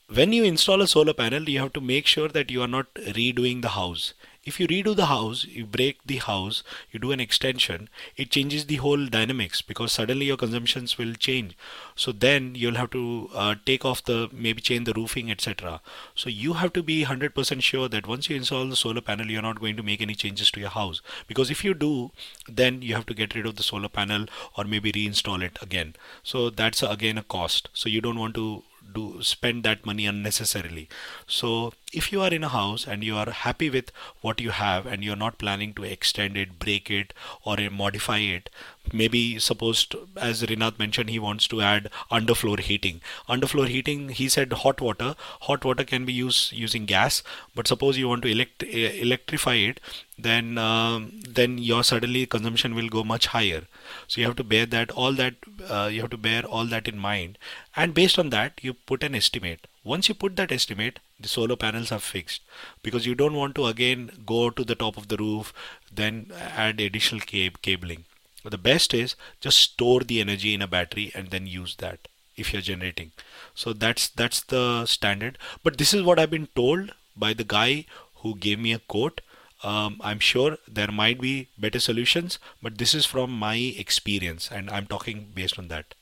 when 0.08 0.32
you 0.32 0.44
install 0.44 0.80
a 0.80 0.86
solar 0.86 1.12
panel 1.12 1.48
you 1.48 1.58
have 1.58 1.74
to 1.74 1.80
make 1.80 2.06
sure 2.06 2.28
that 2.28 2.50
you 2.50 2.62
are 2.62 2.68
not 2.68 2.94
redoing 2.94 3.60
the 3.62 3.68
house 3.70 4.14
if 4.44 4.60
you 4.60 4.66
redo 4.68 4.94
the 4.94 5.06
house 5.06 5.44
you 5.44 5.64
break 5.64 5.98
the 6.04 6.18
house 6.18 6.62
you 6.90 6.98
do 6.98 7.12
an 7.12 7.20
extension 7.20 7.88
it 8.16 8.30
changes 8.30 8.66
the 8.66 8.76
whole 8.76 9.06
dynamics 9.06 9.62
because 9.62 9.92
suddenly 9.92 10.26
your 10.26 10.36
consumptions 10.36 10.98
will 10.98 11.14
change. 11.14 11.56
So 11.96 12.12
then 12.12 12.54
you'll 12.54 12.74
have 12.74 12.90
to 12.90 13.30
uh, 13.34 13.54
take 13.64 13.84
off 13.84 14.04
the 14.04 14.28
maybe 14.32 14.60
change 14.60 14.86
the 14.86 14.92
roofing 14.94 15.30
etc 15.30 15.80
so 16.14 16.28
you 16.28 16.54
have 16.54 16.72
to 16.72 16.82
be 16.82 17.04
100% 17.04 17.62
sure 17.62 17.88
that 17.88 18.06
once 18.06 18.28
you 18.28 18.36
install 18.36 18.68
the 18.68 18.76
solar 18.76 19.00
panel 19.00 19.30
you're 19.30 19.42
not 19.42 19.60
going 19.60 19.76
to 19.76 19.82
make 19.82 20.00
any 20.00 20.14
changes 20.14 20.50
to 20.52 20.60
your 20.60 20.70
house. 20.70 21.00
Because 21.26 21.50
if 21.50 21.64
you 21.64 21.74
do 21.74 22.10
then 22.48 22.82
you 22.82 22.94
have 22.94 23.06
to 23.06 23.14
get 23.14 23.34
rid 23.34 23.46
of 23.46 23.56
the 23.56 23.62
solar 23.62 23.88
panel 23.88 24.26
or 24.56 24.64
maybe 24.64 24.92
reinstall 24.92 25.42
it 25.42 25.58
again. 25.62 25.94
So 26.22 26.50
that's 26.50 26.82
again 26.82 27.18
a 27.18 27.22
cost. 27.22 27.68
So 27.72 27.88
you 27.88 28.00
don't 28.00 28.18
want 28.18 28.34
to 28.34 28.62
do 28.92 29.22
spend 29.22 29.64
that 29.64 29.86
money 29.86 30.06
unnecessarily. 30.06 30.88
So 31.26 31.72
if 31.92 32.12
you 32.12 32.20
are 32.22 32.32
in 32.32 32.44
a 32.44 32.48
house 32.48 32.86
and 32.86 33.04
you 33.04 33.16
are 33.16 33.30
happy 33.30 33.70
with 33.70 33.90
what 34.20 34.40
you 34.40 34.50
have 34.50 34.86
and 34.86 35.04
you're 35.04 35.16
not 35.16 35.38
planning 35.38 35.74
to 35.74 35.84
extend 35.84 36.36
it 36.36 36.58
break 36.58 36.90
it 36.90 37.14
or 37.44 37.56
modify 37.70 38.18
it 38.18 38.50
maybe 38.92 39.38
supposed 39.38 39.94
as 40.16 40.42
Rinath 40.42 40.78
mentioned 40.78 41.10
he 41.10 41.18
wants 41.18 41.48
to 41.48 41.60
add 41.60 41.90
underfloor 42.10 42.60
heating. 42.60 43.00
Underfloor 43.28 43.68
heating 43.68 44.08
he 44.10 44.28
said 44.28 44.52
hot 44.52 44.80
water. 44.80 45.14
Hot 45.42 45.64
water 45.64 45.84
can 45.84 46.04
be 46.04 46.12
used 46.12 46.52
using 46.52 46.86
gas 46.86 47.22
but 47.54 47.66
suppose 47.66 47.98
you 47.98 48.08
want 48.08 48.22
to 48.22 48.28
elect 48.28 48.62
electrify 48.62 49.54
it 49.54 49.80
then 50.18 50.58
um, 50.58 51.20
then 51.28 51.58
your 51.58 51.82
suddenly 51.82 52.26
consumption 52.26 52.74
will 52.74 52.88
go 52.88 53.02
much 53.02 53.26
higher. 53.28 53.62
So 54.06 54.20
you 54.20 54.26
have 54.26 54.36
to 54.36 54.44
bear 54.44 54.66
that 54.66 54.90
all 54.92 55.12
that 55.14 55.34
uh, 55.68 55.88
you 55.92 56.00
have 56.02 56.10
to 56.10 56.16
bear 56.16 56.44
all 56.44 56.66
that 56.66 56.88
in 56.88 56.98
mind. 56.98 57.38
And 57.76 57.94
based 57.94 58.18
on 58.18 58.30
that 58.30 58.60
you 58.62 58.74
put 58.74 59.02
an 59.02 59.14
estimate. 59.14 59.66
Once 59.82 60.08
you 60.08 60.14
put 60.14 60.36
that 60.36 60.52
estimate 60.52 60.98
the 61.20 61.28
solar 61.28 61.56
panels 61.56 61.92
are 61.92 61.98
fixed. 61.98 62.42
Because 62.82 63.06
you 63.06 63.14
don't 63.14 63.34
want 63.34 63.54
to 63.56 63.66
again 63.66 64.10
go 64.26 64.50
to 64.50 64.64
the 64.64 64.74
top 64.74 64.96
of 64.96 65.08
the 65.08 65.16
roof 65.16 65.52
then 65.92 66.30
add 66.56 66.80
additional 66.80 67.20
cab- 67.20 67.62
cabling 67.62 68.04
but 68.44 68.52
the 68.52 68.58
best 68.58 68.94
is 68.94 69.16
just 69.40 69.58
store 69.58 70.00
the 70.02 70.20
energy 70.20 70.54
in 70.54 70.62
a 70.62 70.68
battery 70.68 71.10
and 71.14 71.30
then 71.30 71.48
use 71.48 71.76
that 71.76 72.06
if 72.36 72.52
you're 72.52 72.62
generating. 72.62 73.12
So 73.54 73.72
that's 73.72 74.08
that's 74.08 74.42
the 74.42 74.86
standard. 74.86 75.38
But 75.64 75.78
this 75.78 75.92
is 75.94 76.02
what 76.02 76.20
I've 76.20 76.30
been 76.30 76.48
told 76.54 76.92
by 77.16 77.32
the 77.34 77.44
guy 77.44 77.86
who 78.22 78.36
gave 78.36 78.60
me 78.60 78.72
a 78.72 78.78
quote. 78.78 79.20
Um, 79.62 79.96
I'm 80.02 80.20
sure 80.20 80.58
there 80.68 80.92
might 80.92 81.20
be 81.20 81.48
better 81.58 81.80
solutions, 81.80 82.38
but 82.62 82.78
this 82.78 82.94
is 82.94 83.06
from 83.06 83.30
my 83.30 83.56
experience, 83.56 84.50
and 84.52 84.68
I'm 84.70 84.86
talking 84.86 85.30
based 85.34 85.58
on 85.58 85.68
that 85.68 85.94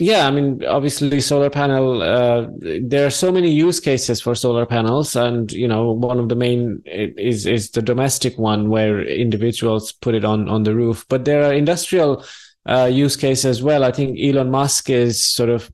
yeah 0.00 0.26
i 0.26 0.30
mean 0.30 0.64
obviously 0.64 1.20
solar 1.20 1.50
panel 1.50 2.02
uh, 2.02 2.46
there 2.80 3.06
are 3.06 3.10
so 3.10 3.30
many 3.30 3.50
use 3.50 3.78
cases 3.78 4.20
for 4.20 4.34
solar 4.34 4.66
panels 4.66 5.14
and 5.14 5.52
you 5.52 5.68
know 5.68 5.92
one 5.92 6.18
of 6.18 6.28
the 6.28 6.34
main 6.34 6.82
is 6.86 7.46
is 7.46 7.70
the 7.70 7.82
domestic 7.82 8.38
one 8.38 8.70
where 8.70 9.02
individuals 9.02 9.92
put 9.92 10.14
it 10.14 10.24
on 10.24 10.48
on 10.48 10.62
the 10.62 10.74
roof. 10.74 11.04
But 11.08 11.24
there 11.24 11.44
are 11.44 11.52
industrial 11.52 12.24
uh, 12.66 12.84
use 12.84 13.16
case 13.16 13.44
as 13.44 13.62
well. 13.62 13.84
I 13.84 13.90
think 13.90 14.18
Elon 14.20 14.50
Musk 14.50 14.90
is 14.90 15.24
sort 15.24 15.48
of 15.48 15.72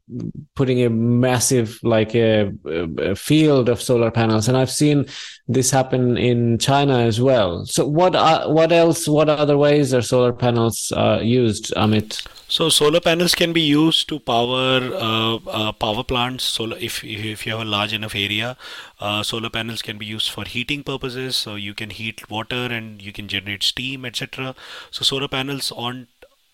putting 0.54 0.82
a 0.82 0.90
massive 0.90 1.80
like 1.82 2.14
a, 2.14 2.52
a, 2.64 3.16
field 3.16 3.68
of 3.68 3.82
solar 3.82 4.10
panels, 4.10 4.46
and 4.46 4.56
I've 4.56 4.70
seen 4.70 5.06
this 5.48 5.70
happen 5.70 6.16
in 6.16 6.58
China 6.58 6.98
as 6.98 7.20
well. 7.20 7.66
So 7.66 7.86
what 7.86 8.14
are, 8.14 8.52
what 8.52 8.70
else? 8.70 9.08
What 9.08 9.28
other 9.28 9.58
ways 9.58 9.92
are 9.92 10.02
solar 10.02 10.32
panels 10.32 10.92
uh, 10.96 11.20
used, 11.22 11.74
Amit? 11.74 12.24
So 12.48 12.68
solar 12.68 13.00
panels 13.00 13.34
can 13.34 13.52
be 13.52 13.62
used 13.62 14.08
to 14.08 14.20
power 14.20 14.78
uh, 14.94 15.36
uh, 15.48 15.72
power 15.72 16.04
plants. 16.04 16.44
Solar, 16.44 16.76
if 16.78 17.02
if 17.02 17.44
you 17.44 17.52
have 17.52 17.62
a 17.62 17.64
large 17.64 17.92
enough 17.92 18.14
area, 18.14 18.56
uh, 19.00 19.24
solar 19.24 19.50
panels 19.50 19.82
can 19.82 19.98
be 19.98 20.06
used 20.06 20.30
for 20.30 20.44
heating 20.44 20.84
purposes. 20.84 21.34
So 21.34 21.56
you 21.56 21.74
can 21.74 21.90
heat 21.90 22.30
water 22.30 22.66
and 22.66 23.02
you 23.02 23.12
can 23.12 23.26
generate 23.26 23.64
steam, 23.64 24.04
etc. 24.04 24.54
So 24.92 25.02
solar 25.02 25.26
panels 25.26 25.72
on 25.72 26.06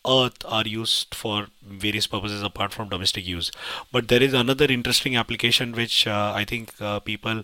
earth 0.07 0.45
are 0.45 0.67
used 0.67 1.15
for 1.15 1.47
various 1.63 2.07
purposes 2.07 2.43
apart 2.43 2.73
from 2.73 2.89
domestic 2.89 3.27
use 3.27 3.51
but 3.93 4.09
there 4.09 4.23
is 4.23 4.35
another 4.35 4.67
interesting 4.67 5.17
application 5.17 5.73
which 5.73 6.07
uh, 6.07 6.33
i 6.35 6.45
think 6.45 6.73
uh, 6.81 6.99
people 7.01 7.43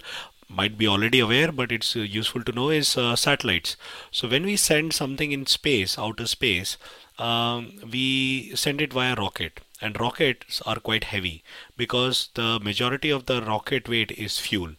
might 0.48 0.78
be 0.78 0.88
already 0.88 1.20
aware, 1.20 1.52
but 1.52 1.70
it's 1.70 1.94
uh, 1.94 2.00
useful 2.00 2.42
to 2.42 2.52
know 2.52 2.70
is 2.70 2.96
uh, 2.96 3.14
satellites. 3.14 3.76
So 4.10 4.28
when 4.28 4.44
we 4.44 4.56
send 4.56 4.94
something 4.94 5.30
in 5.30 5.46
space, 5.46 5.98
outer 5.98 6.26
space, 6.26 6.78
um, 7.18 7.72
we 7.92 8.54
send 8.54 8.80
it 8.80 8.92
via 8.92 9.14
rocket 9.14 9.60
and 9.80 10.00
rockets 10.00 10.62
are 10.62 10.80
quite 10.80 11.04
heavy 11.04 11.42
because 11.76 12.30
the 12.34 12.58
majority 12.60 13.10
of 13.10 13.26
the 13.26 13.42
rocket 13.42 13.88
weight 13.88 14.12
is 14.12 14.38
fuel. 14.38 14.72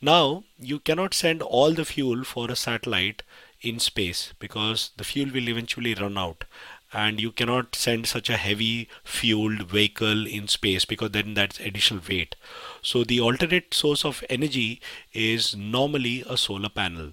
Now 0.00 0.44
you 0.58 0.80
cannot 0.80 1.14
send 1.14 1.42
all 1.42 1.72
the 1.72 1.84
fuel 1.84 2.24
for 2.24 2.50
a 2.50 2.56
satellite 2.56 3.22
in 3.60 3.78
space 3.78 4.32
because 4.38 4.90
the 4.96 5.04
fuel 5.04 5.30
will 5.32 5.48
eventually 5.48 5.94
run 5.94 6.16
out 6.16 6.44
and 6.92 7.20
you 7.20 7.32
cannot 7.32 7.74
send 7.74 8.06
such 8.06 8.30
a 8.30 8.36
heavy 8.36 8.88
fueled 9.04 9.62
vehicle 9.68 10.26
in 10.26 10.48
space 10.48 10.84
because 10.84 11.10
then 11.10 11.34
that's 11.34 11.60
additional 11.60 12.02
weight. 12.08 12.34
So 12.82 13.04
the 13.04 13.20
alternate 13.20 13.74
source 13.74 14.04
of 14.04 14.24
energy 14.30 14.80
is 15.12 15.56
normally 15.56 16.24
a 16.28 16.36
solar 16.36 16.70
panel. 16.70 17.12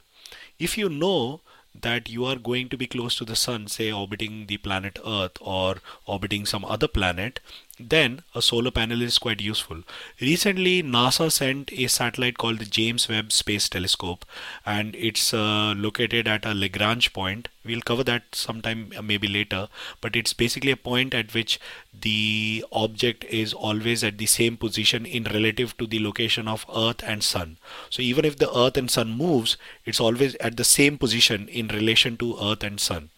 If 0.60 0.78
you 0.78 0.90
know 0.90 1.42
that 1.82 2.10
you 2.10 2.24
are 2.26 2.38
going 2.38 2.70
to 2.70 2.78
be 2.78 2.88
close 2.88 3.16
to 3.16 3.26
the 3.26 3.36
sun 3.36 3.68
say 3.68 3.92
orbiting 3.92 4.46
the 4.48 4.58
planet 4.58 4.98
earth 5.06 5.38
or 5.42 5.78
orbiting 6.06 6.46
some 6.46 6.64
other 6.64 6.88
planet 6.88 7.40
then 7.80 8.22
a 8.34 8.42
solar 8.42 8.72
panel 8.72 9.02
is 9.02 9.18
quite 9.18 9.42
useful. 9.42 9.84
Recently, 10.22 10.82
NASA 10.82 11.32
sent 11.32 11.72
a 11.74 11.88
satellite 11.88 12.38
called 12.38 12.60
the 12.60 12.66
James 12.66 13.10
Webb 13.10 13.32
Space 13.32 13.68
Telescope, 13.68 14.26
and 14.66 14.96
it's 14.96 15.34
uh, 15.34 15.74
located 15.76 16.28
at 16.28 16.46
a 16.46 16.54
Lagrange 16.54 17.12
point. 17.12 17.50
We'll 17.66 17.82
cover 17.82 18.04
that 18.06 18.24
sometime, 18.34 18.94
uh, 18.98 19.02
maybe 19.02 19.28
later, 19.28 19.68
but 20.00 20.16
it's 20.16 20.34
basically 20.34 20.72
a 20.72 20.78
point 20.78 21.14
at 21.14 21.34
which 21.34 21.60
the 21.94 22.64
object 22.72 23.26
is 23.26 23.54
always 23.54 24.04
at 24.04 24.18
the 24.18 24.26
same 24.26 24.56
position 24.56 25.06
in 25.06 25.26
relative 25.26 25.76
to 25.78 25.88
the 25.88 26.00
location 26.00 26.48
of 26.48 26.66
Earth 26.74 27.04
and 27.04 27.24
Sun. 27.24 27.58
So 27.90 28.02
even 28.02 28.24
if 28.24 28.38
the 28.38 28.56
Earth 28.56 28.78
and 28.78 28.90
Sun 28.90 29.18
moves, 29.18 29.58
it's 29.84 30.00
always 30.00 30.36
at 30.36 30.56
the 30.56 30.64
same 30.64 30.98
position 30.98 31.50
in 31.50 31.68
relation 31.68 32.16
to 32.18 32.38
Earth 32.42 32.64
and 32.64 32.80
Sun. 32.80 33.10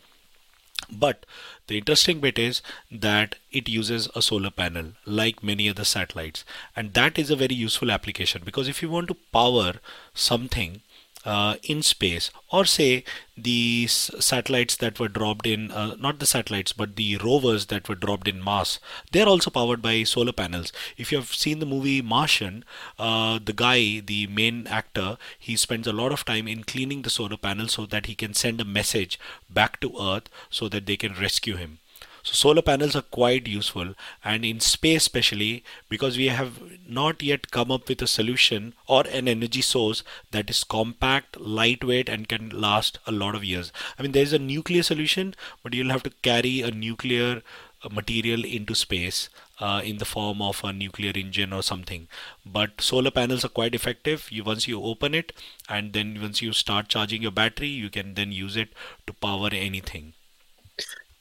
But 0.89 1.25
the 1.67 1.77
interesting 1.77 2.19
bit 2.19 2.39
is 2.39 2.61
that 2.91 3.35
it 3.51 3.69
uses 3.69 4.09
a 4.15 4.21
solar 4.21 4.49
panel 4.49 4.93
like 5.05 5.43
many 5.43 5.69
other 5.69 5.83
satellites. 5.83 6.43
And 6.75 6.93
that 6.93 7.19
is 7.19 7.29
a 7.29 7.35
very 7.35 7.55
useful 7.55 7.91
application 7.91 8.41
because 8.45 8.67
if 8.67 8.81
you 8.81 8.89
want 8.89 9.09
to 9.09 9.17
power 9.33 9.73
something 10.13 10.81
uh, 11.27 11.55
in 11.63 11.83
space. 11.83 12.31
Or 12.51 12.63
say 12.65 13.03
the 13.37 13.85
satellites 13.87 14.77
that 14.77 14.99
were 14.99 15.09
dropped 15.09 15.45
in 15.45 15.69
uh, 15.71 15.95
not 15.99 16.19
the 16.19 16.25
satellites 16.25 16.73
but 16.73 16.95
the 16.95 17.17
rovers 17.17 17.67
that 17.67 17.87
were 17.87 17.95
dropped 18.03 18.27
in 18.27 18.41
mars 18.41 18.79
they're 19.11 19.27
also 19.27 19.51
powered 19.51 19.81
by 19.81 20.03
solar 20.03 20.31
panels. 20.31 20.71
If 20.97 21.11
you 21.11 21.19
have 21.19 21.33
seen 21.35 21.59
the 21.59 21.65
movie 21.65 22.01
martian 22.01 22.63
uh, 22.97 23.39
the 23.43 23.53
guy 23.53 23.99
the 23.99 24.25
main 24.27 24.65
actor 24.67 25.17
he 25.37 25.55
spends 25.55 25.85
a 25.85 25.93
lot 25.93 26.11
of 26.11 26.25
time 26.25 26.47
in 26.47 26.63
cleaning 26.63 27.01
the 27.03 27.09
solar 27.09 27.37
panel 27.37 27.67
so 27.67 27.85
that 27.85 28.07
he 28.07 28.15
can 28.15 28.33
send 28.33 28.61
a 28.61 28.65
message 28.65 29.19
back 29.49 29.79
to 29.81 29.93
earth 29.99 30.29
so 30.49 30.69
that 30.69 30.85
they 30.85 30.97
can 30.97 31.13
rescue 31.13 31.57
him 31.57 31.79
so 32.27 32.33
solar 32.33 32.61
panels 32.61 32.93
are 32.93 33.03
quite 33.17 33.47
useful 33.47 33.93
and 34.21 34.43
in 34.43 34.59
space 34.59 35.03
especially 35.03 35.63
because 35.87 36.17
we 36.17 36.25
have 36.27 36.59
not 36.85 37.23
yet 37.23 37.51
come 37.51 37.71
up 37.71 37.87
with 37.87 38.01
a 38.01 38.07
solution 38.07 38.73
or 38.85 39.03
an 39.07 39.29
energy 39.29 39.61
source 39.61 40.03
that 40.31 40.49
is 40.49 40.65
compact, 40.65 41.39
lightweight 41.39 42.09
and 42.09 42.27
can 42.27 42.49
last 42.49 42.99
a 43.07 43.13
lot 43.13 43.33
of 43.33 43.45
years. 43.45 43.71
I 43.97 44.01
mean 44.01 44.11
there's 44.11 44.33
a 44.33 44.39
nuclear 44.39 44.83
solution 44.83 45.35
but 45.63 45.73
you'll 45.73 45.95
have 45.95 46.03
to 46.03 46.09
carry 46.21 46.59
a 46.61 46.69
nuclear 46.69 47.41
uh, 47.81 47.89
material 47.89 48.43
into 48.43 48.75
space 48.75 49.29
uh, 49.61 49.81
in 49.85 49.97
the 49.97 50.11
form 50.13 50.41
of 50.41 50.61
a 50.65 50.73
nuclear 50.73 51.13
engine 51.15 51.53
or 51.53 51.63
something. 51.63 52.09
But 52.45 52.81
solar 52.81 53.11
panels 53.11 53.45
are 53.45 53.55
quite 53.61 53.73
effective. 53.73 54.29
You 54.29 54.43
once 54.43 54.67
you 54.67 54.83
open 54.83 55.15
it 55.15 55.31
and 55.69 55.93
then 55.93 56.19
once 56.21 56.41
you 56.41 56.51
start 56.51 56.89
charging 56.89 57.21
your 57.21 57.31
battery 57.31 57.69
you 57.69 57.89
can 57.89 58.15
then 58.15 58.33
use 58.33 58.57
it 58.57 58.73
to 59.05 59.13
power 59.13 59.49
anything 59.53 60.13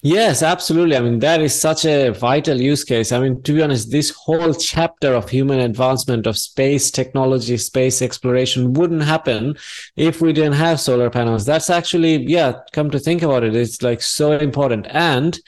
Yes, 0.08 0.40
absolutely. 0.40 0.96
I 0.96 1.00
mean, 1.00 1.18
that 1.18 1.42
is 1.42 1.60
such 1.60 1.84
a 1.84 2.10
vital 2.10 2.60
use 2.60 2.84
case. 2.84 3.10
I 3.10 3.18
mean, 3.18 3.42
to 3.42 3.52
be 3.52 3.60
honest, 3.60 3.90
this 3.90 4.10
whole 4.10 4.54
chapter 4.54 5.12
of 5.14 5.28
human 5.28 5.58
advancement 5.58 6.28
of 6.28 6.38
space 6.38 6.92
technology, 6.92 7.56
space 7.56 8.00
exploration 8.00 8.72
wouldn't 8.74 9.02
happen 9.02 9.56
if 9.96 10.20
we 10.20 10.32
didn't 10.32 10.52
have 10.52 10.78
solar 10.78 11.10
panels. 11.10 11.44
That's 11.44 11.70
actually, 11.70 12.24
yeah, 12.24 12.60
come 12.70 12.88
to 12.92 13.00
think 13.00 13.22
about 13.22 13.42
it, 13.42 13.56
it's 13.56 13.82
like 13.82 14.00
so 14.00 14.30
important. 14.30 14.86
And, 14.90 15.40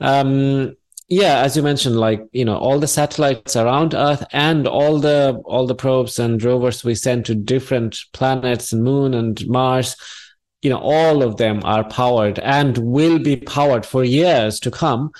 um, 0.00 0.74
yeah, 1.10 1.40
as 1.42 1.54
you 1.54 1.62
mentioned, 1.62 1.96
like, 2.00 2.22
you 2.32 2.46
know, 2.46 2.56
all 2.56 2.78
the 2.78 2.88
satellites 2.88 3.56
around 3.56 3.92
Earth 3.92 4.24
and 4.32 4.66
all 4.66 5.00
the, 5.00 5.38
all 5.44 5.66
the 5.66 5.74
probes 5.74 6.18
and 6.18 6.42
rovers 6.42 6.82
we 6.82 6.94
send 6.94 7.26
to 7.26 7.34
different 7.34 7.98
planets 8.14 8.72
and 8.72 8.82
moon 8.82 9.12
and 9.12 9.46
Mars, 9.48 9.96
you 10.62 10.70
know 10.70 10.78
all 10.78 11.22
of 11.22 11.36
them 11.36 11.60
are 11.64 11.84
powered 11.88 12.38
and 12.40 12.78
will 12.78 13.18
be 13.18 13.36
powered 13.36 13.86
for 13.86 14.04
years 14.04 14.58
to 14.60 14.70
come 14.70 15.10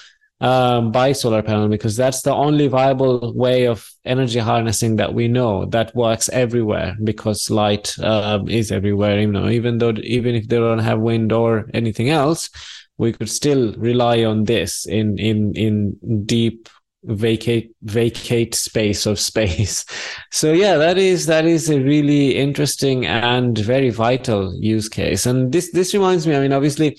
um, 0.40 0.92
by 0.92 1.12
solar 1.12 1.42
panel 1.42 1.68
because 1.68 1.96
that's 1.96 2.22
the 2.22 2.32
only 2.32 2.68
viable 2.68 3.34
way 3.34 3.66
of 3.66 3.90
energy 4.04 4.38
harnessing 4.38 4.96
that 4.96 5.12
we 5.12 5.26
know 5.26 5.64
that 5.66 5.94
works 5.96 6.28
everywhere 6.28 6.96
because 7.02 7.50
light 7.50 7.98
uh, 7.98 8.38
is 8.48 8.70
everywhere 8.70 9.20
you 9.20 9.26
know. 9.26 9.48
Even 9.48 9.78
though 9.78 9.94
even 10.02 10.34
if 10.36 10.48
they 10.48 10.56
don't 10.56 10.78
have 10.78 11.00
wind 11.00 11.32
or 11.32 11.68
anything 11.74 12.10
else 12.10 12.50
we 12.98 13.12
could 13.12 13.30
still 13.30 13.72
rely 13.74 14.24
on 14.24 14.44
this 14.44 14.84
in 14.86 15.18
in 15.18 15.52
in 15.54 15.96
deep 16.26 16.68
vacate 17.04 17.74
vacate 17.82 18.54
space 18.54 19.06
of 19.06 19.18
space. 19.18 19.84
So 20.30 20.52
yeah 20.52 20.76
that 20.76 20.98
is 20.98 21.26
that 21.26 21.46
is 21.46 21.70
a 21.70 21.80
really 21.80 22.36
interesting 22.36 23.06
and 23.06 23.56
very 23.56 23.90
vital 23.90 24.54
use 24.54 24.88
case. 24.88 25.26
And 25.26 25.52
this 25.52 25.72
this 25.72 25.94
reminds 25.94 26.26
me 26.26 26.36
i 26.36 26.40
mean 26.40 26.52
obviously 26.52 26.98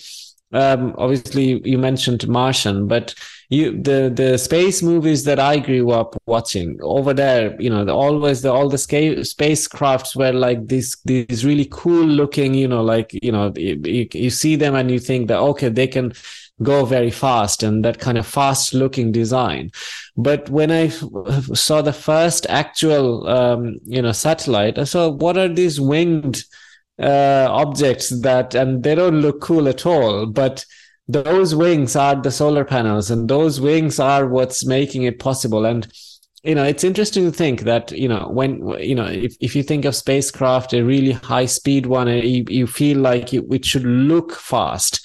um 0.52 0.96
obviously 0.98 1.62
you 1.64 1.78
mentioned 1.78 2.28
martian 2.28 2.88
but 2.88 3.14
you 3.50 3.72
the 3.84 4.12
the 4.14 4.38
space 4.38 4.82
movies 4.82 5.24
that 5.24 5.40
i 5.40 5.60
grew 5.60 5.92
up 5.92 6.16
watching 6.26 6.78
over 6.82 7.14
there 7.14 7.60
you 7.62 7.70
know 7.70 7.86
the, 7.86 7.94
always 7.94 8.42
the 8.42 8.52
all 8.52 8.68
the 8.68 8.78
scale 8.78 9.16
spacecrafts 9.18 10.16
were 10.16 10.32
like 10.32 10.68
these 10.68 10.98
these 11.06 11.46
really 11.46 11.68
cool 11.72 12.06
looking 12.06 12.56
you 12.56 12.68
know 12.68 12.82
like 12.82 13.12
you 13.22 13.32
know 13.32 13.54
you, 13.56 14.08
you 14.14 14.30
see 14.32 14.56
them 14.56 14.74
and 14.74 14.90
you 14.90 15.00
think 15.00 15.28
that 15.28 15.40
okay 15.40 15.70
they 15.70 15.88
can 15.88 16.12
go 16.62 16.86
very 16.86 17.12
fast 17.12 17.64
and 17.64 17.86
that 17.86 18.00
kind 18.00 18.18
of 18.18 18.28
fast 18.28 18.74
looking 18.74 19.12
design. 19.12 19.72
But 20.18 20.50
when 20.50 20.72
I 20.72 20.90
saw 20.90 21.82
the 21.82 21.94
first 21.94 22.46
actual, 22.50 23.28
um, 23.28 23.78
you 23.86 24.02
know, 24.02 24.12
satellite, 24.12 24.78
I 24.78 24.84
saw 24.84 25.10
what 25.10 25.38
are 25.38 25.48
these 25.48 25.80
winged 25.80 26.44
uh, 27.02 27.48
objects 27.50 28.10
that, 28.22 28.56
and 28.56 28.84
they 28.84 28.96
don't 28.96 29.22
look 29.22 29.40
cool 29.42 29.68
at 29.70 29.86
all, 29.86 30.26
but 30.26 30.66
those 31.08 31.56
wings 31.56 31.96
are 31.96 32.22
the 32.22 32.30
solar 32.30 32.66
panels 32.66 33.10
and 33.10 33.28
those 33.28 33.60
wings 33.60 34.00
are 34.00 34.28
what's 34.28 34.66
making 34.66 35.04
it 35.04 35.18
possible. 35.18 35.66
And, 35.66 35.88
you 36.44 36.56
know, 36.56 36.64
it's 36.64 36.84
interesting 36.84 37.26
to 37.26 37.32
think 37.32 37.62
that, 37.62 37.92
you 37.92 38.08
know, 38.08 38.28
when, 38.30 38.68
you 38.80 38.96
know, 38.96 39.08
if, 39.08 39.36
if 39.40 39.56
you 39.56 39.64
think 39.64 39.86
of 39.86 39.96
spacecraft, 39.96 40.74
a 40.74 40.84
really 40.84 41.14
high 41.14 41.48
speed 41.48 41.86
one, 41.86 42.08
you, 42.08 42.46
you 42.48 42.68
feel 42.68 43.00
like 43.00 43.34
it, 43.34 43.46
it 43.50 43.66
should 43.66 43.86
look 43.86 44.34
fast, 44.34 45.00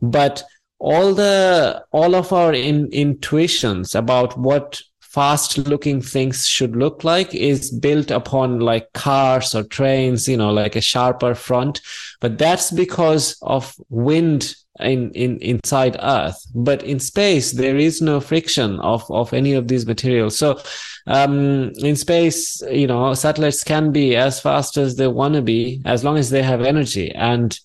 but 0.00 0.44
all 0.80 1.12
the 1.14 1.84
all 1.92 2.14
of 2.14 2.32
our 2.32 2.54
in, 2.54 2.88
intuitions 2.90 3.94
about 3.94 4.36
what 4.38 4.80
fast 5.00 5.58
looking 5.58 6.00
things 6.00 6.46
should 6.46 6.74
look 6.76 7.04
like 7.04 7.34
is 7.34 7.70
built 7.70 8.10
upon 8.10 8.60
like 8.60 8.92
cars 8.92 9.54
or 9.54 9.64
trains 9.64 10.28
you 10.28 10.36
know 10.36 10.50
like 10.50 10.76
a 10.76 10.80
sharper 10.80 11.34
front. 11.34 11.80
But 12.20 12.38
that's 12.38 12.70
because 12.70 13.36
of 13.42 13.74
wind 13.90 14.54
in, 14.78 15.10
in 15.12 15.36
inside 15.38 15.98
earth. 16.00 16.40
But 16.54 16.82
in 16.82 16.98
space 16.98 17.52
there 17.52 17.76
is 17.76 18.00
no 18.00 18.18
friction 18.18 18.80
of 18.80 19.04
of 19.10 19.34
any 19.34 19.52
of 19.52 19.68
these 19.68 19.84
materials. 19.84 20.38
So 20.38 20.60
um 21.06 21.72
in 21.78 21.94
space 21.94 22.62
you 22.70 22.86
know 22.86 23.12
satellites 23.12 23.64
can 23.64 23.92
be 23.92 24.16
as 24.16 24.40
fast 24.40 24.78
as 24.78 24.96
they 24.96 25.08
want 25.08 25.34
to 25.34 25.42
be 25.42 25.82
as 25.84 26.04
long 26.04 26.16
as 26.16 26.30
they 26.30 26.42
have 26.42 26.62
energy. 26.62 27.12
And 27.12 27.58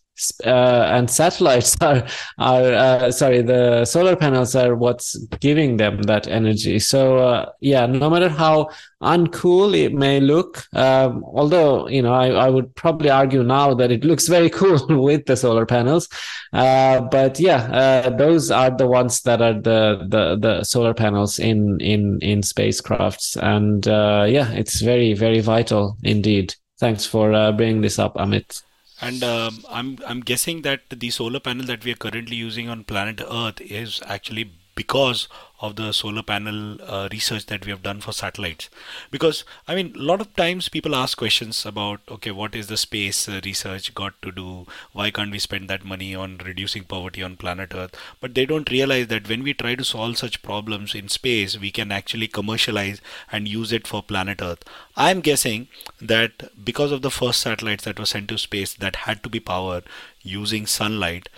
uh, 0.46 0.88
and 0.96 1.10
satellites 1.10 1.76
are 1.82 2.06
are 2.38 2.74
uh, 2.74 3.12
sorry 3.12 3.42
the 3.42 3.86
solar 3.86 4.16
panels 4.16 4.56
are 4.56 4.76
what's 4.76 5.16
giving 5.40 5.78
them 5.78 6.02
that 6.04 6.28
energy. 6.28 6.80
So 6.80 7.18
uh, 7.18 7.52
yeah 7.62 7.86
no 7.86 8.10
matter 8.10 8.30
how 8.30 8.70
uncool 9.02 9.78
it 9.78 9.94
may 9.94 10.20
look 10.20 10.66
um, 10.74 11.24
although 11.26 11.88
you 11.88 12.02
know 12.02 12.14
I, 12.14 12.30
I 12.30 12.50
would 12.50 12.74
probably 12.76 13.10
argue 13.10 13.44
now 13.44 13.74
that 13.76 13.92
it 13.92 14.04
looks 14.04 14.28
very 14.38 14.50
cool 14.50 14.80
with 15.04 15.26
the 15.26 15.38
solar 15.38 15.66
panels 15.66 16.08
uh, 16.54 17.02
but 17.02 17.40
yeah 17.40 17.64
uh, 17.72 18.10
those 18.10 18.50
are 18.52 18.72
the 18.72 18.88
ones 18.88 19.22
that 19.22 19.42
are 19.42 19.54
the 19.54 20.06
the, 20.10 20.38
the 20.38 20.64
solar 20.64 20.94
panels 20.94 21.40
in 21.40 21.80
in 21.82 22.20
in 22.22 22.42
spacecrafts. 22.42 23.38
And 23.42 23.88
uh, 23.88 24.26
yeah 24.28 24.52
it's 24.52 24.82
very 24.82 25.14
very 25.14 25.42
vital 25.42 25.98
indeed. 26.04 26.56
Thanks 26.80 27.06
for 27.06 27.54
bringing 27.54 27.82
this 27.82 28.00
up 28.00 28.16
amit 28.16 28.65
and 29.02 29.24
um, 29.24 29.64
I'm 29.70 30.00
I'm 30.06 30.22
guessing 30.22 30.62
that 30.64 30.82
the 30.90 31.10
solar 31.10 31.40
panel 31.40 31.66
that 31.68 31.84
we 31.84 31.92
are 31.92 31.96
currently 32.06 32.36
using 32.36 32.70
on 32.70 32.84
planet 32.84 33.22
Earth 33.30 33.62
is 33.62 34.02
actually 34.06 34.52
because 34.76 35.28
of 35.62 35.78
the 35.78 35.92
solar 35.94 36.22
panel 36.22 36.78
uh, 36.84 37.08
research 37.12 37.46
that 37.46 37.66
we 37.66 37.72
have 37.72 37.82
done 37.82 38.02
for 38.02 38.12
satellites. 38.12 38.70
Because 39.10 39.44
i 39.68 39.76
mean 39.76 39.94
a 39.96 40.00
lot 40.00 40.22
of 40.22 40.36
times 40.36 40.68
people 40.70 40.96
ask 40.96 41.18
questions 41.18 41.66
about 41.66 42.02
okay 42.10 42.32
what 42.32 42.56
is 42.56 42.68
the 42.68 42.78
space 42.78 43.30
uh, 43.30 43.40
research 43.46 43.94
got 43.94 44.22
to 44.22 44.32
do? 44.32 44.66
Why 44.92 45.12
can't 45.12 45.32
we 45.32 45.40
spend 45.40 45.70
that 45.70 45.86
money 45.86 46.14
on 46.14 46.38
reducing 46.46 46.84
poverty 46.84 47.24
on 47.24 47.38
planet 47.38 47.74
earth? 47.74 47.96
But 48.20 48.36
they 48.36 48.46
don't 48.46 48.70
realize 48.70 49.08
that 49.08 49.30
when 49.30 49.44
we 49.44 49.54
try 49.54 49.76
to 49.76 49.84
solve 49.84 50.18
such 50.18 50.42
problems 50.42 50.94
in 50.94 51.08
space 51.08 51.58
we 51.58 51.72
can 51.72 51.92
actually 51.92 52.28
commercialize 52.28 53.02
and 53.32 53.48
use 53.48 53.72
it 53.72 53.88
for 53.88 54.04
planet 54.04 54.42
earth. 54.42 54.64
I'm 54.98 55.22
guessing 55.22 55.68
that 56.02 56.50
because 56.64 56.92
of 56.92 57.02
the 57.02 57.12
first 57.12 57.42
satellites 57.42 57.86
that 57.86 58.00
were 58.00 58.06
sent 58.06 58.28
to 58.30 58.38
space 58.38 58.74
that 58.74 58.98
had 59.08 59.24
to 59.24 59.30
be 59.30 59.40
powered 59.40 59.86
using 60.22 60.66
sunlight 60.66 61.30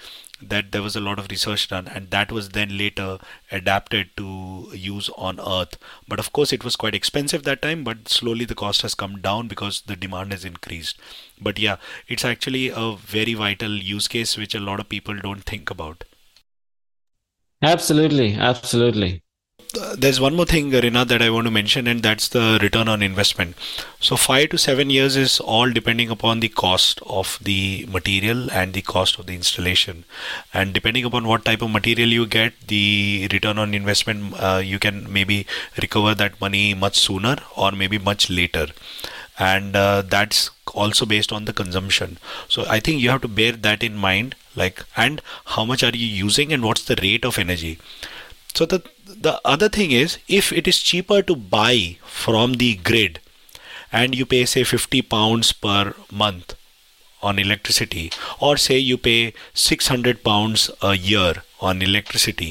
that 0.42 0.72
there 0.72 0.82
was 0.82 0.96
a 0.96 1.00
lot 1.00 1.20
of 1.20 1.30
research 1.30 1.68
done 1.68 1.88
and 1.88 2.12
that 2.12 2.32
was 2.32 2.50
then 2.50 2.78
later 2.78 3.18
adapted 3.52 4.10
to 4.18 4.70
use 4.74 5.10
on 5.18 5.40
earth. 5.40 5.78
But 6.08 6.20
of 6.20 6.32
course 6.32 6.54
it 6.54 6.64
was 6.64 6.76
quite 6.76 6.96
expensive 6.96 7.44
that 7.44 7.62
time 7.62 7.84
but 7.84 8.08
slowly 8.08 8.46
the 8.46 8.56
cost 8.56 8.82
has 8.84 8.96
come 8.96 9.22
down 9.22 9.48
because 9.48 9.82
the 9.82 9.96
demand 9.96 10.32
has 10.32 10.46
increased. 10.46 11.00
But 11.42 11.60
yeah 11.60 11.78
it's 12.08 12.26
actually 12.26 12.70
a 12.70 12.96
very 12.96 13.34
vital 13.34 13.72
use 13.72 14.08
case 14.08 14.38
which 14.38 14.56
a 14.56 14.60
lot 14.60 14.80
of 14.80 14.90
people 14.90 15.18
don't 15.18 15.44
think 15.44 15.70
about. 15.70 16.04
Absolutely 17.62 18.36
absolutely 18.36 19.24
there's 19.98 20.20
one 20.20 20.36
more 20.36 20.46
thing, 20.46 20.70
Rina, 20.72 21.04
that 21.06 21.22
I 21.22 21.30
want 21.30 21.46
to 21.46 21.52
mention, 21.52 21.88
and 21.88 22.02
that's 22.02 22.30
the 22.30 22.58
return 22.62 22.88
on 22.88 23.02
investment. 23.02 23.56
So, 24.00 24.16
five 24.16 24.50
to 24.50 24.58
seven 24.58 24.90
years 24.90 25.16
is 25.16 25.40
all 25.40 25.72
depending 25.72 26.10
upon 26.10 26.40
the 26.40 26.50
cost 26.50 27.00
of 27.06 27.38
the 27.42 27.86
material 27.90 28.50
and 28.52 28.74
the 28.74 28.82
cost 28.82 29.20
of 29.20 29.26
the 29.26 29.34
installation. 29.34 30.06
And 30.54 30.74
depending 30.74 31.06
upon 31.06 31.28
what 31.28 31.46
type 31.46 31.62
of 31.62 31.72
material 31.72 32.10
you 32.10 32.26
get, 32.26 32.54
the 32.68 33.28
return 33.32 33.58
on 33.58 33.74
investment, 33.74 34.34
uh, 34.38 34.62
you 34.64 34.80
can 34.80 35.12
maybe 35.12 35.46
recover 35.82 36.16
that 36.16 36.40
money 36.40 36.74
much 36.74 36.98
sooner 36.98 37.38
or 37.56 37.72
maybe 37.72 37.98
much 37.98 38.30
later. 38.30 38.68
And 39.40 39.76
uh, 39.76 40.02
that's 40.02 40.50
also 40.74 41.06
based 41.06 41.32
on 41.32 41.46
the 41.46 41.54
consumption. 41.54 42.18
So, 42.48 42.66
I 42.68 42.80
think 42.80 43.02
you 43.02 43.10
have 43.10 43.22
to 43.22 43.28
bear 43.28 43.52
that 43.52 43.84
in 43.84 43.96
mind, 43.96 44.36
like, 44.56 44.84
and 44.96 45.22
how 45.46 45.66
much 45.66 45.84
are 45.84 45.96
you 45.96 46.08
using 46.08 46.54
and 46.54 46.64
what's 46.64 46.84
the 46.86 46.98
rate 47.02 47.26
of 47.26 47.38
energy. 47.38 47.80
So 48.58 48.66
the 48.66 48.82
the 49.06 49.40
other 49.46 49.70
thing 49.70 49.92
is 49.92 50.18
if 50.28 50.52
it 50.52 50.68
is 50.68 50.78
cheaper 50.90 51.22
to 51.22 51.36
buy 51.56 51.98
from 52.20 52.54
the 52.62 52.70
grid 52.90 53.20
and 53.92 54.16
you 54.20 54.26
pay 54.32 54.46
say 54.54 54.64
50 54.70 55.02
pounds 55.12 55.52
per 55.66 55.94
month 56.22 56.56
on 57.22 57.38
electricity 57.44 58.06
or 58.40 58.58
say 58.64 58.78
you 58.80 58.98
pay 58.98 59.34
600 59.66 60.24
pounds 60.24 60.72
a 60.82 60.96
year 61.10 61.44
on 61.70 61.84
electricity 61.84 62.50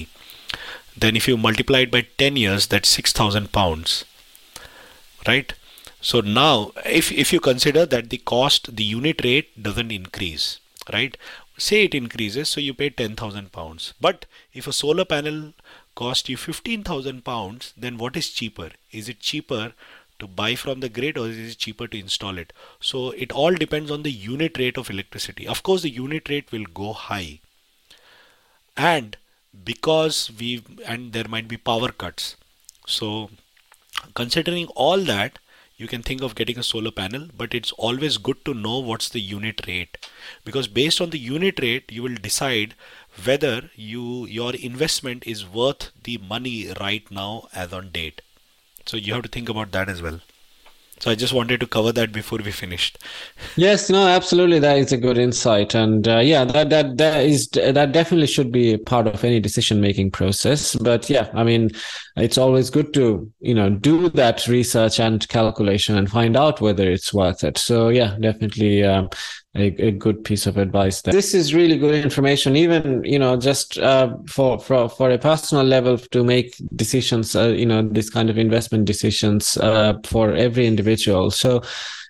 then 1.05 1.17
if 1.17 1.27
you 1.27 1.37
multiply 1.37 1.81
it 1.87 1.91
by 1.97 2.03
10 2.25 2.37
years 2.37 2.69
that's 2.69 2.89
6000 3.01 3.51
pounds. 3.51 4.05
Right? 5.27 5.55
So 6.01 6.21
now 6.21 6.71
if 7.01 7.11
if 7.25 7.33
you 7.33 7.41
consider 7.51 7.85
that 7.97 8.11
the 8.11 8.23
cost 8.35 8.77
the 8.77 8.89
unit 8.93 9.27
rate 9.31 9.61
doesn't 9.71 9.91
increase 9.99 10.49
right? 10.93 11.17
Say 11.59 11.85
it 11.85 11.95
increases 11.95 12.49
so 12.49 12.61
you 12.61 12.75
pay 12.75 12.91
10000 12.91 13.51
pounds. 13.53 13.93
But 14.01 14.27
if 14.53 14.67
a 14.67 14.73
solar 14.73 15.05
panel 15.05 15.53
cost 15.97 16.29
you 16.29 16.37
15,000 16.37 17.25
pounds, 17.25 17.73
then 17.77 17.99
what 17.99 18.17
is 18.17 18.31
cheaper? 18.31 18.71
Is 18.93 19.09
it 19.09 19.21
cheaper 19.21 19.73
to 20.19 20.27
buy 20.27 20.55
from 20.55 20.81
the 20.81 20.89
grid 20.89 21.19
or 21.19 21.29
is 21.29 21.39
it 21.53 21.59
cheaper 21.59 21.89
to 21.89 21.99
install 21.99 22.39
it? 22.39 22.53
So 22.81 23.11
it 23.11 23.33
all 23.33 23.55
depends 23.55 23.91
on 23.91 24.03
the 24.03 24.13
unit 24.13 24.59
rate 24.59 24.79
of 24.79 24.91
electricity. 24.91 25.47
Of 25.47 25.63
course, 25.63 25.83
the 25.83 25.91
unit 25.91 26.29
rate 26.29 26.53
will 26.53 26.67
go 26.73 26.93
high. 26.93 27.41
And 28.77 29.17
because 29.65 30.31
we 30.39 30.63
and 30.87 31.13
there 31.13 31.29
might 31.29 31.49
be 31.49 31.57
power 31.57 31.91
cuts. 31.91 32.37
So 32.87 33.31
considering 34.15 34.67
all 34.69 34.99
that, 34.99 35.39
you 35.79 35.87
can 35.87 36.03
think 36.03 36.23
of 36.23 36.35
getting 36.35 36.59
a 36.59 36.63
solar 36.63 36.91
panel, 36.91 37.29
but 37.37 37.53
it's 37.53 37.73
always 37.73 38.17
good 38.17 38.45
to 38.47 38.55
know 38.55 38.79
what's 38.79 39.11
the 39.11 39.21
unit 39.21 39.67
rate 39.67 39.99
because 40.45 40.69
based 40.69 41.01
on 41.01 41.11
the 41.11 41.19
unit 41.19 41.61
rate, 41.61 41.93
you 41.93 42.03
will 42.03 42.15
decide 42.15 42.75
whether 43.25 43.71
you 43.75 44.27
your 44.27 44.55
investment 44.55 45.27
is 45.27 45.47
worth 45.47 45.91
the 46.05 46.19
money 46.19 46.73
right 46.81 47.11
now 47.11 47.49
as 47.55 47.73
on 47.73 47.91
date. 47.91 48.23
So 48.87 48.97
you 48.97 49.15
have 49.15 49.23
to 49.23 49.29
think 49.29 49.49
about 49.49 49.73
that 49.73 49.89
as 49.89 50.03
well. 50.03 50.21
So 50.99 51.11
i 51.11 51.15
just 51.15 51.35
wanted 51.35 51.61
to 51.61 51.67
cover 51.67 51.93
that 51.93 52.11
before 52.11 52.39
we 52.43 52.51
finished. 52.51 52.99
Yes 53.57 53.91
no 53.91 54.07
absolutely. 54.07 54.59
That 54.61 54.79
is 54.79 54.93
a 54.93 54.97
good 54.97 55.19
insight. 55.19 55.75
And 55.75 56.09
uh, 56.09 56.19
yeah 56.19 56.45
that 56.45 56.71
that 56.71 56.97
that 56.97 57.25
is 57.25 57.49
that 57.51 57.93
definitely 57.93 58.27
should 58.27 58.51
be 58.51 58.79
part 58.79 59.07
of 59.07 59.23
any 59.23 59.39
decision 59.39 59.81
making 59.81 60.11
process. 60.13 60.75
But 60.77 61.11
yeah 61.11 61.31
i 61.35 61.45
mean 61.45 61.71
it's 62.17 62.39
always 62.39 62.71
good 62.71 62.95
to 62.95 63.31
you 63.41 63.55
know 63.55 63.69
do 63.69 64.09
that 64.11 64.47
research 64.47 64.99
and 64.99 65.29
calculation 65.29 65.99
and 65.99 66.11
find 66.11 66.35
out 66.37 66.61
whether 66.63 66.91
it's 66.91 67.13
worth 67.13 67.45
it. 67.45 67.59
So 67.59 67.91
yeah 67.91 68.17
definitely 68.19 68.83
um, 68.83 69.11
a, 69.57 69.89
a, 69.89 69.91
good 69.91 70.25
piece 70.25 70.47
of 70.47 70.57
advice 70.57 71.03
there. 71.03 71.13
This 71.13 71.35
is 71.35 71.55
really 71.55 71.79
good 71.79 71.95
information, 71.95 72.57
even 72.57 73.03
you 73.05 73.19
know, 73.19 73.37
just 73.37 73.79
uh, 73.79 74.17
for 74.29 74.59
for 74.59 74.89
for 74.89 75.11
a 75.11 75.19
personal 75.19 75.65
level 75.65 75.99
to 75.99 76.25
make 76.25 76.57
decisions. 76.75 77.35
Uh, 77.35 77.49
you 77.49 77.67
know, 77.67 77.83
this 77.83 78.11
kind 78.11 78.31
of 78.31 78.39
investment 78.39 78.85
decisions 78.85 79.57
uh, 79.57 79.95
for 80.05 80.35
every 80.35 80.67
individual. 80.67 81.31
So. 81.31 81.63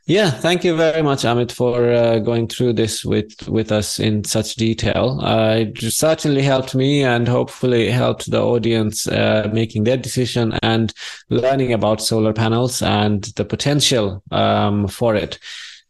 Yeah, 0.09 0.31
thank 0.31 0.63
you 0.63 0.77
very 0.77 1.03
much, 1.03 1.25
Amit, 1.25 1.51
for 1.51 1.93
uh, 1.93 2.21
going 2.21 2.47
through 2.47 2.75
this 2.75 3.05
with 3.05 3.49
with 3.49 3.73
us 3.73 3.99
in 3.99 4.23
such 4.23 4.55
detail. 4.55 5.19
Uh, 5.21 5.57
it 5.67 5.93
certainly 5.93 6.43
helped 6.43 6.77
me, 6.77 7.03
and 7.03 7.27
hopefully 7.27 7.91
helped 7.91 8.31
the 8.31 8.41
audience 8.41 9.09
uh, 9.09 9.51
making 9.53 9.83
their 9.83 9.97
decision 9.97 10.57
and 10.63 10.95
learning 11.29 11.73
about 11.73 12.01
solar 12.01 12.33
panels 12.33 12.83
and 12.83 13.25
the 13.35 13.45
potential 13.45 14.23
um, 14.31 14.87
for 14.87 15.17
it. 15.17 15.41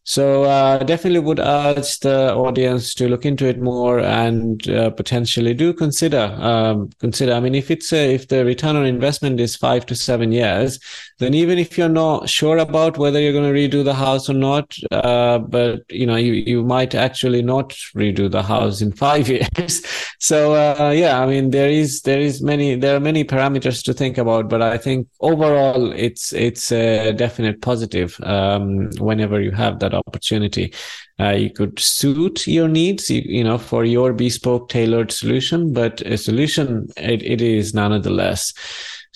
So 0.09 0.44
uh, 0.44 0.78
definitely 0.78 1.18
would 1.18 1.40
urge 1.40 1.98
the 1.98 2.32
audience 2.32 2.94
to 2.94 3.09
look 3.09 3.26
into 3.26 3.44
it 3.44 3.61
more 3.61 3.98
and 3.98 4.66
uh, 4.70 4.90
potentially 4.90 5.52
do 5.52 5.72
consider 5.72 6.32
um, 6.40 6.90
consider. 7.00 7.32
I 7.32 7.40
mean, 7.40 7.57
if 7.57 7.72
it's 7.72 7.92
a, 7.92 8.14
if 8.14 8.28
the 8.28 8.44
return 8.44 8.76
on 8.76 8.86
investment 8.86 9.40
is 9.40 9.57
five 9.57 9.84
to 9.86 9.96
seven 9.96 10.30
years, 10.30 10.78
then 11.18 11.34
even 11.34 11.59
if 11.59 11.76
you're 11.76 11.88
not 11.88 12.28
sure 12.28 12.59
about 12.59 12.98
whether 12.98 13.20
you're 13.20 13.32
going 13.32 13.52
to 13.52 13.59
redo 13.59 13.84
the 13.84 13.94
house 13.94 14.30
or 14.30 14.34
not, 14.34 14.76
uh, 14.92 15.38
but 15.38 15.80
you 15.90 16.07
know 16.07 16.14
you 16.14 16.34
you 16.34 16.62
might 16.62 16.94
actually 16.94 17.42
not 17.42 17.70
redo 17.96 18.30
the 18.30 18.44
house 18.44 18.80
in 18.80 18.92
five 18.92 19.28
years. 19.36 19.84
so 20.20 20.54
uh, 20.54 20.90
yeah, 20.90 21.20
I 21.20 21.26
mean 21.26 21.50
there 21.50 21.68
is 21.68 22.02
there 22.02 22.20
is 22.20 22.40
many 22.40 22.76
there 22.76 22.94
are 22.94 23.00
many 23.00 23.24
parameters 23.24 23.82
to 23.84 23.92
think 23.92 24.18
about, 24.18 24.48
but 24.48 24.62
I 24.62 24.78
think 24.78 25.09
overall 25.20 25.90
it's 25.90 26.32
it's 26.32 26.70
a 26.70 27.12
definite 27.12 27.61
positive 27.61 28.16
um, 28.22 28.90
whenever 29.00 29.40
you 29.40 29.50
have 29.50 29.80
that 29.80 29.95
opportunity. 29.97 30.72
Uh, 31.18 31.30
you 31.30 31.51
could 31.51 31.78
suit 31.78 32.47
your 32.47 32.68
needs, 32.68 33.11
you, 33.11 33.22
you, 33.24 33.42
know, 33.42 33.59
for 33.59 33.84
your 33.84 34.12
bespoke 34.12 34.68
tailored 34.68 35.11
solution, 35.11 35.72
but 35.72 36.01
a 36.03 36.16
solution 36.16 36.88
it, 36.97 37.22
it 37.22 37.40
is 37.40 37.74
nonetheless. 37.74 38.53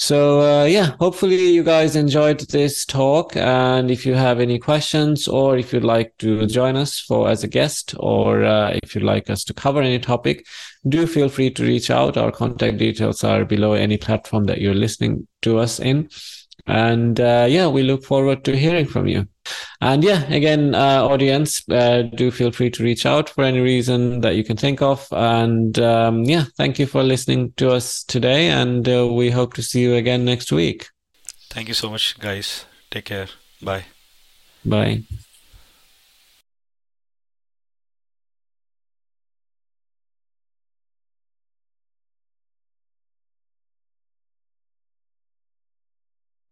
So 0.00 0.40
uh, 0.40 0.64
yeah, 0.64 0.96
hopefully 0.98 1.50
you 1.50 1.62
guys 1.62 1.94
enjoyed 1.94 2.40
this 2.48 2.86
talk. 2.86 3.36
And 3.36 3.90
if 3.90 4.06
you 4.06 4.14
have 4.14 4.40
any 4.40 4.58
questions, 4.58 5.28
or 5.28 5.58
if 5.58 5.74
you'd 5.74 5.84
like 5.84 6.16
to 6.20 6.46
join 6.46 6.76
us 6.76 6.98
for 6.98 7.28
as 7.28 7.44
a 7.44 7.48
guest, 7.48 7.94
or 7.98 8.42
uh, 8.42 8.78
if 8.82 8.94
you'd 8.94 9.04
like 9.04 9.28
us 9.28 9.44
to 9.44 9.52
cover 9.52 9.82
any 9.82 9.98
topic, 9.98 10.46
do 10.88 11.06
feel 11.06 11.28
free 11.28 11.50
to 11.50 11.62
reach 11.62 11.90
out. 11.90 12.16
Our 12.16 12.32
contact 12.32 12.78
details 12.78 13.22
are 13.24 13.44
below 13.44 13.74
any 13.74 13.98
platform 13.98 14.44
that 14.44 14.62
you're 14.62 14.72
listening 14.72 15.28
to 15.42 15.58
us 15.58 15.78
in. 15.78 16.08
And 16.66 17.20
uh, 17.20 17.46
yeah, 17.50 17.68
we 17.68 17.82
look 17.82 18.02
forward 18.02 18.42
to 18.44 18.56
hearing 18.56 18.86
from 18.86 19.06
you. 19.06 19.28
And 19.80 20.04
yeah, 20.04 20.24
again, 20.32 20.74
uh, 20.74 21.04
audience, 21.04 21.68
uh, 21.70 22.02
do 22.02 22.30
feel 22.30 22.52
free 22.52 22.70
to 22.70 22.82
reach 22.82 23.06
out 23.06 23.28
for 23.28 23.44
any 23.44 23.60
reason 23.60 24.20
that 24.20 24.36
you 24.36 24.44
can 24.44 24.56
think 24.56 24.82
of. 24.82 25.06
And 25.10 25.78
um, 25.78 26.24
yeah, 26.24 26.44
thank 26.56 26.78
you 26.78 26.86
for 26.86 27.02
listening 27.02 27.52
to 27.56 27.70
us 27.70 28.04
today. 28.04 28.48
And 28.48 28.88
uh, 28.88 29.08
we 29.12 29.30
hope 29.30 29.54
to 29.54 29.62
see 29.62 29.80
you 29.80 29.94
again 29.94 30.24
next 30.24 30.52
week. 30.52 30.88
Thank 31.50 31.68
you 31.68 31.74
so 31.74 31.90
much, 31.90 32.18
guys. 32.18 32.66
Take 32.90 33.06
care. 33.06 33.28
Bye. 33.62 33.84
Bye. 34.64 35.02